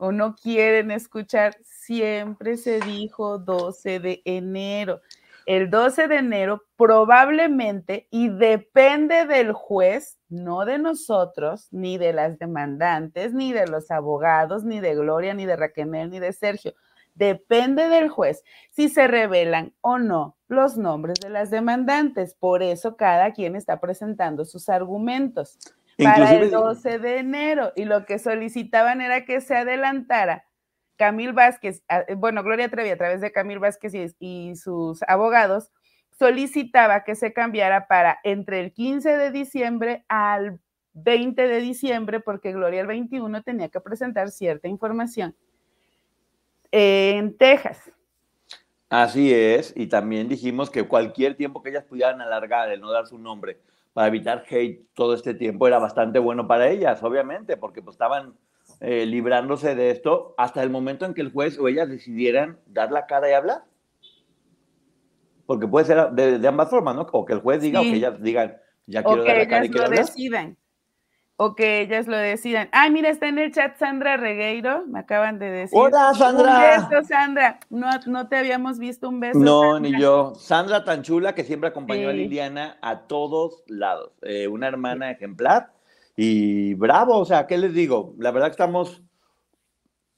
o 0.00 0.10
no 0.10 0.34
quieren 0.34 0.90
escuchar. 0.90 1.56
Siempre 1.62 2.56
se 2.56 2.80
dijo 2.80 3.38
12 3.38 4.00
de 4.00 4.22
enero 4.24 5.00
el 5.46 5.68
12 5.68 6.06
de 6.06 6.16
enero 6.16 6.62
probablemente, 6.76 8.06
y 8.10 8.28
depende 8.28 9.26
del 9.26 9.52
juez, 9.52 10.18
no 10.28 10.64
de 10.64 10.78
nosotros, 10.78 11.66
ni 11.72 11.98
de 11.98 12.12
las 12.12 12.38
demandantes, 12.38 13.32
ni 13.32 13.52
de 13.52 13.66
los 13.66 13.90
abogados, 13.90 14.62
ni 14.62 14.78
de 14.78 14.94
Gloria, 14.94 15.34
ni 15.34 15.46
de 15.46 15.56
Raquel, 15.56 15.90
ni 15.90 16.20
de 16.20 16.32
Sergio. 16.32 16.74
Depende 17.16 17.88
del 17.88 18.08
juez 18.08 18.44
si 18.70 18.88
se 18.88 19.08
revelan 19.08 19.74
o 19.80 19.98
no 19.98 20.36
los 20.46 20.76
nombres 20.76 21.18
de 21.20 21.30
las 21.30 21.50
demandantes. 21.50 22.34
Por 22.34 22.62
eso 22.62 22.96
cada 22.96 23.32
quien 23.32 23.56
está 23.56 23.80
presentando 23.80 24.44
sus 24.44 24.68
argumentos 24.68 25.58
para 26.02 26.34
el 26.34 26.50
12 26.50 26.98
de 26.98 27.18
enero. 27.18 27.72
Y 27.76 27.84
lo 27.84 28.06
que 28.06 28.18
solicitaban 28.18 29.00
era 29.00 29.24
que 29.24 29.40
se 29.40 29.56
adelantara 29.56 30.44
Camil 31.00 31.32
Vázquez, 31.32 31.82
eh, 31.88 32.14
bueno, 32.14 32.42
Gloria 32.42 32.68
Trevi 32.68 32.90
a 32.90 32.98
través 32.98 33.22
de 33.22 33.32
Camil 33.32 33.58
Vázquez 33.58 33.94
y, 34.18 34.54
sus 34.54 35.02
abogados, 35.04 35.72
solicitaba 36.18 37.04
que 37.04 37.14
se 37.14 37.32
cambiara 37.32 37.86
para 37.86 38.18
entre 38.22 38.60
el 38.60 38.74
15 38.74 39.16
de 39.16 39.30
diciembre 39.30 40.04
al 40.08 40.60
20 40.92 41.48
de 41.48 41.60
diciembre, 41.62 42.20
porque 42.20 42.52
Gloria 42.52 42.82
el 42.82 42.86
21 42.86 43.42
tenía 43.42 43.70
que 43.70 43.80
presentar 43.80 44.30
cierta 44.30 44.68
información 44.68 45.34
en 46.70 47.34
Texas. 47.38 47.90
Así 48.90 49.32
es, 49.32 49.72
y 49.74 49.86
también 49.86 50.28
dijimos 50.28 50.68
que 50.68 50.86
cualquier 50.86 51.34
tiempo 51.34 51.62
que 51.62 51.70
ellas 51.70 51.84
pudieran 51.84 52.20
alargar 52.20 52.70
el 52.70 52.82
no 52.82 52.90
dar 52.90 53.06
su 53.06 53.16
nombre 53.16 53.58
para 53.92 54.08
evitar 54.08 54.44
hate 54.48 54.86
todo 54.94 55.14
este 55.14 55.34
tiempo 55.34 55.66
era 55.66 55.78
bastante 55.78 56.18
bueno 56.18 56.46
para 56.46 56.68
ellas, 56.68 57.02
obviamente, 57.02 57.56
porque 57.56 57.82
pues 57.82 57.94
estaban 57.94 58.34
eh, 58.80 59.04
librándose 59.06 59.74
de 59.74 59.90
esto 59.90 60.34
hasta 60.38 60.62
el 60.62 60.70
momento 60.70 61.04
en 61.04 61.14
que 61.14 61.20
el 61.20 61.32
juez 61.32 61.58
o 61.58 61.68
ellas 61.68 61.88
decidieran 61.88 62.60
dar 62.66 62.92
la 62.92 63.06
cara 63.06 63.28
y 63.28 63.32
hablar. 63.32 63.64
Porque 65.46 65.66
puede 65.66 65.86
ser 65.86 66.10
de, 66.12 66.46
ambas 66.46 66.70
formas, 66.70 66.94
¿no? 66.94 67.06
O 67.10 67.24
que 67.24 67.32
el 67.32 67.40
juez 67.40 67.60
diga 67.60 67.80
o 67.80 67.82
que 67.82 67.96
ellas 67.96 68.22
digan, 68.22 68.56
ya 68.86 69.02
quiero 69.02 69.24
dar 69.24 69.36
la 69.36 69.48
cara 69.48 69.66
y 69.66 69.70
quiero 69.70 69.88
lo 69.88 69.96
decidan. 69.96 70.56
O 71.42 71.54
que 71.54 71.80
ellas 71.80 72.06
lo 72.06 72.18
decidan. 72.18 72.68
Ay, 72.70 72.90
mira, 72.90 73.08
está 73.08 73.26
en 73.26 73.38
el 73.38 73.50
chat 73.50 73.74
Sandra 73.78 74.18
Regueiro, 74.18 74.84
me 74.86 74.98
acaban 74.98 75.38
de 75.38 75.50
decir. 75.50 75.78
Hola, 75.78 76.12
Sandra. 76.12 76.52
Un 76.52 76.90
beso, 76.90 77.08
Sandra. 77.08 77.60
No, 77.70 77.88
no 78.08 78.28
te 78.28 78.36
habíamos 78.36 78.78
visto 78.78 79.08
un 79.08 79.20
beso. 79.20 79.38
No, 79.38 79.80
ni 79.80 79.98
yo. 79.98 80.34
Sandra 80.34 80.84
tan 80.84 81.00
chula 81.00 81.34
que 81.34 81.44
siempre 81.44 81.70
acompañó 81.70 82.10
a 82.10 82.12
Liliana 82.12 82.76
a 82.82 83.06
todos 83.06 83.64
lados. 83.68 84.12
Eh, 84.20 84.48
una 84.48 84.68
hermana 84.68 85.10
ejemplar 85.10 85.72
y 86.14 86.74
bravo, 86.74 87.16
o 87.16 87.24
sea, 87.24 87.46
¿qué 87.46 87.56
les 87.56 87.72
digo? 87.72 88.14
La 88.18 88.32
verdad 88.32 88.48
que 88.48 88.62
estamos... 88.62 89.02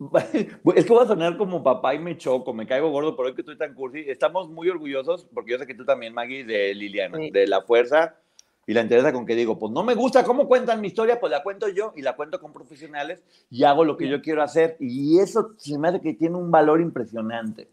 Es 0.75 0.85
que 0.85 0.93
voy 0.93 1.05
a 1.05 1.07
sonar 1.07 1.37
como 1.37 1.63
papá 1.63 1.95
y 1.95 2.01
me 2.01 2.17
choco, 2.17 2.53
me 2.53 2.67
caigo 2.67 2.91
gordo 2.91 3.15
por 3.15 3.27
hoy 3.27 3.37
que 3.37 3.43
estoy 3.43 3.57
tan 3.57 3.75
cursi. 3.75 4.01
Estamos 4.09 4.51
muy 4.51 4.69
orgullosos, 4.69 5.29
porque 5.33 5.53
yo 5.53 5.59
sé 5.59 5.69
que 5.69 5.77
tú 5.77 5.85
también, 5.85 6.15
Maggie, 6.15 6.43
de 6.43 6.75
Liliana, 6.75 7.17
de 7.31 7.47
la 7.47 7.63
fuerza 7.63 8.17
y 8.67 8.75
la 8.75 8.83
interesa 8.83 9.13
con 9.13 9.27
que 9.27 9.35
digo, 9.35 9.59
pues 9.59 9.73
no 9.73 9.83
me 9.83 9.95
gusta 9.95 10.23
cómo 10.23 10.47
cuentan 10.47 10.81
mi 10.81 10.89
historia, 10.89 11.19
pues 11.19 11.33
la 11.33 11.43
cuento 11.43 11.69
yo 11.69 11.93
y 11.97 12.03
la 12.03 12.15
cuento 12.15 12.41
con 12.41 12.53
profesionales 12.53 13.23
y 13.51 13.65
hago 13.65 13.85
lo 13.85 13.97
que 13.97 14.09
yo 14.09 14.23
quiero 14.23 14.43
hacer. 14.43 14.77
Y 14.79 15.19
eso 15.19 15.55
se 15.57 15.79
me 15.79 15.89
hace 15.89 16.01
que 16.01 16.15
tiene 16.15 16.37
un 16.37 16.51
valor 16.51 16.81
impresionante. 16.81 17.69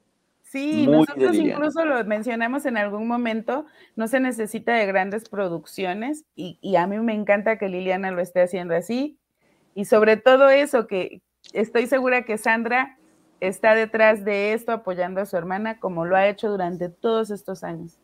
Sí, 0.50 0.88
nosotros 0.88 1.36
incluso 1.36 1.86
lo 1.86 2.04
mencionamos 2.06 2.66
en 2.66 2.76
algún 2.76 3.08
momento, 3.08 3.68
no 3.96 4.08
se 4.08 4.20
necesita 4.20 4.74
de 4.74 4.88
grandes 4.88 5.30
producciones 5.30 6.26
y, 6.36 6.76
a 6.76 6.88
mí 6.88 6.98
me 6.98 7.14
encanta 7.14 7.60
que 7.60 7.70
Liliana 7.70 8.10
lo 8.10 8.20
esté 8.20 8.42
haciendo 8.42 8.76
así 8.76 9.16
y 9.76 9.86
sobre 9.86 10.18
todo 10.18 10.50
eso, 10.50 10.88
que 10.88 11.22
estoy 11.54 11.86
segura 11.86 12.26
que 12.26 12.40
Sandra 12.40 12.98
está 13.42 13.76
detrás 13.76 14.26
de 14.26 14.54
esto 14.54 14.72
apoyando 14.72 15.22
a 15.22 15.28
su 15.28 15.38
hermana 15.38 15.80
como 15.80 16.06
lo 16.06 16.16
ha 16.16 16.28
hecho 16.28 16.50
durante 16.50 16.90
todos 16.90 17.30
estos 17.30 17.64
años. 17.64 18.00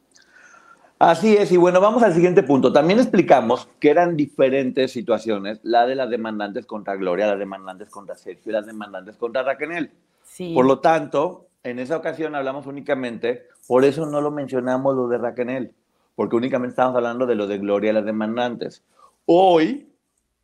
Así 0.97 1.35
es, 1.35 1.51
y 1.51 1.57
bueno, 1.57 1.81
vamos 1.81 2.03
al 2.03 2.13
siguiente 2.13 2.41
punto. 2.41 2.71
También 2.71 2.99
explicamos 2.99 3.67
que 3.79 3.89
eran 3.89 4.15
diferentes 4.15 4.93
situaciones, 4.93 5.59
la 5.63 5.85
de 5.85 5.95
las 5.95 6.09
demandantes 6.09 6.65
contra 6.65 6.95
Gloria, 6.95 7.27
las 7.27 7.39
demandantes 7.39 7.89
contra 7.89 8.15
Sergio 8.15 8.49
y 8.49 8.53
las 8.53 8.65
demandantes 8.65 9.17
contra 9.17 9.43
Raquel. 9.43 9.91
Sí. 10.23 10.53
Por 10.53 10.65
lo 10.65 10.79
tanto, 10.79 11.47
en 11.63 11.79
esa 11.79 11.97
ocasión 11.97 12.33
hablamos 12.33 12.65
únicamente, 12.65 13.47
por 13.67 13.83
eso 13.83 14.05
no 14.05 14.21
lo 14.21 14.31
mencionamos 14.31 14.95
lo 14.95 15.09
de 15.09 15.17
Raquel, 15.17 15.73
porque 16.15 16.37
únicamente 16.37 16.71
estamos 16.71 16.95
hablando 16.95 17.25
de 17.25 17.35
lo 17.35 17.45
de 17.45 17.57
Gloria 17.57 17.91
y 17.91 17.93
las 17.93 18.05
demandantes. 18.05 18.83
Hoy 19.25 19.89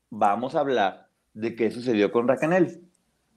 vamos 0.09 0.55
a 0.55 0.59
hablar 0.59 1.07
de 1.33 1.55
qué 1.55 1.71
sucedió 1.71 2.11
con 2.11 2.27
Raquel. 2.27 2.81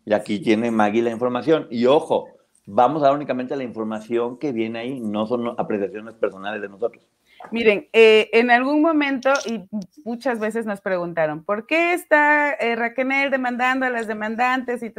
Y 0.05 0.13
aquí 0.13 0.41
tiene 0.41 0.71
Maggie 0.71 1.03
la 1.03 1.11
información. 1.11 1.67
Y 1.71 1.87
ojo, 1.87 2.29
vamos 2.67 3.03
a 3.03 3.07
dar 3.07 3.15
únicamente 3.15 3.57
la 3.57 3.65
información 3.65 4.39
que 4.39 4.53
viene 4.53 4.79
ahí, 4.79 5.01
no 5.01 5.27
son 5.27 5.55
apreciaciones 5.59 6.15
personales 6.15 6.63
de 6.63 6.69
nosotros. 6.69 7.07
Miren, 7.51 7.89
eh, 7.93 8.31
en 8.33 8.51
algún 8.51 8.81
momento, 8.81 9.33
y 9.45 9.69
muchas 10.05 10.39
veces 10.39 10.65
nos 10.65 10.81
preguntaron, 10.81 11.45
¿por 11.45 11.67
qué 11.67 11.93
está 11.93 12.53
eh, 12.55 12.75
Raquel 12.75 13.31
demandando 13.31 13.85
a 13.85 13.91
las 13.91 14.07
demandantes? 14.07 14.83
Y, 14.83 14.93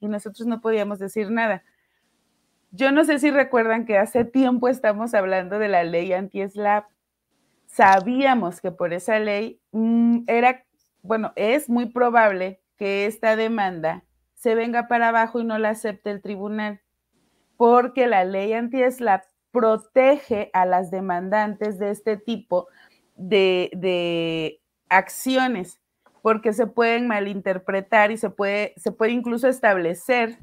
y 0.00 0.08
nosotros 0.08 0.46
no 0.46 0.60
podíamos 0.60 0.98
decir 0.98 1.30
nada. 1.30 1.62
Yo 2.72 2.90
no 2.90 3.04
sé 3.04 3.20
si 3.20 3.30
recuerdan 3.30 3.86
que 3.86 3.98
hace 3.98 4.24
tiempo 4.24 4.68
estamos 4.68 5.14
hablando 5.14 5.60
de 5.60 5.68
la 5.68 5.84
ley 5.84 6.12
anti-SLAP. 6.12 6.86
Sabíamos 7.66 8.60
que 8.60 8.72
por 8.72 8.92
esa 8.92 9.20
ley 9.20 9.60
mm, 9.70 10.24
era, 10.26 10.64
bueno, 11.02 11.32
es 11.36 11.68
muy 11.68 11.86
probable 11.86 12.60
que 12.76 13.06
esta 13.06 13.36
demanda 13.36 14.02
se 14.44 14.54
venga 14.54 14.88
para 14.88 15.08
abajo 15.08 15.40
y 15.40 15.44
no 15.44 15.56
la 15.56 15.70
acepte 15.70 16.10
el 16.10 16.20
tribunal, 16.20 16.82
porque 17.56 18.06
la 18.06 18.26
ley 18.26 18.52
anti-SLAP 18.52 19.24
protege 19.50 20.50
a 20.52 20.66
las 20.66 20.90
demandantes 20.90 21.78
de 21.78 21.88
este 21.88 22.18
tipo 22.18 22.68
de, 23.16 23.70
de 23.72 24.60
acciones, 24.90 25.80
porque 26.20 26.52
se 26.52 26.66
pueden 26.66 27.08
malinterpretar 27.08 28.10
y 28.10 28.18
se 28.18 28.28
puede, 28.28 28.74
se 28.76 28.92
puede 28.92 29.12
incluso 29.12 29.48
establecer 29.48 30.40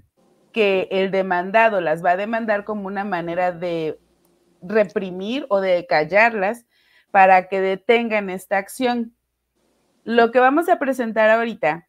que 0.52 0.88
el 0.90 1.12
demandado 1.12 1.80
las 1.80 2.04
va 2.04 2.12
a 2.12 2.18
demandar 2.18 2.64
como 2.64 2.88
una 2.88 3.04
manera 3.04 3.52
de 3.52 4.00
reprimir 4.64 5.46
o 5.50 5.62
de 5.62 5.86
callarlas 5.86 6.66
para 7.12 7.50
que 7.50 7.62
detengan 7.62 8.32
esta 8.32 8.58
acción. 8.58 9.16
Lo 10.04 10.32
que 10.32 10.40
vamos 10.40 10.70
a 10.70 10.80
presentar 10.80 11.30
ahorita 11.30 11.88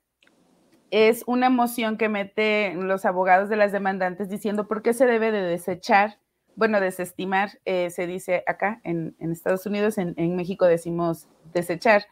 es 0.93 1.24
una 1.26 1.49
moción 1.49 1.97
que 1.97 2.11
mete 2.11 2.74
los 2.74 3.07
abogados 3.07 3.49
de 3.49 3.57
las 3.57 3.72
demandantes 3.72 4.28
diciendo 4.28 4.68
por 4.68 4.82
qué 4.82 4.93
se 4.93 5.07
debe 5.07 5.32
de 5.32 5.40
desechar, 5.40 6.18
bueno, 6.55 6.82
desestimar, 6.82 7.59
eh, 7.64 7.88
se 7.88 8.07
dice 8.07 8.45
acá 8.47 8.82
en, 8.84 9.16
Estados 9.18 9.64
Unidos, 9.64 9.97
en, 9.97 10.36
México 10.36 10.66
decimos 10.66 11.28
desechar 11.55 12.05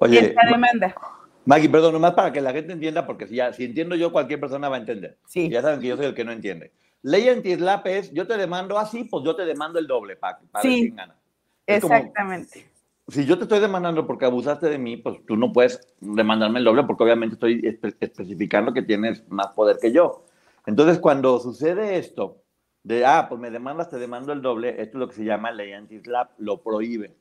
esta 0.00 0.46
demanda. 0.50 0.94
Maggie, 1.44 1.68
perdón, 1.68 1.92
nomás 1.92 2.14
para 2.14 2.32
que 2.32 2.40
la 2.40 2.54
gente 2.54 2.72
entienda, 2.72 3.06
porque 3.06 3.26
si, 3.26 3.34
ya, 3.36 3.52
si 3.52 3.64
entiendo 3.64 3.94
yo, 3.94 4.10
cualquier 4.10 4.40
persona 4.40 4.70
va 4.70 4.76
a 4.76 4.80
entender. 4.80 5.18
Sí. 5.26 5.50
Ya 5.50 5.60
saben 5.60 5.80
que 5.80 5.88
yo 5.88 5.96
soy 5.98 6.06
el 6.06 6.14
que 6.14 6.24
no 6.24 6.32
entiende. 6.32 6.72
Ley 7.02 7.28
anti-SLAP 7.28 7.86
es, 7.88 8.10
yo 8.12 8.26
te 8.26 8.38
demando 8.38 8.78
así, 8.78 9.04
pues 9.04 9.22
yo 9.22 9.36
te 9.36 9.44
demando 9.44 9.78
el 9.78 9.86
doble, 9.86 10.16
para, 10.16 10.38
para 10.50 10.62
sí, 10.62 10.88
gana. 10.96 11.14
Exactamente. 11.66 12.64
Si 13.08 13.26
yo 13.26 13.36
te 13.36 13.44
estoy 13.44 13.60
demandando 13.60 14.06
porque 14.06 14.24
abusaste 14.24 14.68
de 14.68 14.78
mí, 14.78 14.96
pues 14.96 15.18
tú 15.26 15.36
no 15.36 15.52
puedes 15.52 15.94
demandarme 16.00 16.58
el 16.58 16.64
doble 16.64 16.84
porque 16.84 17.04
obviamente 17.04 17.34
estoy 17.34 17.78
especificando 18.00 18.72
que 18.72 18.82
tienes 18.82 19.28
más 19.28 19.48
poder 19.48 19.78
que 19.80 19.92
yo. 19.92 20.24
Entonces, 20.66 20.98
cuando 20.98 21.38
sucede 21.38 21.98
esto, 21.98 22.38
de, 22.82 23.04
ah, 23.04 23.26
pues 23.28 23.40
me 23.40 23.50
demandas, 23.50 23.90
te 23.90 23.98
demando 23.98 24.32
el 24.32 24.42
doble, 24.42 24.70
esto 24.70 24.96
es 24.96 25.00
lo 25.00 25.08
que 25.08 25.14
se 25.14 25.24
llama 25.24 25.50
ley 25.50 25.72
anti-slap, 25.72 26.30
lo 26.38 26.62
prohíbe. 26.62 27.14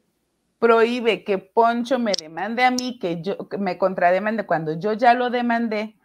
Prohíbe 0.60 1.26
que 1.26 1.38
Poncho 1.38 2.00
me 2.00 2.14
demande 2.18 2.64
a 2.64 2.72
mí, 2.72 2.98
que 3.00 3.22
yo 3.22 3.50
que 3.50 3.58
me 3.58 3.78
contrademande 3.78 4.46
cuando 4.46 4.80
yo 4.80 4.94
ya 4.94 5.14
lo 5.14 5.30
demandé, 5.30 5.96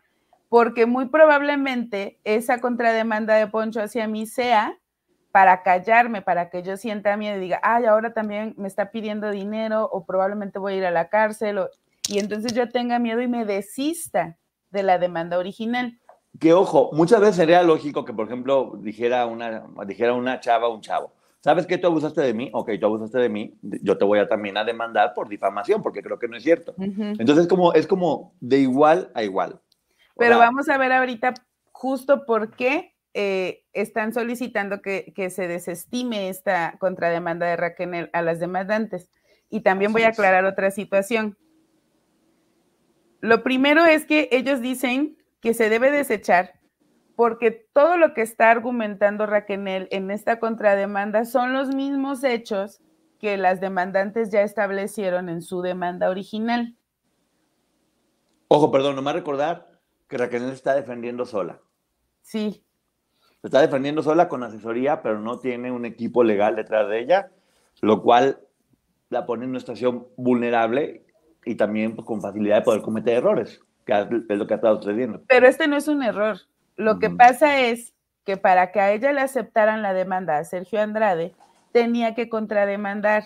porque 0.48 0.86
muy 0.86 1.06
probablemente 1.06 2.18
esa 2.24 2.60
contrademanda 2.60 3.36
de 3.36 3.46
Poncho 3.46 3.80
hacia 3.80 4.08
mí 4.08 4.26
sea 4.26 4.76
para 5.32 5.62
callarme, 5.62 6.22
para 6.22 6.50
que 6.50 6.62
yo 6.62 6.76
sienta 6.76 7.16
miedo 7.16 7.36
y 7.36 7.40
diga, 7.40 7.60
ay, 7.62 7.84
ahora 7.84 8.12
también 8.12 8.54
me 8.56 8.68
está 8.68 8.90
pidiendo 8.90 9.30
dinero 9.30 9.88
o 9.92 10.04
probablemente 10.04 10.58
voy 10.58 10.74
a 10.74 10.76
ir 10.76 10.86
a 10.86 10.90
la 10.90 11.08
cárcel, 11.08 11.58
o, 11.58 11.70
y 12.08 12.18
entonces 12.18 12.54
yo 12.54 12.68
tenga 12.68 12.98
miedo 12.98 13.20
y 13.20 13.28
me 13.28 13.44
desista 13.44 14.36
de 14.70 14.82
la 14.82 14.98
demanda 14.98 15.38
original. 15.38 15.98
Que 16.38 16.52
ojo, 16.52 16.90
muchas 16.92 17.20
veces 17.20 17.36
sería 17.36 17.62
lógico 17.62 18.04
que, 18.04 18.12
por 18.12 18.26
ejemplo, 18.26 18.74
dijera 18.80 19.26
una, 19.26 19.64
dijera 19.86 20.14
una 20.14 20.40
chava 20.40 20.68
un 20.68 20.80
chavo, 20.80 21.12
¿sabes 21.40 21.66
qué? 21.66 21.78
Tú 21.78 21.88
abusaste 21.88 22.20
de 22.20 22.34
mí, 22.34 22.50
ok, 22.52 22.70
tú 22.80 22.86
abusaste 22.86 23.18
de 23.18 23.28
mí, 23.28 23.58
yo 23.62 23.98
te 23.98 24.04
voy 24.04 24.18
a 24.18 24.28
también 24.28 24.56
a 24.56 24.64
demandar 24.64 25.14
por 25.14 25.28
difamación, 25.28 25.82
porque 25.82 26.02
creo 26.02 26.18
que 26.18 26.28
no 26.28 26.36
es 26.36 26.42
cierto. 26.42 26.74
Entonces, 26.78 27.46
como, 27.46 27.72
es 27.72 27.86
como 27.86 28.34
de 28.40 28.58
igual 28.58 29.10
a 29.14 29.22
igual. 29.22 29.60
O 30.14 30.18
Pero 30.18 30.36
sea, 30.36 30.46
vamos 30.46 30.68
a 30.68 30.78
ver 30.78 30.92
ahorita 30.92 31.34
justo 31.72 32.24
por 32.26 32.50
qué 32.56 32.94
eh, 33.14 33.64
están 33.72 34.12
solicitando 34.12 34.82
que, 34.82 35.12
que 35.14 35.30
se 35.30 35.48
desestime 35.48 36.28
esta 36.28 36.76
contrademanda 36.78 37.46
de 37.46 37.56
Raquel 37.56 38.10
a 38.12 38.22
las 38.22 38.40
demandantes. 38.40 39.10
Y 39.50 39.60
también 39.60 39.92
voy 39.92 40.02
a 40.02 40.08
aclarar 40.08 40.44
otra 40.44 40.70
situación. 40.70 41.36
Lo 43.20 43.42
primero 43.42 43.84
es 43.84 44.04
que 44.04 44.28
ellos 44.30 44.60
dicen 44.60 45.16
que 45.40 45.54
se 45.54 45.68
debe 45.68 45.90
desechar 45.90 46.58
porque 47.18 47.50
todo 47.72 47.96
lo 47.96 48.14
que 48.14 48.22
está 48.22 48.48
argumentando 48.48 49.26
Raquel 49.26 49.88
en 49.90 50.10
esta 50.12 50.38
contrademanda 50.38 51.24
son 51.24 51.52
los 51.52 51.74
mismos 51.74 52.22
hechos 52.22 52.80
que 53.18 53.36
las 53.36 53.60
demandantes 53.60 54.30
ya 54.30 54.42
establecieron 54.42 55.28
en 55.28 55.42
su 55.42 55.60
demanda 55.60 56.10
original. 56.10 56.76
Ojo, 58.46 58.70
perdón, 58.70 58.94
nomás 58.94 59.14
recordar 59.14 59.80
que 60.06 60.16
Raquel 60.16 60.48
está 60.50 60.76
defendiendo 60.76 61.26
sola. 61.26 61.60
Sí, 62.22 62.64
Se 63.48 63.56
está 63.56 63.62
defendiendo 63.62 64.02
sola 64.02 64.28
con 64.28 64.42
asesoría, 64.42 65.00
pero 65.00 65.20
no 65.20 65.38
tiene 65.38 65.72
un 65.72 65.86
equipo 65.86 66.22
legal 66.22 66.54
detrás 66.54 66.86
de 66.86 67.00
ella, 67.00 67.30
lo 67.80 68.02
cual 68.02 68.40
la 69.08 69.24
pone 69.24 69.44
en 69.44 69.50
una 69.52 69.60
situación 69.60 70.06
vulnerable 70.18 71.06
y 71.46 71.54
también 71.54 71.94
pues, 71.96 72.06
con 72.06 72.20
facilidad 72.20 72.56
de 72.56 72.62
poder 72.62 72.82
cometer 72.82 73.16
errores, 73.16 73.62
que 73.86 73.94
es 74.28 74.36
lo 74.36 74.46
que 74.46 74.52
ha 74.52 74.56
estado 74.56 74.76
sucediendo. 74.76 75.22
Pero 75.28 75.46
este 75.46 75.66
no 75.66 75.78
es 75.78 75.88
un 75.88 76.02
error. 76.02 76.36
Lo 76.76 76.98
que 76.98 77.08
pasa 77.08 77.58
es 77.60 77.94
que 78.26 78.36
para 78.36 78.70
que 78.70 78.80
a 78.80 78.92
ella 78.92 79.14
le 79.14 79.22
aceptaran 79.22 79.80
la 79.80 79.94
demanda 79.94 80.36
a 80.36 80.44
Sergio 80.44 80.82
Andrade, 80.82 81.34
tenía 81.72 82.14
que 82.14 82.28
contrademandar. 82.28 83.24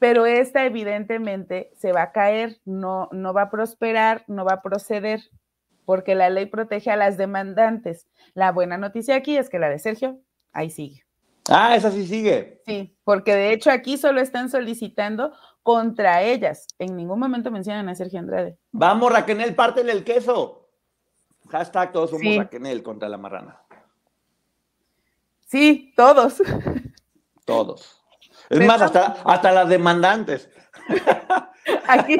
Pero 0.00 0.26
esta 0.26 0.64
evidentemente 0.64 1.70
se 1.76 1.92
va 1.92 2.02
a 2.02 2.10
caer, 2.10 2.56
no, 2.64 3.08
no 3.12 3.32
va 3.32 3.42
a 3.42 3.50
prosperar, 3.50 4.24
no 4.26 4.44
va 4.44 4.54
a 4.54 4.62
proceder, 4.62 5.20
porque 5.86 6.14
la 6.14 6.28
ley 6.28 6.44
protege 6.44 6.90
a 6.90 6.96
las 6.96 7.16
demandantes. 7.16 8.06
La 8.34 8.52
buena 8.52 8.76
noticia 8.76 9.14
aquí 9.16 9.38
es 9.38 9.48
que 9.48 9.58
la 9.58 9.70
de 9.70 9.78
Sergio, 9.78 10.18
ahí 10.52 10.68
sigue. 10.68 11.04
Ah, 11.48 11.74
esa 11.76 11.90
sí 11.90 12.06
sigue. 12.06 12.60
Sí, 12.66 12.94
porque 13.04 13.34
de 13.34 13.52
hecho 13.52 13.70
aquí 13.70 13.96
solo 13.96 14.20
están 14.20 14.50
solicitando 14.50 15.32
contra 15.62 16.20
ellas. 16.22 16.66
En 16.78 16.96
ningún 16.96 17.18
momento 17.20 17.50
mencionan 17.50 17.88
a 17.88 17.94
Sergio 17.94 18.18
Andrade. 18.18 18.58
Vamos, 18.72 19.10
Raquel, 19.12 19.54
pártele 19.54 19.92
el 19.92 20.04
queso. 20.04 20.68
Hashtag 21.48 21.92
todos 21.92 22.10
somos 22.10 22.22
Sí. 22.22 22.36
Raquel 22.36 22.82
contra 22.82 23.08
la 23.08 23.16
marrana. 23.16 23.60
Sí, 25.46 25.92
todos. 25.96 26.42
Todos. 27.44 28.02
Es 28.48 28.58
Pero- 28.58 28.66
más, 28.66 28.80
hasta, 28.82 29.16
hasta 29.24 29.50
las 29.50 29.68
demandantes. 29.68 30.48
Aquí, 31.88 32.16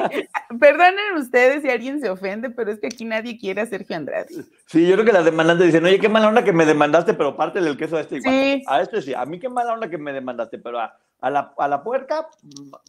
perdonen 0.59 1.15
ustedes 1.17 1.61
si 1.61 1.69
alguien 1.69 2.01
se 2.01 2.09
ofende, 2.09 2.49
pero 2.49 2.71
es 2.71 2.79
que 2.79 2.87
aquí 2.87 3.05
nadie 3.05 3.37
quiere 3.37 3.61
a 3.61 3.65
Sergio 3.65 3.95
Andrade. 3.95 4.27
Sí, 4.65 4.85
yo 4.85 4.93
creo 4.93 5.05
que 5.05 5.13
las 5.13 5.25
demandantes 5.25 5.67
dicen, 5.67 5.85
oye, 5.85 5.99
qué 5.99 6.09
mala 6.09 6.27
onda 6.27 6.43
que 6.43 6.53
me 6.53 6.65
demandaste, 6.65 7.13
pero 7.13 7.35
pártele 7.35 7.69
el 7.69 7.77
queso 7.77 7.97
a 7.97 8.01
este 8.01 8.17
igual. 8.17 8.33
Sí. 8.33 8.63
A 8.67 8.81
este 8.81 9.01
sí. 9.01 9.13
A 9.13 9.25
mí 9.25 9.39
qué 9.39 9.49
mala 9.49 9.73
onda 9.73 9.89
que 9.89 9.97
me 9.97 10.11
demandaste, 10.11 10.57
pero 10.57 10.79
a, 10.79 10.97
a 11.21 11.29
la, 11.29 11.53
a 11.57 11.67
la 11.67 11.83
puerca, 11.83 12.27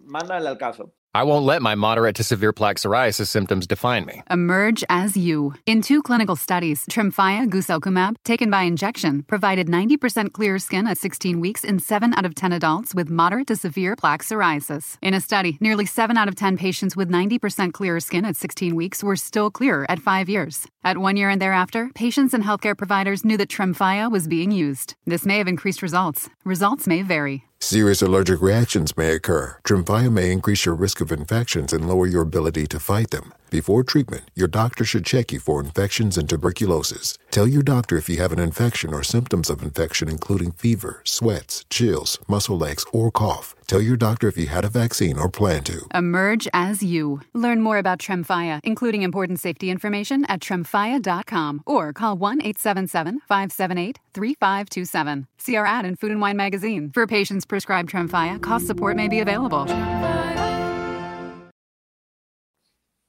mándale 0.05 0.49
al 0.49 0.59
caso. 0.59 0.93
I 1.15 1.23
won't 1.25 1.47
let 1.47 1.63
my 1.63 1.75
moderate 1.75 2.17
to 2.17 2.23
severe 2.23 2.53
plaque 2.53 2.77
psoriasis 2.77 3.29
symptoms 3.29 3.67
define 3.67 4.05
me. 4.05 4.23
Emerge 4.31 4.85
as 4.91 5.17
you. 5.17 5.55
In 5.65 5.81
two 5.81 6.03
clinical 6.03 6.37
studies, 6.37 6.85
Tremfya 6.87 7.49
guselkumab, 7.49 8.17
taken 8.25 8.51
by 8.51 8.63
injection, 8.63 9.23
provided 9.23 9.69
90% 9.69 10.33
clearer 10.33 10.59
skin 10.59 10.87
at 10.87 10.99
16 10.99 11.41
weeks 11.41 11.65
in 11.65 11.79
7 11.79 12.13
out 12.15 12.27
of 12.27 12.35
10 12.35 12.53
adults 12.53 12.95
with 12.95 13.09
moderate 13.11 13.47
to 13.47 13.57
severe 13.57 13.97
plaque 13.97 14.23
psoriasis. 14.23 14.99
In 15.01 15.15
a 15.15 15.21
study, 15.21 15.57
nearly 15.61 15.87
7 15.87 16.17
out 16.19 16.29
of 16.29 16.37
10 16.37 16.59
patients 16.59 16.95
with 16.95 17.11
90% 17.11 17.73
clearer 17.73 18.01
skin 18.01 18.27
at 18.27 18.37
16 18.37 18.77
weeks 18.77 19.03
were 19.03 19.17
still 19.17 19.51
clearer 19.51 19.87
at 19.91 20.01
5 20.01 20.29
years. 20.29 20.67
At 20.85 20.99
1 20.99 21.17
year 21.17 21.31
and 21.31 21.41
thereafter, 21.41 21.91
patients 21.95 22.35
and 22.35 22.45
healthcare 22.45 22.77
providers 22.77 23.25
knew 23.25 23.39
that 23.39 23.49
Tremfya 23.49 24.11
was 24.11 24.29
being 24.29 24.53
used. 24.53 24.95
This 25.07 25.25
may 25.25 25.39
have 25.39 25.49
increased 25.49 25.81
results. 25.81 26.29
Results 26.45 26.87
may 26.87 27.01
vary. 27.03 27.48
Serious 27.61 28.03
allergic 28.03 28.41
reactions 28.41 28.97
may 28.97 29.13
occur. 29.13 29.59
Tremfya 29.65 30.13
may 30.13 30.31
increase 30.31 30.65
your 30.65 30.77
risk 30.77 31.01
of 31.01 31.11
infections 31.11 31.73
and 31.73 31.89
lower 31.89 32.07
your 32.07 32.23
ability 32.23 32.67
to 32.69 32.79
fight 32.79 33.11
them. 33.11 33.35
Before 33.51 33.83
treatment, 33.83 34.25
your 34.35 34.49
doctor 34.49 34.85
should 34.85 35.07
check 35.07 35.33
you 35.33 35.41
for 35.41 35.61
infections 35.61 36.19
and 36.19 36.29
tuberculosis. 36.29 37.17
Tell 37.31 37.49
your 37.49 37.63
doctor 37.63 37.97
if 37.97 38.09
you 38.09 38.19
have 38.19 38.33
an 38.33 38.39
infection 38.39 38.93
or 38.93 39.03
symptoms 39.03 39.49
of 39.49 39.63
infection, 39.63 40.09
including 40.09 40.53
fever, 40.53 41.01
sweats, 41.05 41.65
chills, 41.71 42.19
muscle 42.29 42.65
aches, 42.67 42.85
or 42.93 43.11
cough. 43.11 43.55
Tell 43.67 43.81
your 43.81 43.97
doctor 43.97 44.29
if 44.29 44.37
you 44.37 44.49
had 44.49 44.67
a 44.67 44.71
vaccine 44.71 45.19
or 45.19 45.31
plan 45.31 45.65
to. 45.65 45.87
Emerge 45.95 46.47
as 46.53 46.83
you. 46.83 47.21
Learn 47.33 47.63
more 47.63 47.79
about 47.79 47.99
Tremfya, 47.99 48.61
including 48.65 49.03
important 49.03 49.41
safety 49.41 49.71
information 49.71 50.27
at 50.27 50.41
tremfya.com 50.41 51.63
or 51.65 51.93
call 51.95 52.17
1 52.17 52.43
877 52.43 53.21
578 53.29 53.99
3527. 54.13 55.27
See 55.39 55.57
our 55.57 55.67
ad 55.67 55.87
in 55.87 55.97
Food 55.97 56.13
and 56.13 56.21
Wine 56.21 56.37
magazine. 56.37 56.91
For 56.93 57.07
patients 57.07 57.47
prescribed 57.47 57.91
Tremfya, 57.91 58.43
cost 58.43 58.67
support 58.67 58.97
may 58.97 59.09
be 59.09 59.21
available. 59.21 59.67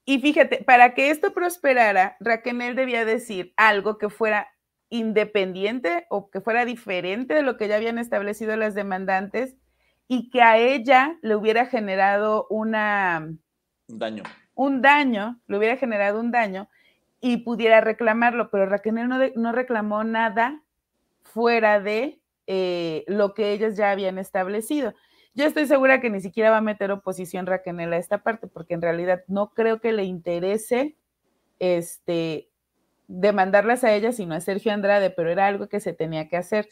Y 0.10 0.18
fíjate, 0.18 0.64
para 0.64 0.95
que 0.95 1.12
esto 1.12 1.36
prosperara, 1.36 2.18
Raquel 2.20 2.76
debía 2.76 3.05
decir 3.05 3.53
algo 3.57 3.99
que 3.99 4.10
fuera 4.10 4.47
independiente 4.89 6.07
o 6.10 6.32
que 6.32 6.41
fuera 6.41 6.66
diferente 6.66 7.36
de 7.36 7.43
lo 7.43 7.57
que 7.57 7.68
ya 7.68 7.76
habían 7.76 7.99
establecido 7.99 8.55
las 8.57 8.74
demandantes 8.74 9.55
y 10.07 10.32
que 10.32 10.41
a 10.41 10.57
ella 10.57 11.20
le 11.22 11.36
hubiera 11.36 11.68
generado 11.68 12.47
una, 12.49 13.20
Un 13.88 13.99
daño. 13.99 14.24
un 14.55 14.82
daño, 14.82 15.39
le 15.45 15.60
hubiera 15.60 15.78
generado 15.78 16.20
un 16.20 16.32
daño 16.32 16.70
y 17.22 17.38
pudiera 17.43 17.80
reclamarlo, 17.80 18.49
pero 18.49 18.66
Raquel 18.66 18.95
no, 19.07 19.20
de- 19.20 19.34
no 19.36 19.51
reclamó 19.51 20.03
nada 20.03 20.64
fuera 21.22 21.80
de 21.82 22.20
eh, 22.47 23.03
lo 23.05 23.36
que 23.36 23.51
ellos 23.51 23.78
ya 23.78 23.91
habían 23.91 24.18
establecido. 24.18 24.95
Yo 25.34 25.45
estoy 25.45 25.67
segura 25.67 26.01
que 26.01 26.09
ni 26.09 26.21
siquiera 26.21 26.51
va 26.51 26.57
a 26.57 26.61
meter 26.61 26.91
oposición 26.91 27.45
Raquel 27.45 27.93
a 27.93 27.97
esta 27.97 28.23
parte, 28.23 28.47
porque 28.47 28.73
en 28.73 28.82
realidad 28.82 29.23
no 29.27 29.53
creo 29.53 29.80
que 29.80 29.91
le 29.93 30.03
interese 30.03 30.95
este, 31.59 32.49
demandarlas 33.07 33.84
a 33.84 33.93
ella, 33.93 34.11
sino 34.11 34.36
a 34.36 34.41
Sergio 34.41 34.71
Andrade, 34.71 35.09
pero 35.09 35.30
era 35.30 35.47
algo 35.47 35.67
que 35.67 35.80
se 35.80 35.93
tenía 35.93 36.27
que 36.27 36.38
hacer. 36.38 36.67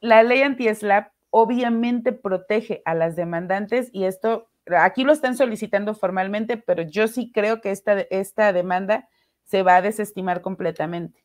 La 0.00 0.22
ley 0.22 0.42
anti-SLAP 0.42 1.12
obviamente 1.30 2.12
protege 2.12 2.82
a 2.84 2.94
las 2.94 3.16
demandantes 3.16 3.90
y 3.92 4.04
esto, 4.04 4.48
aquí 4.66 5.02
lo 5.02 5.12
están 5.12 5.36
solicitando 5.36 5.94
formalmente, 5.94 6.56
pero 6.56 6.82
yo 6.82 7.08
sí 7.08 7.32
creo 7.32 7.60
que 7.60 7.70
esta, 7.70 8.00
esta 8.02 8.52
demanda 8.52 9.08
se 9.44 9.62
va 9.62 9.76
a 9.76 9.82
desestimar 9.82 10.42
completamente. 10.42 11.24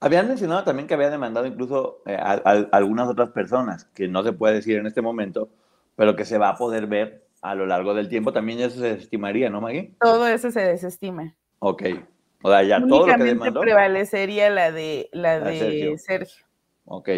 Habían 0.00 0.28
mencionado 0.28 0.64
también 0.64 0.88
que 0.88 0.94
había 0.94 1.10
demandado 1.10 1.46
incluso 1.46 2.02
eh, 2.06 2.16
a, 2.18 2.32
algunas 2.72 3.08
otras 3.08 3.30
personas, 3.30 3.84
que 3.86 4.08
no 4.08 4.22
se 4.22 4.32
puede 4.32 4.54
decir 4.54 4.78
en 4.78 4.86
este 4.86 5.02
momento, 5.02 5.50
pero 5.96 6.16
que 6.16 6.24
se 6.24 6.38
va 6.38 6.50
a 6.50 6.56
poder 6.56 6.86
ver 6.86 7.26
a 7.42 7.54
lo 7.54 7.66
largo 7.66 7.94
del 7.94 8.08
tiempo. 8.08 8.32
También 8.32 8.60
eso 8.60 8.80
se 8.80 8.92
estimaría, 8.92 9.50
¿no, 9.50 9.60
Maggie? 9.60 9.94
Todo 10.00 10.26
eso 10.26 10.50
se 10.50 10.60
desestima. 10.60 11.34
Ok. 11.58 11.82
O 12.42 12.50
sea, 12.50 12.62
ya 12.62 12.80
todo 12.86 13.06
lo 13.06 13.16
que 13.16 13.22
demandó. 13.24 13.60
prevalecería 13.60 14.50
la 14.50 14.72
de, 14.72 15.08
la 15.12 15.38
de 15.40 15.50
de 15.50 15.58
Sergio. 15.58 15.98
Sergio. 15.98 16.46
Ok. 16.86 17.08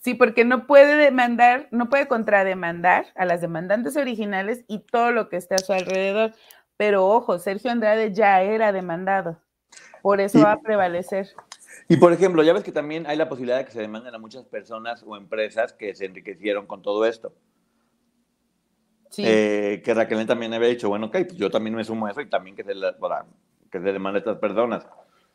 Sí, 0.00 0.14
porque 0.14 0.44
no 0.44 0.66
puede 0.66 0.96
demandar, 0.96 1.68
no 1.70 1.88
puede 1.88 2.08
contrademandar 2.08 3.06
a 3.16 3.24
las 3.24 3.40
demandantes 3.40 3.96
originales 3.96 4.64
y 4.68 4.78
todo 4.80 5.10
lo 5.12 5.28
que 5.28 5.36
esté 5.36 5.54
a 5.56 5.58
su 5.58 5.72
alrededor. 5.72 6.32
Pero 6.76 7.06
ojo, 7.06 7.38
Sergio 7.38 7.70
Andrade 7.70 8.12
ya 8.12 8.40
era 8.42 8.72
demandado. 8.72 9.40
Por 10.02 10.20
eso 10.20 10.38
Y- 10.38 10.42
va 10.42 10.52
a 10.52 10.60
prevalecer. 10.60 11.28
Y 11.88 11.96
por 11.96 12.12
ejemplo, 12.12 12.42
ya 12.42 12.52
ves 12.52 12.64
que 12.64 12.72
también 12.72 13.06
hay 13.06 13.16
la 13.16 13.28
posibilidad 13.28 13.58
de 13.58 13.64
que 13.64 13.72
se 13.72 13.80
demanden 13.80 14.14
a 14.14 14.18
muchas 14.18 14.44
personas 14.46 15.04
o 15.06 15.16
empresas 15.16 15.72
que 15.72 15.94
se 15.94 16.06
enriquecieron 16.06 16.66
con 16.66 16.82
todo 16.82 17.04
esto. 17.06 17.34
Sí. 19.10 19.22
Eh, 19.26 19.82
que 19.84 19.94
Raquel 19.94 20.26
también 20.26 20.52
había 20.54 20.68
dicho, 20.68 20.88
bueno, 20.88 21.06
ok, 21.06 21.12
pues 21.12 21.36
yo 21.36 21.50
también 21.50 21.74
me 21.74 21.84
sumo 21.84 22.06
a 22.06 22.10
eso 22.10 22.20
y 22.20 22.28
también 22.28 22.56
que 22.56 22.64
se, 22.64 22.74
la- 22.74 22.96
para- 22.98 23.26
que 23.70 23.78
se 23.80 23.92
demande 23.92 24.18
a 24.18 24.20
estas 24.20 24.38
personas. 24.38 24.86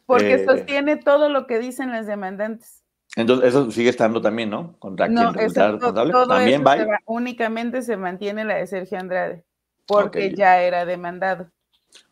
Porque 0.06 0.34
Eh, 0.34 0.46
sostiene 0.46 0.98
todo 0.98 1.30
lo 1.30 1.48
que 1.48 1.60
dicen 1.60 1.92
las 1.92 2.06
demandantes. 2.06 2.84
Entonces, 3.16 3.50
eso 3.50 3.70
sigue 3.72 3.90
estando 3.90 4.22
también, 4.22 4.50
¿no? 4.50 4.78
Contra 4.80 5.08
No, 5.08 5.22
quien 5.22 5.34
resulta 5.34 5.72
responsable. 5.72 6.12
todo 6.12 6.28
También 6.28 6.62
eso 6.62 6.64
va. 6.66 6.78
se 6.78 6.86
va- 6.86 7.00
únicamente 7.06 7.82
se 7.82 7.98
mantiene 7.98 8.44
la 8.44 8.56
de 8.56 8.68
Sergio 8.68 9.00
Andrade, 9.00 9.44
porque 9.86 10.28
Ok. 10.28 10.36
ya 10.36 10.62
era 10.62 10.86
demandado 10.86 11.50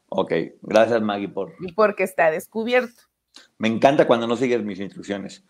Ok, 0.10 0.34
gracias 0.62 1.02
Maggie 1.02 1.30
por... 1.30 1.54
y 1.62 1.72
porque 1.74 2.04
está 2.04 2.30
descubierto. 2.32 3.02
Me 3.58 3.68
encanta 3.68 4.06
cuando 4.08 4.28
no 4.28 4.36
sigues 4.36 4.64
mis 4.64 4.80
instrucciones. 4.80 5.44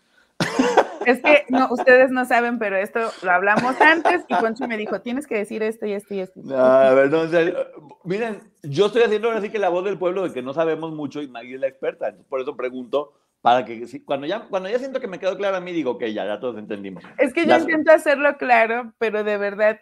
Es 1.04 1.20
que 1.20 1.44
no, 1.48 1.68
ustedes 1.72 2.10
no 2.12 2.24
saben, 2.24 2.58
pero 2.60 2.76
esto 2.76 3.00
lo 3.22 3.30
hablamos 3.32 3.74
antes 3.80 4.22
y 4.28 4.34
Poncho 4.34 4.68
me 4.68 4.76
dijo, 4.76 5.00
tienes 5.00 5.26
que 5.26 5.36
decir 5.36 5.62
esto 5.62 5.84
y 5.86 5.92
esto 5.92 6.14
y 6.14 6.20
esto. 6.20 6.40
A 6.56 6.94
ver, 6.94 7.10
no, 7.10 7.26
serio. 7.26 7.56
Miren, 8.04 8.40
yo 8.62 8.86
estoy 8.86 9.02
haciendo 9.02 9.28
ahora 9.28 9.40
sí 9.40 9.48
que 9.50 9.58
la 9.58 9.68
voz 9.68 9.84
del 9.84 9.98
pueblo 9.98 10.22
de 10.22 10.32
que 10.32 10.42
no 10.42 10.54
sabemos 10.54 10.92
mucho 10.92 11.20
y 11.20 11.26
Maggie 11.28 11.54
es 11.56 11.60
la 11.60 11.66
experta. 11.66 12.06
Entonces, 12.06 12.28
por 12.28 12.40
eso 12.40 12.56
pregunto, 12.56 13.14
para 13.40 13.64
que 13.64 13.86
si- 13.88 14.04
cuando, 14.04 14.26
ya, 14.28 14.42
cuando 14.48 14.68
ya 14.68 14.78
siento 14.78 15.00
que 15.00 15.08
me 15.08 15.18
quedó 15.18 15.36
claro 15.36 15.56
a 15.56 15.60
mí, 15.60 15.72
digo, 15.72 15.98
que 15.98 16.12
ya, 16.12 16.24
ya 16.24 16.38
todos 16.38 16.56
entendimos. 16.56 17.02
Es 17.18 17.32
que 17.34 17.42
yo 17.42 17.48
Ya- 17.48 17.58
intento 17.58 17.90
hacerlo 17.92 18.36
claro, 18.36 18.92
pero 18.98 19.24
de 19.24 19.38
verdad, 19.38 19.80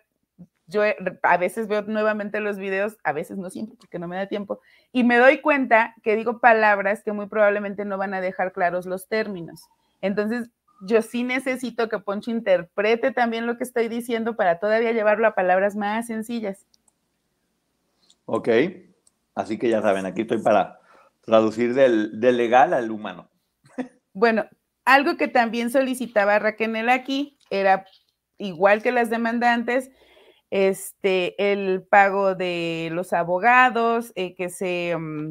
yo 0.71 0.85
he- 0.85 0.97
a 1.23 1.37
veces 1.37 1.69
veo 1.69 1.83
nuevamente 1.83 2.41
los 2.41 2.57
videos, 2.57 2.97
a 3.05 3.13
veces 3.13 3.37
no 3.39 3.51
siempre 3.51 3.77
porque 3.79 3.99
no 3.99 4.09
me 4.09 4.17
da 4.17 4.27
tiempo, 4.27 4.61
y 4.93 5.05
me 5.05 5.19
doy 5.19 5.41
cuenta 5.41 5.95
que 6.03 6.17
digo 6.17 6.41
palabras 6.41 7.03
que 7.03 7.13
muy 7.13 7.27
probablemente 7.27 7.85
no 7.85 7.99
van 7.99 8.15
a 8.15 8.21
dejar 8.21 8.53
claros 8.53 8.87
los 8.87 9.09
términos. 9.09 9.63
Entonces, 10.01 10.51
yo 10.83 11.03
sí 11.03 11.25
necesito 11.25 11.89
que 11.89 11.99
Poncho 11.99 12.31
interprete 12.31 13.13
también 13.13 13.47
lo 13.47 13.59
que 13.59 13.65
estoy 13.65 13.89
diciendo 13.89 14.37
para 14.37 14.59
todavía 14.59 14.93
llevarlo 14.93 15.27
a 15.27 15.35
palabras 15.35 15.77
más 15.77 16.07
sencillas. 16.07 16.67
Ok, 18.25 18.49
así 19.35 19.59
que 19.59 19.69
ya 19.69 19.83
saben, 19.83 20.07
aquí 20.07 20.23
estoy 20.23 20.39
para 20.39 20.81
traducir 21.21 21.75
del, 21.75 22.19
del 22.21 22.37
legal 22.37 22.73
al 22.73 22.91
humano. 22.91 23.29
Bueno, 24.13 24.47
algo 24.85 25.17
que 25.17 25.29
también 25.29 25.71
solicitaba 25.71 26.39
Raquel 26.39 26.89
aquí 26.89 27.39
era 27.51 27.85
igual 28.39 28.83
que 28.83 28.93
las 28.93 29.11
demandantes, 29.11 29.91
este, 30.51 31.53
el 31.53 31.83
pago 31.89 32.35
de 32.35 32.89
los 32.93 33.13
abogados, 33.13 34.13
eh, 34.17 34.35
que 34.35 34.49
se, 34.51 34.97
mm, 34.99 35.31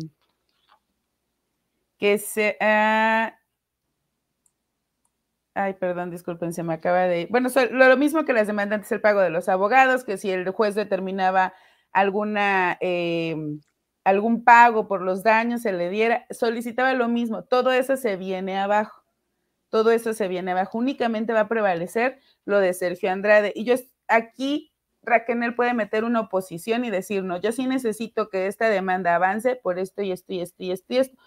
que 1.98 2.18
se, 2.18 2.58
ah, 2.62 3.36
ay, 5.56 5.74
perdón, 5.74 6.12
disculpen, 6.12 6.54
se 6.54 6.64
me 6.64 6.74
acaba 6.74 7.02
de, 7.02 7.28
bueno, 7.30 7.50
lo, 7.72 7.88
lo 7.90 7.98
mismo 7.98 8.26
que 8.26 8.34
las 8.34 8.48
demandantes, 8.48 8.92
el 8.92 9.02
pago 9.02 9.20
de 9.22 9.30
los 9.30 9.50
abogados, 9.50 10.04
que 10.04 10.18
si 10.18 10.32
el 10.32 10.50
juez 10.52 10.76
determinaba 10.76 11.54
alguna, 11.92 12.78
eh, 12.82 13.36
algún 14.04 14.44
pago 14.44 14.88
por 14.88 15.02
los 15.02 15.24
daños 15.24 15.62
se 15.64 15.74
le 15.74 15.90
diera, 15.90 16.26
solicitaba 16.32 16.94
lo 16.94 17.08
mismo, 17.10 17.44
todo 17.44 17.72
eso 17.72 17.98
se 17.98 18.16
viene 18.16 18.58
abajo, 18.58 19.04
todo 19.70 19.92
eso 19.92 20.14
se 20.14 20.28
viene 20.28 20.52
abajo, 20.52 20.78
únicamente 20.80 21.34
va 21.34 21.42
a 21.42 21.48
prevalecer 21.50 22.20
lo 22.46 22.60
de 22.60 22.74
Sergio 22.74 23.12
Andrade. 23.12 23.54
Y 23.56 23.66
yo 23.66 23.76
aquí, 24.08 24.69
Raquel 25.02 25.56
puede 25.56 25.74
meter 25.74 26.04
una 26.04 26.22
oposición 26.22 26.86
y 26.86 26.90
decir, 26.90 27.24
no, 27.24 27.40
yo 27.40 27.52
sí 27.52 27.68
necesito 27.68 28.30
que 28.30 28.48
esta 28.48 28.70
demanda 28.70 29.16
avance 29.16 29.56
por 29.56 29.80
esto 29.80 30.02
y 30.02 30.12
esto 30.12 30.34
y 30.34 30.42
esto 30.42 30.64
y 30.64 30.72
esto 30.72 30.94
y 30.94 30.98
esto. 30.98 31.18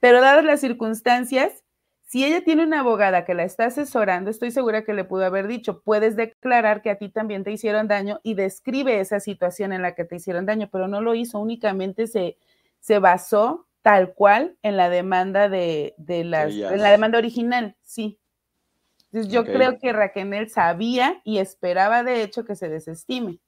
Pero 0.00 0.20
dadas 0.20 0.44
las 0.44 0.60
circunstancias, 0.60 1.64
si 2.02 2.24
ella 2.24 2.42
tiene 2.42 2.62
una 2.62 2.80
abogada 2.80 3.24
que 3.24 3.34
la 3.34 3.42
está 3.44 3.66
asesorando, 3.66 4.30
estoy 4.30 4.50
segura 4.50 4.84
que 4.84 4.94
le 4.94 5.04
pudo 5.04 5.26
haber 5.26 5.46
dicho, 5.46 5.82
puedes 5.82 6.16
declarar 6.16 6.80
que 6.80 6.90
a 6.90 6.96
ti 6.96 7.10
también 7.10 7.44
te 7.44 7.52
hicieron 7.52 7.88
daño 7.88 8.20
y 8.22 8.34
describe 8.34 9.00
esa 9.00 9.20
situación 9.20 9.72
en 9.72 9.82
la 9.82 9.94
que 9.94 10.04
te 10.04 10.16
hicieron 10.16 10.46
daño, 10.46 10.68
pero 10.72 10.88
no 10.88 11.00
lo 11.02 11.14
hizo, 11.14 11.38
únicamente 11.38 12.06
se, 12.06 12.38
se 12.80 12.98
basó 12.98 13.66
tal 13.82 14.14
cual 14.14 14.56
en 14.62 14.76
la 14.76 14.88
demanda 14.88 15.48
de, 15.48 15.94
de 15.98 16.24
las, 16.24 16.54
en 16.54 16.80
la 16.80 16.90
demanda 16.90 17.18
original, 17.18 17.76
sí. 17.82 18.18
Entonces 19.18 19.32
yo 19.32 19.44
creo 19.44 19.78
que 19.78 19.92
Raquel 19.92 20.48
sabía 20.48 21.20
y 21.24 21.38
esperaba 21.38 22.04
de 22.04 22.22
hecho 22.22 22.44
que 22.44 22.54
se 22.54 22.68
desestime. 22.68 23.40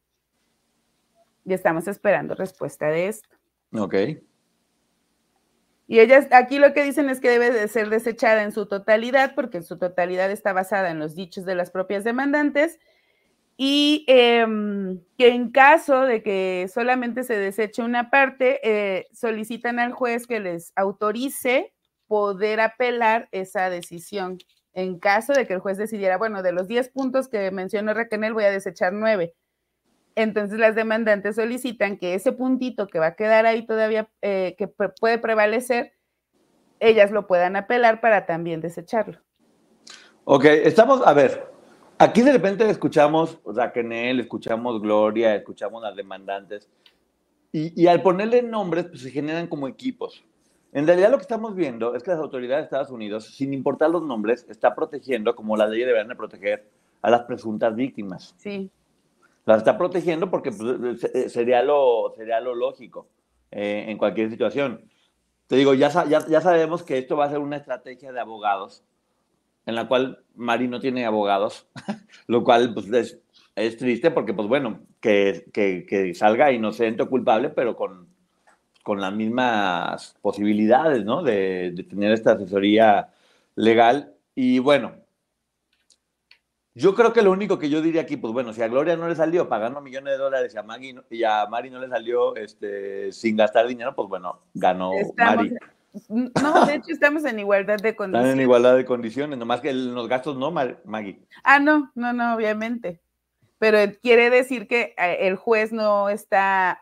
Y 1.44 1.52
estamos 1.52 1.86
esperando 1.86 2.34
respuesta 2.34 2.88
de 2.88 3.08
esto. 3.08 3.28
Ok, 3.72 3.94
Y 5.86 6.00
ellas, 6.00 6.26
aquí 6.32 6.58
lo 6.58 6.72
que 6.72 6.82
dicen 6.82 7.08
es 7.08 7.20
que 7.20 7.30
debe 7.30 7.52
de 7.52 7.68
ser 7.68 7.88
desechada 7.88 8.42
en 8.42 8.52
su 8.52 8.66
totalidad, 8.66 9.34
porque 9.34 9.58
en 9.58 9.64
su 9.64 9.78
totalidad 9.78 10.30
está 10.30 10.52
basada 10.52 10.90
en 10.90 10.98
los 10.98 11.14
dichos 11.14 11.44
de 11.44 11.54
las 11.54 11.70
propias 11.70 12.02
demandantes, 12.02 12.78
y 13.56 14.04
em, 14.08 15.00
que 15.18 15.28
en 15.28 15.50
caso 15.50 16.02
de 16.02 16.22
que 16.22 16.68
solamente 16.72 17.22
se 17.22 17.36
deseche 17.36 17.82
una 17.82 18.10
parte, 18.10 18.60
eh, 18.64 19.06
solicitan 19.12 19.78
al 19.78 19.92
juez 19.92 20.26
que 20.26 20.40
les 20.40 20.72
autorice 20.74 21.72
poder 22.08 22.58
apelar 22.60 23.28
esa 23.30 23.70
decisión. 23.70 24.38
En 24.72 24.98
caso 24.98 25.32
de 25.32 25.46
que 25.46 25.54
el 25.54 25.60
juez 25.60 25.78
decidiera, 25.78 26.16
bueno, 26.16 26.42
de 26.42 26.52
los 26.52 26.68
10 26.68 26.90
puntos 26.90 27.28
que 27.28 27.50
mencionó 27.50 27.92
Raquel, 27.92 28.32
voy 28.32 28.44
a 28.44 28.50
desechar 28.50 28.92
9. 28.92 29.34
Entonces 30.14 30.58
las 30.58 30.74
demandantes 30.74 31.36
solicitan 31.36 31.96
que 31.96 32.14
ese 32.14 32.32
puntito 32.32 32.86
que 32.86 32.98
va 32.98 33.08
a 33.08 33.14
quedar 33.14 33.46
ahí 33.46 33.66
todavía, 33.66 34.08
eh, 34.22 34.54
que 34.58 34.68
puede 34.68 35.18
prevalecer, 35.18 35.92
ellas 36.78 37.10
lo 37.10 37.26
puedan 37.26 37.56
apelar 37.56 38.00
para 38.00 38.26
también 38.26 38.60
desecharlo. 38.60 39.18
ok, 40.24 40.44
estamos, 40.44 41.06
a 41.06 41.12
ver, 41.12 41.46
aquí 41.98 42.22
de 42.22 42.32
repente 42.32 42.68
escuchamos 42.68 43.38
Raquel, 43.44 44.20
escuchamos 44.20 44.80
Gloria, 44.80 45.34
escuchamos 45.34 45.82
las 45.82 45.94
demandantes, 45.94 46.68
y, 47.52 47.80
y 47.80 47.86
al 47.86 48.02
ponerle 48.02 48.42
nombres, 48.42 48.86
pues 48.86 49.02
se 49.02 49.10
generan 49.10 49.46
como 49.46 49.66
equipos. 49.68 50.24
En 50.72 50.86
realidad 50.86 51.10
lo 51.10 51.16
que 51.16 51.22
estamos 51.22 51.54
viendo 51.56 51.94
es 51.96 52.02
que 52.02 52.10
las 52.12 52.20
autoridades 52.20 52.62
de 52.62 52.64
Estados 52.66 52.90
Unidos, 52.90 53.26
sin 53.34 53.52
importar 53.52 53.90
los 53.90 54.02
nombres, 54.04 54.46
está 54.48 54.74
protegiendo, 54.74 55.34
como 55.34 55.56
la 55.56 55.66
ley 55.66 55.80
deberían 55.80 56.08
de 56.08 56.14
proteger, 56.16 56.68
a 57.02 57.10
las 57.10 57.22
presuntas 57.22 57.74
víctimas. 57.74 58.34
Sí, 58.38 58.70
Las 59.46 59.58
está 59.58 59.76
protegiendo 59.78 60.30
porque 60.30 60.52
pues, 60.52 61.00
se- 61.00 61.28
sería, 61.30 61.62
lo, 61.62 62.12
sería 62.16 62.40
lo 62.40 62.54
lógico 62.54 63.08
eh, 63.50 63.86
en 63.88 63.98
cualquier 63.98 64.30
situación. 64.30 64.82
Te 65.48 65.56
digo, 65.56 65.74
ya, 65.74 65.88
ya, 66.04 66.24
ya 66.28 66.40
sabemos 66.40 66.82
que 66.84 66.98
esto 66.98 67.16
va 67.16 67.24
a 67.24 67.30
ser 67.30 67.38
una 67.40 67.56
estrategia 67.56 68.12
de 68.12 68.20
abogados, 68.20 68.84
en 69.66 69.74
la 69.74 69.88
cual 69.88 70.22
Mari 70.36 70.68
no 70.68 70.78
tiene 70.78 71.04
abogados, 71.04 71.66
lo 72.28 72.44
cual 72.44 72.72
pues, 72.74 72.86
es, 72.92 73.18
es 73.56 73.76
triste 73.76 74.10
porque, 74.12 74.34
pues 74.34 74.46
bueno, 74.46 74.80
que, 75.00 75.46
que, 75.52 75.84
que 75.88 76.14
salga 76.14 76.52
inocente 76.52 77.02
o 77.02 77.08
culpable, 77.08 77.48
pero 77.48 77.74
con, 77.74 78.06
con 78.82 79.00
las 79.00 79.12
mismas 79.12 80.16
posibilidades, 80.22 81.04
¿no? 81.04 81.22
De, 81.22 81.72
de 81.72 81.82
tener 81.84 82.12
esta 82.12 82.32
asesoría 82.32 83.08
legal. 83.54 84.14
Y 84.34 84.58
bueno, 84.58 84.94
yo 86.74 86.94
creo 86.94 87.12
que 87.12 87.22
lo 87.22 87.32
único 87.32 87.58
que 87.58 87.68
yo 87.68 87.82
diría 87.82 88.02
aquí, 88.02 88.16
pues 88.16 88.32
bueno, 88.32 88.52
si 88.52 88.62
a 88.62 88.68
Gloria 88.68 88.96
no 88.96 89.08
le 89.08 89.16
salió 89.16 89.48
pagando 89.48 89.80
millones 89.80 90.12
de 90.14 90.18
dólares 90.18 90.54
y 90.54 90.58
a, 90.58 90.62
Maggie 90.62 90.92
no- 90.94 91.04
y 91.10 91.24
a 91.24 91.46
Mari 91.46 91.68
no 91.68 91.80
le 91.80 91.88
salió 91.88 92.36
este, 92.36 93.12
sin 93.12 93.36
gastar 93.36 93.66
dinero, 93.66 93.94
pues 93.94 94.08
bueno, 94.08 94.40
ganó 94.54 94.92
estamos, 94.94 95.36
Mari. 95.36 95.54
no, 96.08 96.66
de 96.66 96.74
hecho 96.76 96.92
estamos 96.92 97.24
en 97.24 97.40
igualdad 97.40 97.78
de 97.78 97.88
Están 97.90 97.96
condiciones. 97.96 98.34
en 98.34 98.40
igualdad 98.40 98.76
de 98.76 98.84
condiciones, 98.84 99.38
nomás 99.38 99.60
que 99.60 99.72
los 99.74 100.08
gastos 100.08 100.36
no, 100.36 100.50
Maggie. 100.52 101.20
Ah, 101.42 101.58
no, 101.58 101.90
no, 101.94 102.12
no, 102.12 102.34
obviamente. 102.36 103.00
Pero 103.58 103.78
quiere 104.00 104.30
decir 104.30 104.66
que 104.68 104.94
eh, 104.96 105.18
el 105.28 105.36
juez 105.36 105.70
no 105.72 106.08
está, 106.08 106.80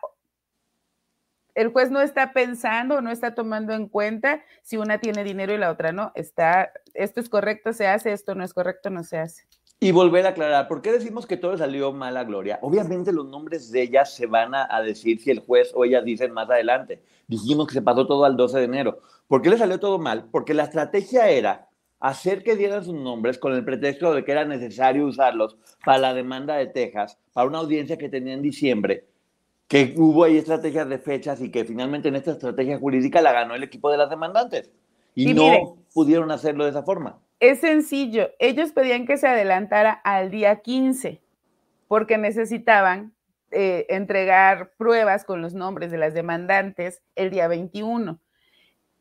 el 1.59 1.73
juez 1.73 1.91
no 1.91 1.99
está 1.99 2.31
pensando, 2.31 3.01
no 3.01 3.11
está 3.11 3.35
tomando 3.35 3.73
en 3.73 3.89
cuenta 3.89 4.41
si 4.63 4.77
una 4.77 4.99
tiene 4.99 5.25
dinero 5.25 5.53
y 5.53 5.57
la 5.57 5.71
otra 5.71 5.91
no. 5.91 6.13
Está, 6.15 6.71
esto 6.93 7.19
es 7.19 7.27
correcto, 7.27 7.73
se 7.73 7.85
hace, 7.85 8.13
esto 8.13 8.33
no 8.33 8.45
es 8.45 8.53
correcto, 8.53 8.89
no 8.89 9.03
se 9.03 9.17
hace. 9.17 9.43
Y 9.81 9.91
volver 9.91 10.25
a 10.25 10.29
aclarar, 10.29 10.69
¿por 10.69 10.81
qué 10.81 10.93
decimos 10.93 11.25
que 11.25 11.35
todo 11.35 11.57
salió 11.57 11.91
mal 11.91 12.15
a 12.15 12.23
Gloria? 12.23 12.59
Obviamente 12.61 13.11
los 13.11 13.25
nombres 13.25 13.71
de 13.71 13.81
ellas 13.81 14.13
se 14.13 14.25
van 14.25 14.55
a, 14.55 14.73
a 14.73 14.81
decir 14.81 15.19
si 15.19 15.31
el 15.31 15.39
juez 15.39 15.73
o 15.75 15.83
ellas 15.83 16.05
dicen 16.05 16.31
más 16.31 16.49
adelante. 16.49 17.03
Dijimos 17.27 17.67
que 17.67 17.73
se 17.73 17.81
pasó 17.81 18.07
todo 18.07 18.23
al 18.23 18.37
12 18.37 18.57
de 18.57 18.63
enero. 18.63 18.99
¿Por 19.27 19.41
qué 19.41 19.49
le 19.49 19.57
salió 19.57 19.81
todo 19.81 19.99
mal? 19.99 20.29
Porque 20.31 20.53
la 20.53 20.63
estrategia 20.63 21.27
era 21.27 21.67
hacer 21.99 22.41
que 22.41 22.55
dieran 22.55 22.85
sus 22.85 22.95
nombres 22.95 23.37
con 23.37 23.53
el 23.53 23.65
pretexto 23.65 24.13
de 24.13 24.23
que 24.23 24.31
era 24.31 24.45
necesario 24.45 25.05
usarlos 25.05 25.57
para 25.83 25.97
la 25.97 26.13
demanda 26.13 26.55
de 26.55 26.67
Texas, 26.67 27.17
para 27.33 27.47
una 27.47 27.57
audiencia 27.57 27.97
que 27.97 28.07
tenía 28.07 28.33
en 28.33 28.41
diciembre, 28.41 29.08
que 29.69 29.93
hubo 29.97 30.23
ahí 30.23 30.35
estrategias 30.35 30.89
de 30.89 30.97
fechas 30.97 31.39
y 31.41 31.51
que 31.51 31.63
finalmente 31.63 32.09
en 32.09 32.15
esta 32.15 32.31
estrategia 32.31 32.79
jurídica 32.79 33.21
la 33.21 33.31
ganó 33.31 33.53
el 33.53 33.63
equipo 33.63 33.91
de 33.91 33.97
las 33.97 34.09
demandantes. 34.09 34.71
Y, 35.13 35.29
Y 35.29 35.33
no 35.35 35.77
pudieron 35.93 36.31
hacerlo 36.31 36.63
de 36.63 36.71
esa 36.71 36.81
forma. 36.81 37.19
Es 37.39 37.59
sencillo. 37.59 38.31
Ellos 38.39 38.71
pedían 38.71 39.05
que 39.05 39.17
se 39.17 39.27
adelantara 39.27 39.91
al 39.91 40.31
día 40.31 40.61
15 40.61 41.21
porque 41.87 42.17
necesitaban 42.17 43.13
eh, 43.51 43.85
entregar 43.89 44.73
pruebas 44.75 45.23
con 45.23 45.41
los 45.41 45.53
nombres 45.53 45.91
de 45.91 45.99
las 45.99 46.15
demandantes 46.15 47.03
el 47.15 47.29
día 47.29 47.47
21. 47.47 48.19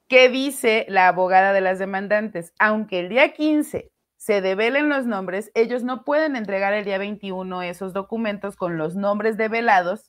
¿Qué 0.07 0.29
dice 0.29 0.85
la 0.89 1.09
abogada 1.09 1.55
de 1.55 1.63
las 1.63 1.79
demandantes? 1.79 2.53
Aunque 2.59 3.01
el 3.01 3.09
día 3.09 3.33
15 3.33 3.91
se 4.19 4.41
develen 4.43 4.91
los 4.91 5.07
nombres, 5.07 5.51
ellos 5.55 5.83
no 5.83 6.05
pueden 6.05 6.37
entregar 6.37 6.75
el 6.75 6.85
día 6.85 6.99
21 6.99 7.63
esos 7.63 7.95
documentos 7.95 8.55
con 8.57 8.77
los 8.77 8.97
nombres 8.97 9.39
develados 9.39 10.08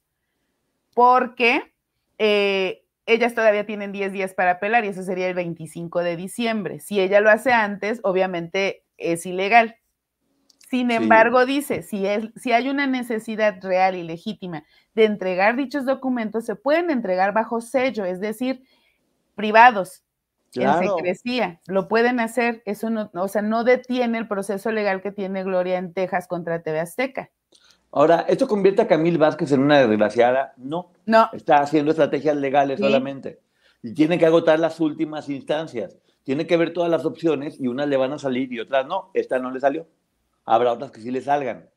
porque 0.93 1.73
eh, 2.17 2.83
ellas 3.05 3.33
todavía 3.33 3.65
tienen 3.65 3.91
10 3.91 4.11
días 4.11 4.33
para 4.33 4.51
apelar 4.51 4.85
y 4.85 4.89
eso 4.89 5.03
sería 5.03 5.27
el 5.27 5.33
25 5.33 5.99
de 5.99 6.15
diciembre. 6.15 6.79
Si 6.79 6.99
ella 6.99 7.21
lo 7.21 7.29
hace 7.29 7.51
antes, 7.51 7.99
obviamente 8.03 8.83
es 8.97 9.25
ilegal. 9.25 9.77
Sin 10.69 10.91
embargo, 10.91 11.47
dice, 11.47 11.81
si, 11.81 12.05
es, 12.05 12.29
si 12.35 12.51
hay 12.51 12.69
una 12.69 12.85
necesidad 12.85 13.59
real 13.63 13.95
y 13.95 14.03
legítima 14.03 14.65
de 14.93 15.05
entregar 15.05 15.55
dichos 15.55 15.83
documentos, 15.83 16.45
se 16.45 16.55
pueden 16.55 16.91
entregar 16.91 17.33
bajo 17.33 17.59
sello, 17.59 18.05
es 18.05 18.19
decir, 18.19 18.61
privados, 19.33 20.03
en 20.53 20.79
secrecía. 20.79 21.59
Lo 21.65 21.87
pueden 21.87 22.19
hacer, 22.19 22.61
eso 22.65 22.91
no, 22.91 23.09
o 23.15 23.27
sea, 23.27 23.41
no 23.41 23.63
detiene 23.63 24.19
el 24.19 24.27
proceso 24.27 24.71
legal 24.71 25.01
que 25.01 25.11
tiene 25.11 25.43
Gloria 25.43 25.79
en 25.79 25.93
Texas 25.93 26.27
contra 26.27 26.61
TV 26.61 26.79
Azteca. 26.79 27.31
Ahora, 27.91 28.25
¿esto 28.27 28.47
convierte 28.47 28.81
a 28.81 28.87
Camil 28.87 29.17
Vázquez 29.17 29.51
en 29.51 29.61
una 29.61 29.79
desgraciada? 29.79 30.53
No. 30.57 30.91
No. 31.05 31.29
Está 31.33 31.57
haciendo 31.57 31.91
estrategias 31.91 32.35
legales 32.35 32.79
solamente. 32.79 33.39
Y 33.81 33.93
tiene 33.93 34.19
que 34.19 34.25
agotar 34.25 34.59
las 34.59 34.79
últimas 34.79 35.29
instancias. 35.29 35.97
Tiene 36.23 36.45
que 36.45 36.57
ver 36.57 36.73
todas 36.73 36.91
las 36.91 37.05
opciones 37.05 37.59
y 37.59 37.67
unas 37.67 37.87
le 37.87 37.97
van 37.97 38.13
a 38.13 38.19
salir 38.19 38.51
y 38.53 38.59
otras 38.59 38.85
no. 38.85 39.09
Esta 39.13 39.39
no 39.39 39.51
le 39.51 39.59
salió 39.59 39.87
habrá 40.49 40.73
otras 40.73 40.91
que 40.91 41.01
sí 41.01 41.11
le 41.11 41.21
salgan. 41.21 41.69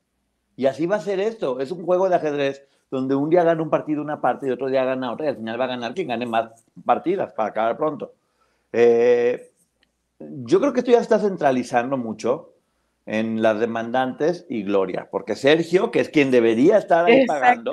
Y 0.56 0.66
así 0.66 0.86
va 0.86 0.96
a 0.96 1.00
ser 1.00 1.20
esto. 1.20 1.60
Es 1.60 1.70
un 1.70 1.84
juego 1.84 2.08
de 2.08 2.16
ajedrez 2.16 2.66
donde 2.90 3.14
un 3.14 3.28
día 3.28 3.44
gana 3.44 3.62
un 3.62 3.70
partido 3.70 4.00
una 4.02 4.20
parte 4.20 4.46
y 4.46 4.50
otro 4.50 4.68
día 4.68 4.84
gana 4.84 5.12
otra 5.12 5.26
y 5.26 5.28
al 5.28 5.36
final 5.36 5.60
va 5.60 5.64
a 5.64 5.68
ganar 5.68 5.94
quien 5.94 6.08
gane 6.08 6.26
más 6.26 6.64
partidas 6.84 7.32
para 7.34 7.50
acabar 7.50 7.76
pronto. 7.76 8.14
Eh, 8.72 9.52
yo 10.18 10.58
creo 10.58 10.72
que 10.72 10.80
esto 10.80 10.90
ya 10.90 11.00
está 11.00 11.18
centralizando 11.18 11.98
mucho 11.98 12.51
en 13.06 13.42
las 13.42 13.58
demandantes 13.58 14.46
y 14.48 14.62
Gloria, 14.62 15.08
porque 15.10 15.34
Sergio, 15.34 15.90
que 15.90 16.00
es 16.00 16.08
quien 16.08 16.30
debería 16.30 16.78
estar 16.78 17.04
ahí 17.04 17.26
pagando, 17.26 17.72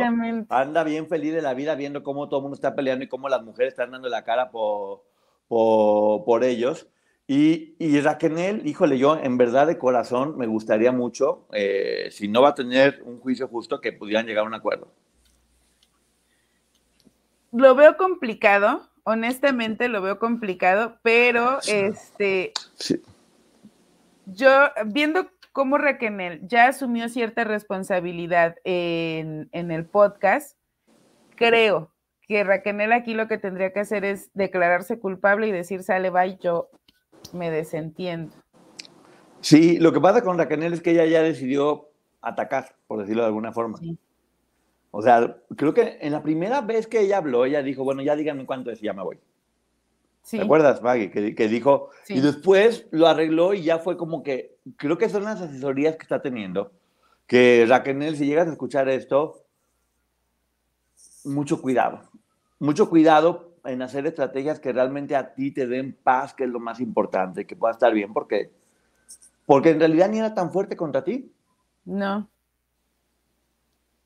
anda 0.50 0.84
bien 0.84 1.08
feliz 1.08 1.34
de 1.34 1.42
la 1.42 1.54
vida 1.54 1.76
viendo 1.76 2.04
cómo 2.04 2.28
todo 2.28 2.40
el 2.40 2.44
mundo 2.44 2.56
está 2.56 2.76
peleando 2.76 3.06
y 3.06 3.08
cómo 3.08 3.30
las 3.30 3.44
mujeres 3.44 3.74
están 3.74 3.92
dando 3.92 4.10
la 4.10 4.24
cara 4.24 4.50
por, 4.50 5.04
por, 5.48 6.26
por 6.26 6.44
ellos. 6.44 6.88
Y, 7.28 7.76
y 7.78 8.02
Raquel, 8.02 8.66
híjole, 8.66 8.98
yo 8.98 9.20
en 9.20 9.38
verdad 9.38 9.68
de 9.68 9.78
corazón 9.78 10.36
me 10.36 10.48
gustaría 10.48 10.92
mucho, 10.92 11.46
eh, 11.54 12.08
si 12.12 12.28
no 12.28 12.42
va 12.42 12.50
a 12.50 12.56
tener 12.56 13.04
un 13.06 13.20
juicio 13.20 13.48
justo, 13.48 13.80
que 13.80 13.94
pudieran 13.94 14.26
llegar 14.26 14.46
a 14.46 14.48
un 14.48 14.56
acuerdo. 14.56 14.92
Lo 17.52 17.76
veo 17.76 17.98
complicado, 17.98 18.90
honestamente 19.04 19.90
lo 19.90 20.02
veo 20.02 20.18
complicado, 20.18 20.98
pero 21.04 21.60
este, 21.68 22.54
yo 24.32 24.50
viendo 24.86 25.30
cómo 25.52 25.78
Raquel 25.78 26.42
ya 26.48 26.68
asumió 26.68 27.10
cierta 27.10 27.44
responsabilidad 27.44 28.56
en, 28.64 29.50
en 29.52 29.72
el 29.72 29.86
podcast, 29.86 30.58
creo 31.36 31.92
que 32.28 32.44
Raquel 32.44 32.92
aquí 32.92 33.14
lo 33.16 33.28
que 33.28 33.38
tendría 33.38 33.74
que 33.74 33.80
hacer 33.80 34.06
es 34.06 34.30
declararse 34.34 35.00
culpable 35.00 35.48
y 35.48 35.52
decir, 35.52 35.84
sale, 35.84 36.12
bye, 36.12 36.38
yo 36.40 36.70
me 37.34 37.50
desentiendo. 37.50 38.36
Sí, 39.42 39.80
lo 39.80 39.92
que 39.92 40.00
pasa 40.00 40.22
con 40.22 40.38
Raquel 40.38 40.74
es 40.74 40.82
que 40.82 40.92
ella 40.92 41.06
ya 41.06 41.24
decidió 41.24 41.90
atacar, 42.22 42.76
por 42.88 43.00
decirlo 43.00 43.24
de 43.24 43.28
alguna 43.28 43.52
forma. 43.52 43.80
O 44.92 45.02
sea, 45.02 45.38
creo 45.56 45.74
que 45.74 45.98
en 46.02 46.12
la 46.12 46.22
primera 46.22 46.62
vez 46.62 46.88
que 46.88 47.00
ella 47.00 47.18
habló, 47.18 47.46
ella 47.46 47.64
dijo, 47.64 47.84
bueno, 47.84 48.02
ya 48.02 48.16
díganme 48.16 48.46
cuánto 48.46 48.72
es 48.72 48.82
y 48.82 48.86
ya 48.86 48.94
me 48.94 49.04
voy. 49.04 49.20
¿Te 50.30 50.42
acuerdas, 50.42 50.82
Maggie? 50.82 51.10
Que, 51.10 51.48
dijo, 51.48 51.90
y 52.08 52.20
después 52.20 52.88
lo 52.92 53.08
arregló 53.08 53.54
y 53.54 53.64
ya 53.64 53.80
fue 53.80 53.98
como 53.98 54.22
que, 54.24 54.58
creo 54.78 54.98
que 54.98 55.10
son 55.10 55.24
las 55.24 55.42
asesorías 55.42 55.96
que 55.96 56.04
está 56.04 56.22
teniendo, 56.22 56.72
que 57.26 57.66
Raquel, 57.68 58.16
si 58.16 58.26
llegas 58.26 58.48
a 58.48 58.52
escuchar 58.52 58.90
esto, 58.90 59.44
mucho 61.24 61.62
cuidado, 61.62 62.02
mucho 62.60 62.90
cuidado 62.90 63.54
en 63.66 63.82
hacer 63.82 64.06
estrategias 64.08 64.60
que 64.60 64.72
realmente 64.72 65.16
a 65.16 65.34
ti 65.34 65.52
te 65.52 65.68
den 65.68 65.98
paz, 66.02 66.34
que 66.34 66.44
es 66.46 66.50
lo 66.50 66.60
más 66.60 66.80
importante, 66.80 67.46
que 67.46 67.56
pueda 67.56 67.74
estar 67.74 67.94
bien, 67.94 68.14
porque, 68.14 68.52
porque 69.46 69.72
en 69.72 69.80
realidad 69.80 70.10
ni 70.10 70.20
era 70.20 70.34
tan 70.34 70.52
fuerte 70.52 70.76
contra 70.76 71.04
ti. 71.04 71.32
No. 71.86 72.30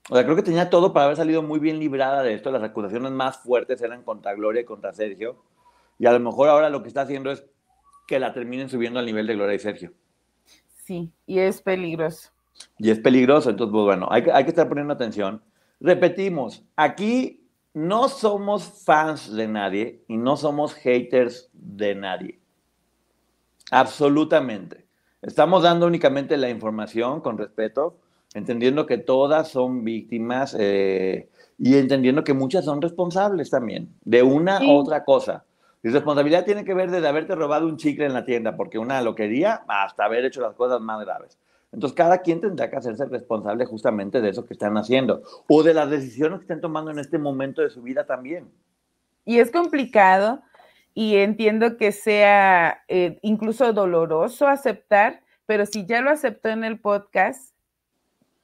O 0.09 0.15
sea, 0.15 0.25
creo 0.25 0.35
que 0.35 0.43
tenía 0.43 0.69
todo 0.69 0.91
para 0.91 1.05
haber 1.05 1.17
salido 1.17 1.41
muy 1.43 1.59
bien 1.59 1.79
librada 1.79 2.23
de 2.23 2.33
esto. 2.33 2.51
Las 2.51 2.61
acusaciones 2.63 3.11
más 3.11 3.37
fuertes 3.37 3.81
eran 3.81 4.03
contra 4.03 4.33
Gloria 4.33 4.61
y 4.61 4.65
contra 4.65 4.93
Sergio. 4.93 5.37
Y 5.99 6.05
a 6.05 6.11
lo 6.11 6.19
mejor 6.19 6.49
ahora 6.49 6.69
lo 6.69 6.81
que 6.81 6.87
está 6.87 7.01
haciendo 7.01 7.31
es 7.31 7.45
que 8.07 8.19
la 8.19 8.33
terminen 8.33 8.69
subiendo 8.69 8.99
al 8.99 9.05
nivel 9.05 9.27
de 9.27 9.35
Gloria 9.35 9.55
y 9.55 9.59
Sergio. 9.59 9.93
Sí, 10.83 11.11
y 11.25 11.39
es 11.39 11.61
peligroso. 11.61 12.29
Y 12.77 12.89
es 12.89 12.99
peligroso, 12.99 13.49
entonces, 13.49 13.71
pues 13.71 13.83
bueno, 13.83 14.07
hay, 14.11 14.23
hay 14.33 14.43
que 14.43 14.49
estar 14.49 14.67
poniendo 14.67 14.93
atención. 14.93 15.41
Repetimos, 15.79 16.63
aquí 16.75 17.43
no 17.73 18.07
somos 18.07 18.83
fans 18.85 19.33
de 19.33 19.47
nadie 19.47 20.03
y 20.07 20.17
no 20.17 20.37
somos 20.37 20.73
haters 20.75 21.49
de 21.53 21.95
nadie. 21.95 22.39
Absolutamente. 23.71 24.85
Estamos 25.21 25.63
dando 25.63 25.87
únicamente 25.87 26.37
la 26.37 26.49
información 26.49 27.21
con 27.21 27.37
respeto, 27.37 27.97
entendiendo 28.33 28.85
que 28.85 28.97
todas 28.97 29.47
son 29.47 29.83
víctimas 29.83 30.55
eh, 30.59 31.29
y 31.57 31.75
entendiendo 31.75 32.23
que 32.23 32.33
muchas 32.33 32.65
son 32.65 32.81
responsables 32.81 33.49
también 33.49 33.89
de 34.03 34.21
una 34.21 34.61
u 34.61 34.71
otra 34.71 35.03
cosa. 35.03 35.45
Y 35.83 35.89
responsabilidad 35.89 36.45
tiene 36.45 36.63
que 36.63 36.73
ver 36.73 36.89
desde 36.89 37.07
haberte 37.07 37.35
robado 37.35 37.67
un 37.67 37.75
chicle 37.75 38.05
en 38.05 38.13
la 38.13 38.23
tienda 38.23 38.55
porque 38.55 38.79
una 38.79 39.01
lo 39.01 39.15
quería 39.15 39.63
hasta 39.67 40.05
haber 40.05 40.23
hecho 40.23 40.41
las 40.41 40.55
cosas 40.55 40.79
más 40.79 41.03
graves. 41.03 41.37
Entonces, 41.73 41.95
cada 41.95 42.19
quien 42.19 42.39
tendrá 42.39 42.69
que 42.69 42.77
hacerse 42.77 43.05
responsable 43.05 43.65
justamente 43.65 44.21
de 44.21 44.29
eso 44.29 44.45
que 44.45 44.53
están 44.53 44.77
haciendo 44.77 45.23
o 45.49 45.61
de 45.61 45.73
las 45.73 45.89
decisiones 45.89 46.39
que 46.39 46.43
están 46.43 46.61
tomando 46.61 46.91
en 46.91 46.99
este 46.99 47.17
momento 47.17 47.61
de 47.61 47.69
su 47.69 47.81
vida 47.81 48.05
también. 48.05 48.49
Y 49.25 49.39
es 49.39 49.51
complicado 49.51 50.41
y 50.93 51.17
entiendo 51.17 51.75
que 51.77 51.91
sea 51.91 52.83
eh, 52.87 53.19
incluso 53.21 53.73
doloroso 53.73 54.47
aceptar, 54.47 55.21
pero 55.45 55.65
si 55.65 55.85
ya 55.85 56.01
lo 56.01 56.11
aceptó 56.11 56.49
en 56.49 56.63
el 56.63 56.79
podcast, 56.79 57.53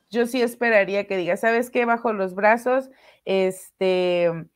yo 0.09 0.25
sí 0.25 0.41
esperaría 0.41 1.05
que 1.07 1.15
diga, 1.15 1.37
¿sabes 1.37 1.69
qué? 1.69 1.85
Bajo 1.85 2.11
los 2.11 2.33
brazos, 2.33 2.89
este 3.25 4.49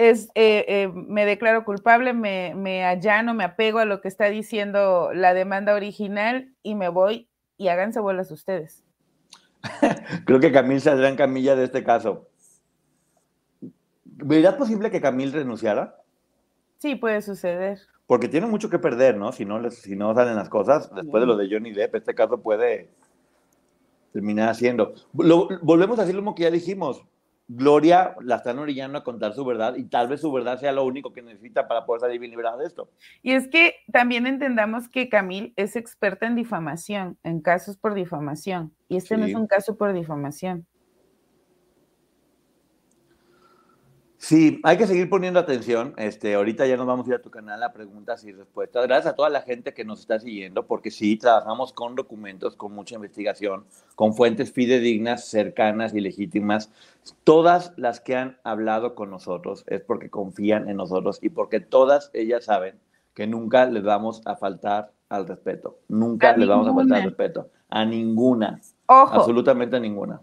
es, 0.00 0.30
eh, 0.34 0.64
eh, 0.66 0.88
me 0.94 1.26
declaro 1.26 1.64
culpable, 1.66 2.14
me, 2.14 2.54
me, 2.56 2.84
allano, 2.84 3.34
me 3.34 3.44
apego 3.44 3.80
a 3.80 3.84
lo 3.84 4.00
que 4.00 4.08
está 4.08 4.30
diciendo 4.30 5.10
la 5.12 5.34
demanda 5.34 5.74
original 5.74 6.54
y 6.62 6.74
me 6.74 6.88
voy 6.88 7.28
y 7.58 7.68
háganse 7.68 8.00
bolas 8.00 8.30
ustedes. 8.30 8.82
Creo 10.24 10.40
que 10.40 10.52
Camil 10.52 10.80
saldrá 10.80 11.10
en 11.10 11.16
camilla 11.16 11.54
de 11.54 11.64
este 11.64 11.84
caso. 11.84 12.28
¿Vería 14.04 14.56
posible 14.56 14.90
que 14.90 15.02
Camil 15.02 15.34
renunciara? 15.34 16.00
Sí, 16.78 16.94
puede 16.94 17.20
suceder. 17.20 17.80
Porque 18.06 18.28
tiene 18.28 18.46
mucho 18.46 18.70
que 18.70 18.78
perder, 18.78 19.18
¿no? 19.18 19.32
Si 19.32 19.44
no, 19.44 19.70
si 19.70 19.96
no 19.96 20.14
salen 20.14 20.34
las 20.34 20.48
cosas, 20.48 20.90
después 20.94 21.20
de 21.20 21.26
lo 21.26 21.36
de 21.36 21.48
Johnny 21.50 21.72
Depp, 21.72 21.96
este 21.96 22.14
caso 22.14 22.40
puede 22.40 22.88
terminar 24.14 24.48
haciendo. 24.48 24.94
volvemos 25.12 25.98
a 25.98 26.06
decir 26.06 26.18
lo 26.18 26.34
que 26.34 26.44
ya 26.44 26.50
dijimos. 26.50 27.04
Gloria 27.52 28.14
la 28.20 28.36
están 28.36 28.60
orillando 28.60 28.96
a 28.96 29.02
contar 29.02 29.34
su 29.34 29.44
verdad 29.44 29.74
y 29.74 29.82
tal 29.82 30.06
vez 30.06 30.20
su 30.20 30.30
verdad 30.30 30.60
sea 30.60 30.70
lo 30.70 30.84
único 30.84 31.12
que 31.12 31.20
necesita 31.20 31.66
para 31.66 31.84
poder 31.84 32.02
salir 32.02 32.20
bien 32.20 32.30
librada 32.30 32.56
de 32.56 32.64
esto. 32.64 32.92
Y 33.22 33.32
es 33.32 33.48
que 33.48 33.74
también 33.90 34.28
entendamos 34.28 34.88
que 34.88 35.08
Camil 35.08 35.52
es 35.56 35.74
experta 35.74 36.28
en 36.28 36.36
difamación, 36.36 37.18
en 37.24 37.40
casos 37.40 37.76
por 37.76 37.94
difamación, 37.94 38.72
y 38.88 38.96
este 38.98 39.16
no 39.16 39.26
es 39.26 39.34
un 39.34 39.48
caso 39.48 39.76
por 39.76 39.92
difamación. 39.92 40.64
Sí, 44.22 44.60
hay 44.64 44.76
que 44.76 44.86
seguir 44.86 45.08
poniendo 45.08 45.40
atención. 45.40 45.94
Este, 45.96 46.34
ahorita 46.34 46.66
ya 46.66 46.76
nos 46.76 46.86
vamos 46.86 47.06
a 47.06 47.08
ir 47.08 47.14
a 47.16 47.22
tu 47.22 47.30
canal 47.30 47.62
a 47.62 47.72
preguntas 47.72 48.22
y 48.22 48.32
respuestas. 48.32 48.86
Gracias 48.86 49.14
a 49.14 49.16
toda 49.16 49.30
la 49.30 49.40
gente 49.40 49.72
que 49.72 49.82
nos 49.82 50.00
está 50.00 50.20
siguiendo, 50.20 50.66
porque 50.66 50.90
sí, 50.90 51.16
trabajamos 51.16 51.72
con 51.72 51.94
documentos, 51.94 52.54
con 52.54 52.74
mucha 52.74 52.96
investigación, 52.96 53.64
con 53.94 54.12
fuentes 54.12 54.52
fidedignas, 54.52 55.24
cercanas 55.24 55.94
y 55.94 56.02
legítimas. 56.02 56.70
Todas 57.24 57.72
las 57.78 58.00
que 58.00 58.14
han 58.14 58.36
hablado 58.44 58.94
con 58.94 59.10
nosotros 59.10 59.64
es 59.66 59.80
porque 59.80 60.10
confían 60.10 60.68
en 60.68 60.76
nosotros 60.76 61.18
y 61.22 61.30
porque 61.30 61.60
todas 61.60 62.10
ellas 62.12 62.44
saben 62.44 62.78
que 63.14 63.26
nunca 63.26 63.64
les 63.64 63.84
vamos 63.84 64.20
a 64.26 64.36
faltar 64.36 64.92
al 65.08 65.26
respeto. 65.26 65.78
Nunca 65.88 66.36
les 66.36 66.46
vamos 66.46 66.68
a 66.68 66.74
faltar 66.74 66.98
al 66.98 67.04
respeto. 67.04 67.48
A 67.70 67.86
ninguna. 67.86 68.60
Ojo. 68.84 69.14
Absolutamente 69.14 69.76
a 69.76 69.80
ninguna 69.80 70.20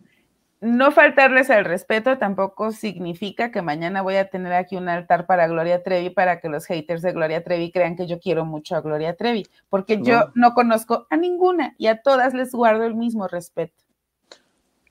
no 0.60 0.91
faltarles 0.91 1.49
al 1.49 1.66
respeto 1.66 2.18
tampoco 2.18 2.72
significa 2.72 3.51
que 3.51 3.62
mañana 3.62 4.01
voy 4.01 4.16
a 4.16 4.30
tener 4.30 4.53
aquí 4.53 4.76
un 4.76 4.89
altar 4.89 5.28
para 5.28 5.47
Gloria 5.47 5.84
Trevi 5.84 6.10
para 6.10 6.39
que 6.39 6.49
los 6.49 6.66
haters 6.66 7.03
de 7.03 7.14
Gloria 7.14 7.43
Trevi 7.43 7.72
crean 7.72 7.95
que 7.95 8.08
yo 8.08 8.20
quiero 8.20 8.43
mucho 8.43 8.76
a 8.76 8.82
Gloria 8.82 9.16
Trevi, 9.16 9.45
porque 9.70 10.01
yo 10.01 10.32
no 10.34 10.53
conozco 10.53 11.05
a 11.10 11.18
ninguna 11.18 11.76
y 11.78 11.88
a 11.88 12.01
todas 12.01 12.34
les 12.34 12.51
guardo 12.51 12.86
el 12.86 12.95
mismo 12.95 13.28
respeto. 13.28 13.84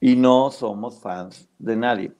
Y 0.00 0.14
no 0.14 0.50
somos 0.50 1.00
fans 1.00 1.48
de 1.58 1.76
nadie. 1.76 2.12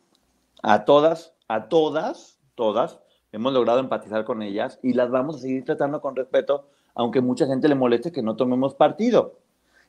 A 0.63 0.85
todas, 0.85 1.35
a 1.47 1.69
todas, 1.69 2.41
todas, 2.57 2.99
hemos 3.31 3.53
logrado 3.53 3.79
empatizar 3.79 4.25
con 4.25 4.43
ellas 4.43 4.81
y 4.83 4.95
las 4.95 5.11
vamos 5.11 5.37
a 5.37 5.41
seguir 5.41 5.65
tratando 5.65 6.01
con 6.01 6.17
respeto, 6.17 6.67
aunque 6.95 7.21
mucha 7.21 7.47
gente 7.47 7.69
le 7.69 7.77
moleste 7.77 8.11
que 8.11 8.23
no 8.23 8.35
tomemos 8.35 8.75
partido. 8.75 9.39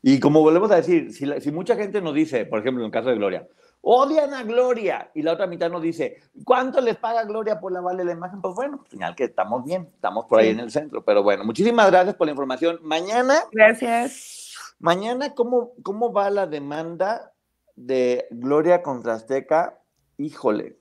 Y 0.01 0.19
como 0.19 0.41
volvemos 0.41 0.71
a 0.71 0.75
decir, 0.75 1.11
si, 1.13 1.51
mucha 1.51 1.75
gente 1.75 2.01
nos 2.01 2.13
dice, 2.13 2.45
por 2.45 2.59
ejemplo, 2.59 2.83
en 2.83 2.87
el 2.87 2.91
caso 2.91 3.09
de 3.09 3.15
Gloria, 3.15 3.47
odian 3.81 4.33
a 4.33 4.43
Gloria. 4.43 5.11
Y 5.13 5.21
la 5.21 5.33
otra 5.33 5.47
mitad 5.47 5.69
nos 5.69 5.81
dice, 5.81 6.17
¿cuánto 6.43 6.81
les 6.81 6.97
paga 6.97 7.23
Gloria 7.23 7.59
por 7.59 7.71
lavarle 7.71 8.05
la 8.05 8.13
imagen? 8.13 8.41
Pues 8.41 8.55
bueno, 8.55 8.83
señal 8.89 9.15
que 9.15 9.25
estamos 9.25 9.63
bien, 9.63 9.87
estamos 9.93 10.25
por 10.25 10.39
ahí 10.39 10.49
en 10.49 10.59
el 10.59 10.71
centro. 10.71 11.03
Pero 11.03 11.23
bueno, 11.23 11.43
muchísimas 11.43 11.89
gracias 11.89 12.15
por 12.15 12.27
la 12.27 12.31
información. 12.31 12.79
Mañana. 12.83 13.35
Gracias. 13.51 14.53
Mañana, 14.79 15.33
¿cómo, 15.33 15.71
cómo 15.81 16.13
va 16.13 16.29
la 16.29 16.45
demanda 16.45 17.33
de 17.75 18.27
Gloria 18.29 18.83
contra 18.83 19.13
Azteca? 19.13 19.79
Híjole, 20.17 20.77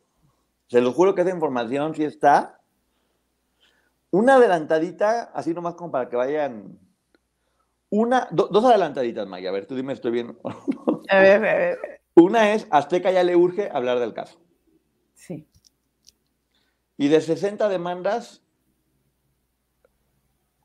se 0.68 0.80
lo 0.80 0.92
juro 0.92 1.14
que 1.14 1.22
esa 1.22 1.30
información 1.30 1.94
sí 1.94 2.04
está. 2.04 2.60
Una 4.10 4.36
adelantadita, 4.36 5.30
así 5.34 5.54
nomás 5.54 5.74
como 5.74 5.90
para 5.90 6.08
que 6.08 6.16
vayan. 6.16 6.78
Una, 7.90 8.28
dos 8.30 8.64
adelantaditas, 8.64 9.26
Maya. 9.26 9.50
A 9.50 9.52
ver, 9.52 9.66
tú 9.66 9.74
dime, 9.74 9.92
estoy 9.92 10.10
bien. 10.10 10.36
a 11.08 11.20
ver, 11.20 11.36
a 11.36 11.54
ver. 11.54 11.78
Una 12.14 12.54
es, 12.54 12.66
Azteca 12.70 13.10
ya 13.10 13.22
le 13.22 13.36
urge 13.36 13.68
hablar 13.70 14.00
del 14.00 14.14
caso. 14.14 14.40
Sí. 15.14 15.46
Y 16.96 17.08
de 17.08 17.20
60 17.20 17.68
demandas, 17.68 18.42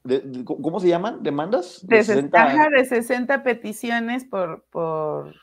de, 0.03 0.45
¿cómo 0.45 0.79
se 0.79 0.87
llaman? 0.87 1.21
¿Demandas? 1.23 1.85
De, 1.85 2.03
60, 2.03 2.69
de 2.69 2.85
60 2.85 3.43
peticiones 3.43 4.23
por, 4.23 4.63
por 4.71 5.35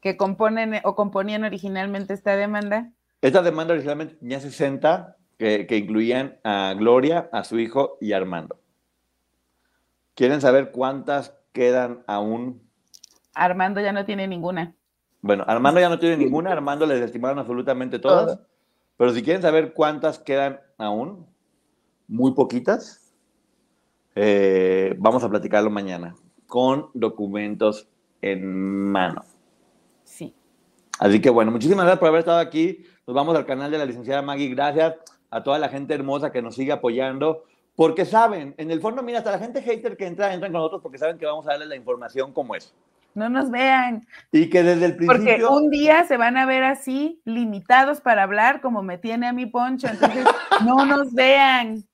que 0.00 0.16
componen 0.16 0.74
o 0.84 0.94
componían 0.94 1.44
originalmente 1.44 2.12
esta 2.14 2.36
demanda. 2.36 2.92
Esta 3.22 3.42
demanda 3.42 3.72
originalmente 3.72 4.14
tenía 4.16 4.40
60 4.40 5.16
que, 5.38 5.66
que 5.66 5.76
incluían 5.76 6.38
a 6.44 6.74
Gloria, 6.76 7.28
a 7.32 7.44
su 7.44 7.58
hijo 7.58 7.96
y 8.00 8.12
a 8.12 8.18
Armando. 8.18 8.60
¿Quieren 10.18 10.40
saber 10.40 10.72
cuántas 10.72 11.32
quedan 11.52 12.02
aún? 12.08 12.60
Armando 13.34 13.80
ya 13.80 13.92
no 13.92 14.04
tiene 14.04 14.26
ninguna. 14.26 14.74
Bueno, 15.20 15.44
Armando 15.46 15.78
ya 15.78 15.88
no 15.88 16.00
tiene 16.00 16.16
ninguna, 16.16 16.50
Armando 16.50 16.86
les 16.86 17.00
estimaron 17.00 17.38
absolutamente 17.38 18.00
todas. 18.00 18.40
Pero 18.96 19.14
si 19.14 19.22
quieren 19.22 19.42
saber 19.42 19.74
cuántas 19.74 20.18
quedan 20.18 20.58
aún, 20.76 21.24
muy 22.08 22.32
poquitas, 22.32 23.14
eh, 24.16 24.96
vamos 24.98 25.22
a 25.22 25.30
platicarlo 25.30 25.70
mañana 25.70 26.16
con 26.48 26.90
documentos 26.94 27.88
en 28.20 28.90
mano. 28.90 29.22
Sí. 30.02 30.34
Así 30.98 31.20
que 31.20 31.30
bueno, 31.30 31.52
muchísimas 31.52 31.84
gracias 31.84 32.00
por 32.00 32.08
haber 32.08 32.18
estado 32.18 32.40
aquí. 32.40 32.84
Nos 33.06 33.14
vamos 33.14 33.36
al 33.36 33.46
canal 33.46 33.70
de 33.70 33.78
la 33.78 33.84
licenciada 33.84 34.20
Maggie. 34.20 34.48
Gracias 34.48 34.96
a 35.30 35.44
toda 35.44 35.60
la 35.60 35.68
gente 35.68 35.94
hermosa 35.94 36.32
que 36.32 36.42
nos 36.42 36.56
sigue 36.56 36.72
apoyando. 36.72 37.44
Porque 37.78 38.04
saben, 38.04 38.56
en 38.56 38.72
el 38.72 38.80
fondo, 38.80 39.04
mira, 39.04 39.18
hasta 39.18 39.30
la 39.30 39.38
gente 39.38 39.62
hater 39.62 39.96
que 39.96 40.04
entra, 40.04 40.34
entran 40.34 40.50
con 40.50 40.60
nosotros 40.60 40.82
porque 40.82 40.98
saben 40.98 41.16
que 41.16 41.26
vamos 41.26 41.46
a 41.46 41.50
darles 41.50 41.68
la 41.68 41.76
información 41.76 42.32
como 42.32 42.56
es. 42.56 42.74
No 43.14 43.28
nos 43.28 43.52
vean. 43.52 44.04
Y 44.32 44.50
que 44.50 44.64
desde 44.64 44.86
el 44.86 44.96
principio. 44.96 45.24
Porque 45.24 45.44
un 45.44 45.70
día 45.70 46.02
se 46.02 46.16
van 46.16 46.36
a 46.36 46.44
ver 46.44 46.64
así, 46.64 47.22
limitados 47.24 48.00
para 48.00 48.24
hablar, 48.24 48.60
como 48.62 48.82
me 48.82 48.98
tiene 48.98 49.28
a 49.28 49.32
mi 49.32 49.46
poncho. 49.46 49.86
Entonces, 49.86 50.26
no 50.66 50.86
nos 50.86 51.14
vean. 51.14 51.84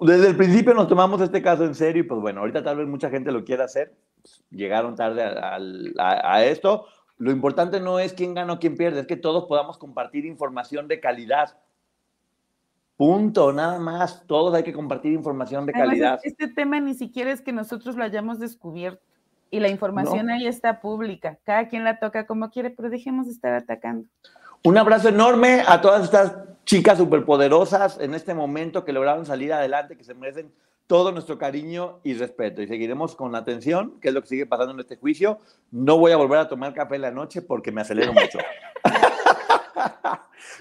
Desde 0.00 0.28
el 0.28 0.36
principio 0.36 0.74
nos 0.74 0.86
tomamos 0.86 1.22
este 1.22 1.40
caso 1.40 1.64
en 1.64 1.74
serio 1.74 2.02
y 2.02 2.06
pues 2.06 2.20
bueno, 2.20 2.40
ahorita 2.40 2.62
tal 2.62 2.76
vez 2.76 2.86
mucha 2.88 3.08
gente 3.08 3.32
lo 3.32 3.46
quiera 3.46 3.64
hacer. 3.64 3.96
Llegaron 4.50 4.96
tarde 4.96 5.22
a, 5.22 5.56
a 5.98 6.44
esto. 6.44 6.84
Lo 7.16 7.30
importante 7.30 7.80
no 7.80 8.00
es 8.00 8.12
quién 8.12 8.34
gana 8.34 8.52
o 8.52 8.58
quién 8.58 8.76
pierde, 8.76 9.00
es 9.00 9.06
que 9.06 9.16
todos 9.16 9.46
podamos 9.46 9.78
compartir 9.78 10.26
información 10.26 10.88
de 10.88 11.00
calidad. 11.00 11.56
Punto, 12.98 13.52
nada 13.52 13.78
más. 13.78 14.26
Todos 14.26 14.52
hay 14.56 14.64
que 14.64 14.72
compartir 14.72 15.12
información 15.12 15.64
de 15.64 15.72
Además, 15.72 15.88
calidad. 15.88 16.20
Este 16.24 16.48
tema 16.48 16.80
ni 16.80 16.94
siquiera 16.94 17.30
es 17.30 17.40
que 17.40 17.52
nosotros 17.52 17.94
lo 17.94 18.02
hayamos 18.02 18.40
descubierto. 18.40 19.00
Y 19.52 19.60
la 19.60 19.68
información 19.68 20.26
no. 20.26 20.34
ahí 20.34 20.48
está 20.48 20.80
pública. 20.80 21.38
Cada 21.44 21.68
quien 21.68 21.84
la 21.84 22.00
toca 22.00 22.26
como 22.26 22.50
quiere, 22.50 22.70
pero 22.70 22.90
dejemos 22.90 23.26
de 23.26 23.32
estar 23.32 23.54
atacando. 23.54 24.08
Un 24.64 24.76
abrazo 24.76 25.10
enorme 25.10 25.62
a 25.64 25.80
todas 25.80 26.02
estas 26.02 26.34
chicas 26.64 26.98
superpoderosas 26.98 28.00
en 28.00 28.14
este 28.14 28.34
momento 28.34 28.84
que 28.84 28.92
lograron 28.92 29.24
salir 29.24 29.52
adelante, 29.52 29.96
que 29.96 30.02
se 30.02 30.14
merecen 30.14 30.52
todo 30.88 31.12
nuestro 31.12 31.38
cariño 31.38 32.00
y 32.02 32.14
respeto. 32.14 32.62
Y 32.62 32.66
seguiremos 32.66 33.14
con 33.14 33.36
atención, 33.36 34.00
que 34.00 34.08
es 34.08 34.14
lo 34.14 34.22
que 34.22 34.26
sigue 34.26 34.46
pasando 34.46 34.74
en 34.74 34.80
este 34.80 34.96
juicio. 34.96 35.38
No 35.70 35.98
voy 35.98 36.10
a 36.10 36.16
volver 36.16 36.40
a 36.40 36.48
tomar 36.48 36.74
café 36.74 36.96
en 36.96 37.02
la 37.02 37.12
noche 37.12 37.42
porque 37.42 37.70
me 37.70 37.80
acelero 37.80 38.12
mucho. 38.12 38.40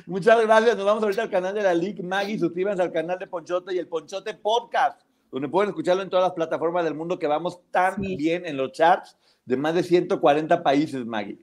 Muchas 0.05 0.41
gracias. 0.41 0.77
Nos 0.77 0.85
vamos 0.85 1.03
ahorita 1.03 1.23
al 1.23 1.29
canal 1.29 1.53
de 1.53 1.63
la 1.63 1.73
League 1.73 2.03
Maggie. 2.03 2.39
Suscríbanse 2.39 2.81
al 2.81 2.91
canal 2.91 3.19
de 3.19 3.27
Ponchote 3.27 3.73
y 3.73 3.77
el 3.77 3.87
Ponchote 3.87 4.33
Podcast, 4.33 5.01
donde 5.31 5.47
pueden 5.47 5.69
escucharlo 5.69 6.03
en 6.03 6.09
todas 6.09 6.23
las 6.25 6.33
plataformas 6.33 6.83
del 6.83 6.93
mundo 6.93 7.19
que 7.19 7.27
vamos 7.27 7.61
tan 7.71 7.95
sí. 8.01 8.15
bien 8.15 8.45
en 8.45 8.57
los 8.57 8.71
charts 8.71 9.17
de 9.45 9.57
más 9.57 9.73
de 9.73 9.83
140 9.83 10.61
países, 10.61 11.05
Maggie. 11.05 11.39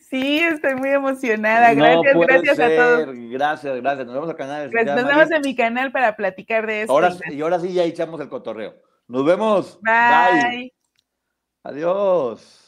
Sí, 0.00 0.40
estoy 0.40 0.74
muy 0.74 0.90
emocionada. 0.90 1.72
Gracias, 1.74 2.14
no 2.14 2.20
gracias 2.20 2.56
ser. 2.56 2.80
a 2.80 2.84
todos. 2.84 3.16
Gracias, 3.30 3.80
gracias. 3.80 4.06
Nos 4.06 4.14
vemos 4.14 4.30
al 4.30 4.36
canal. 4.36 4.70
Pues 4.70 4.86
nos 4.86 5.04
vemos 5.04 5.30
en 5.30 5.40
mi 5.42 5.54
canal 5.56 5.92
para 5.92 6.16
platicar 6.16 6.66
de 6.66 6.82
esto. 6.82 6.92
Ahora, 6.92 7.14
y 7.30 7.40
ahora 7.40 7.58
sí 7.60 7.72
ya 7.72 7.84
echamos 7.84 8.20
el 8.20 8.28
cotorreo. 8.28 8.74
Nos 9.08 9.24
vemos. 9.24 9.78
Bye. 9.82 10.50
Bye. 10.50 10.72
Adiós. 11.62 12.63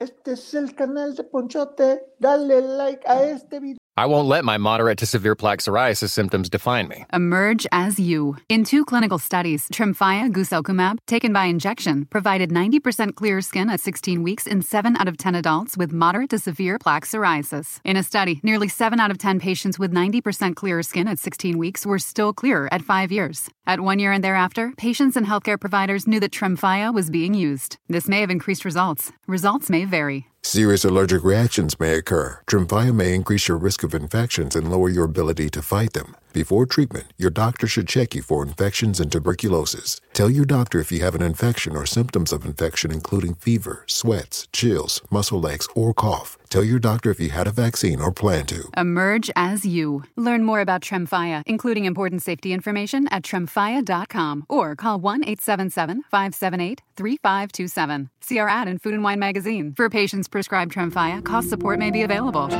Este 0.00 0.32
es 0.32 0.54
el 0.54 0.74
canal 0.74 1.14
de 1.14 1.24
Ponchote. 1.24 2.14
Dale 2.18 2.62
like 2.62 3.06
a 3.06 3.22
este 3.22 3.60
video. 3.60 3.76
I 4.00 4.06
won't 4.06 4.28
let 4.28 4.46
my 4.46 4.56
moderate 4.56 4.96
to 5.00 5.04
severe 5.04 5.34
plaque 5.34 5.58
psoriasis 5.58 6.08
symptoms 6.08 6.48
define 6.48 6.88
me. 6.88 7.04
Emerge 7.12 7.66
as 7.70 8.00
you. 8.00 8.38
In 8.48 8.64
two 8.64 8.86
clinical 8.86 9.18
studies, 9.18 9.68
Tremfya 9.68 10.32
guselkumab, 10.32 11.00
taken 11.06 11.34
by 11.34 11.44
injection, 11.44 12.06
provided 12.06 12.48
90% 12.48 13.14
clear 13.14 13.42
skin 13.42 13.68
at 13.68 13.78
16 13.78 14.22
weeks 14.22 14.46
in 14.46 14.62
7 14.62 14.96
out 14.96 15.06
of 15.06 15.18
10 15.18 15.34
adults 15.34 15.76
with 15.76 15.92
moderate 15.92 16.30
to 16.30 16.38
severe 16.38 16.78
plaque 16.78 17.04
psoriasis. 17.04 17.80
In 17.84 17.98
a 17.98 18.02
study, 18.02 18.40
nearly 18.42 18.68
7 18.68 18.98
out 18.98 19.10
of 19.10 19.18
10 19.18 19.38
patients 19.38 19.78
with 19.78 19.92
90% 19.92 20.56
clear 20.56 20.82
skin 20.82 21.06
at 21.06 21.18
16 21.18 21.58
weeks 21.58 21.84
were 21.84 21.98
still 21.98 22.32
clearer 22.32 22.72
at 22.72 22.80
5 22.80 23.12
years. 23.12 23.50
At 23.66 23.80
1 23.80 23.98
year 23.98 24.12
and 24.12 24.24
thereafter, 24.24 24.72
patients 24.78 25.14
and 25.14 25.26
healthcare 25.26 25.60
providers 25.60 26.06
knew 26.06 26.20
that 26.20 26.32
Tremfya 26.32 26.94
was 26.94 27.10
being 27.10 27.34
used. 27.34 27.76
This 27.86 28.08
may 28.08 28.22
have 28.22 28.30
increased 28.30 28.64
results. 28.64 29.12
Results 29.26 29.68
may 29.68 29.84
vary. 29.84 30.24
Serious 30.42 30.86
allergic 30.86 31.22
reactions 31.22 31.78
may 31.78 31.94
occur. 31.94 32.40
Tremfya 32.46 32.94
may 32.94 33.14
increase 33.14 33.46
your 33.46 33.58
risk 33.58 33.82
of 33.82 33.94
infections 33.94 34.56
and 34.56 34.70
lower 34.70 34.88
your 34.88 35.04
ability 35.04 35.50
to 35.50 35.60
fight 35.60 35.92
them. 35.92 36.16
Before 36.32 36.64
treatment, 36.64 37.12
your 37.18 37.30
doctor 37.30 37.66
should 37.66 37.86
check 37.86 38.14
you 38.14 38.22
for 38.22 38.42
infections 38.42 39.00
and 39.00 39.12
tuberculosis. 39.12 40.00
Tell 40.20 40.28
your 40.28 40.44
doctor 40.44 40.78
if 40.80 40.92
you 40.92 41.00
have 41.00 41.14
an 41.14 41.22
infection 41.22 41.74
or 41.74 41.86
symptoms 41.86 42.30
of 42.30 42.44
infection, 42.44 42.90
including 42.90 43.36
fever, 43.36 43.84
sweats, 43.86 44.46
chills, 44.52 45.00
muscle 45.10 45.48
aches, 45.48 45.66
or 45.74 45.94
cough. 45.94 46.36
Tell 46.50 46.62
your 46.62 46.78
doctor 46.78 47.10
if 47.10 47.18
you 47.18 47.30
had 47.30 47.46
a 47.46 47.50
vaccine 47.50 48.02
or 48.02 48.12
plan 48.12 48.44
to. 48.48 48.68
Emerge 48.76 49.30
as 49.34 49.64
you. 49.64 50.04
Learn 50.16 50.44
more 50.44 50.60
about 50.60 50.82
Tremfya, 50.82 51.42
including 51.46 51.86
important 51.86 52.20
safety 52.20 52.52
information 52.52 53.08
at 53.08 53.22
tremfya.com 53.22 54.44
or 54.46 54.76
call 54.76 54.98
1 54.98 55.24
877 55.24 56.02
578 56.10 56.82
3527. 56.96 58.10
See 58.20 58.38
our 58.40 58.48
ad 58.50 58.68
in 58.68 58.78
Food 58.78 58.92
and 58.92 59.02
Wine 59.02 59.20
magazine. 59.20 59.72
For 59.74 59.88
patients 59.88 60.28
prescribed 60.28 60.74
Tremfya, 60.74 61.24
cost 61.24 61.48
support 61.48 61.78
may 61.78 61.90
be 61.90 62.02
available. 62.02 62.50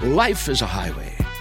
Life 0.00 0.48
is 0.48 0.62
a 0.62 0.66
highway, 0.66 1.16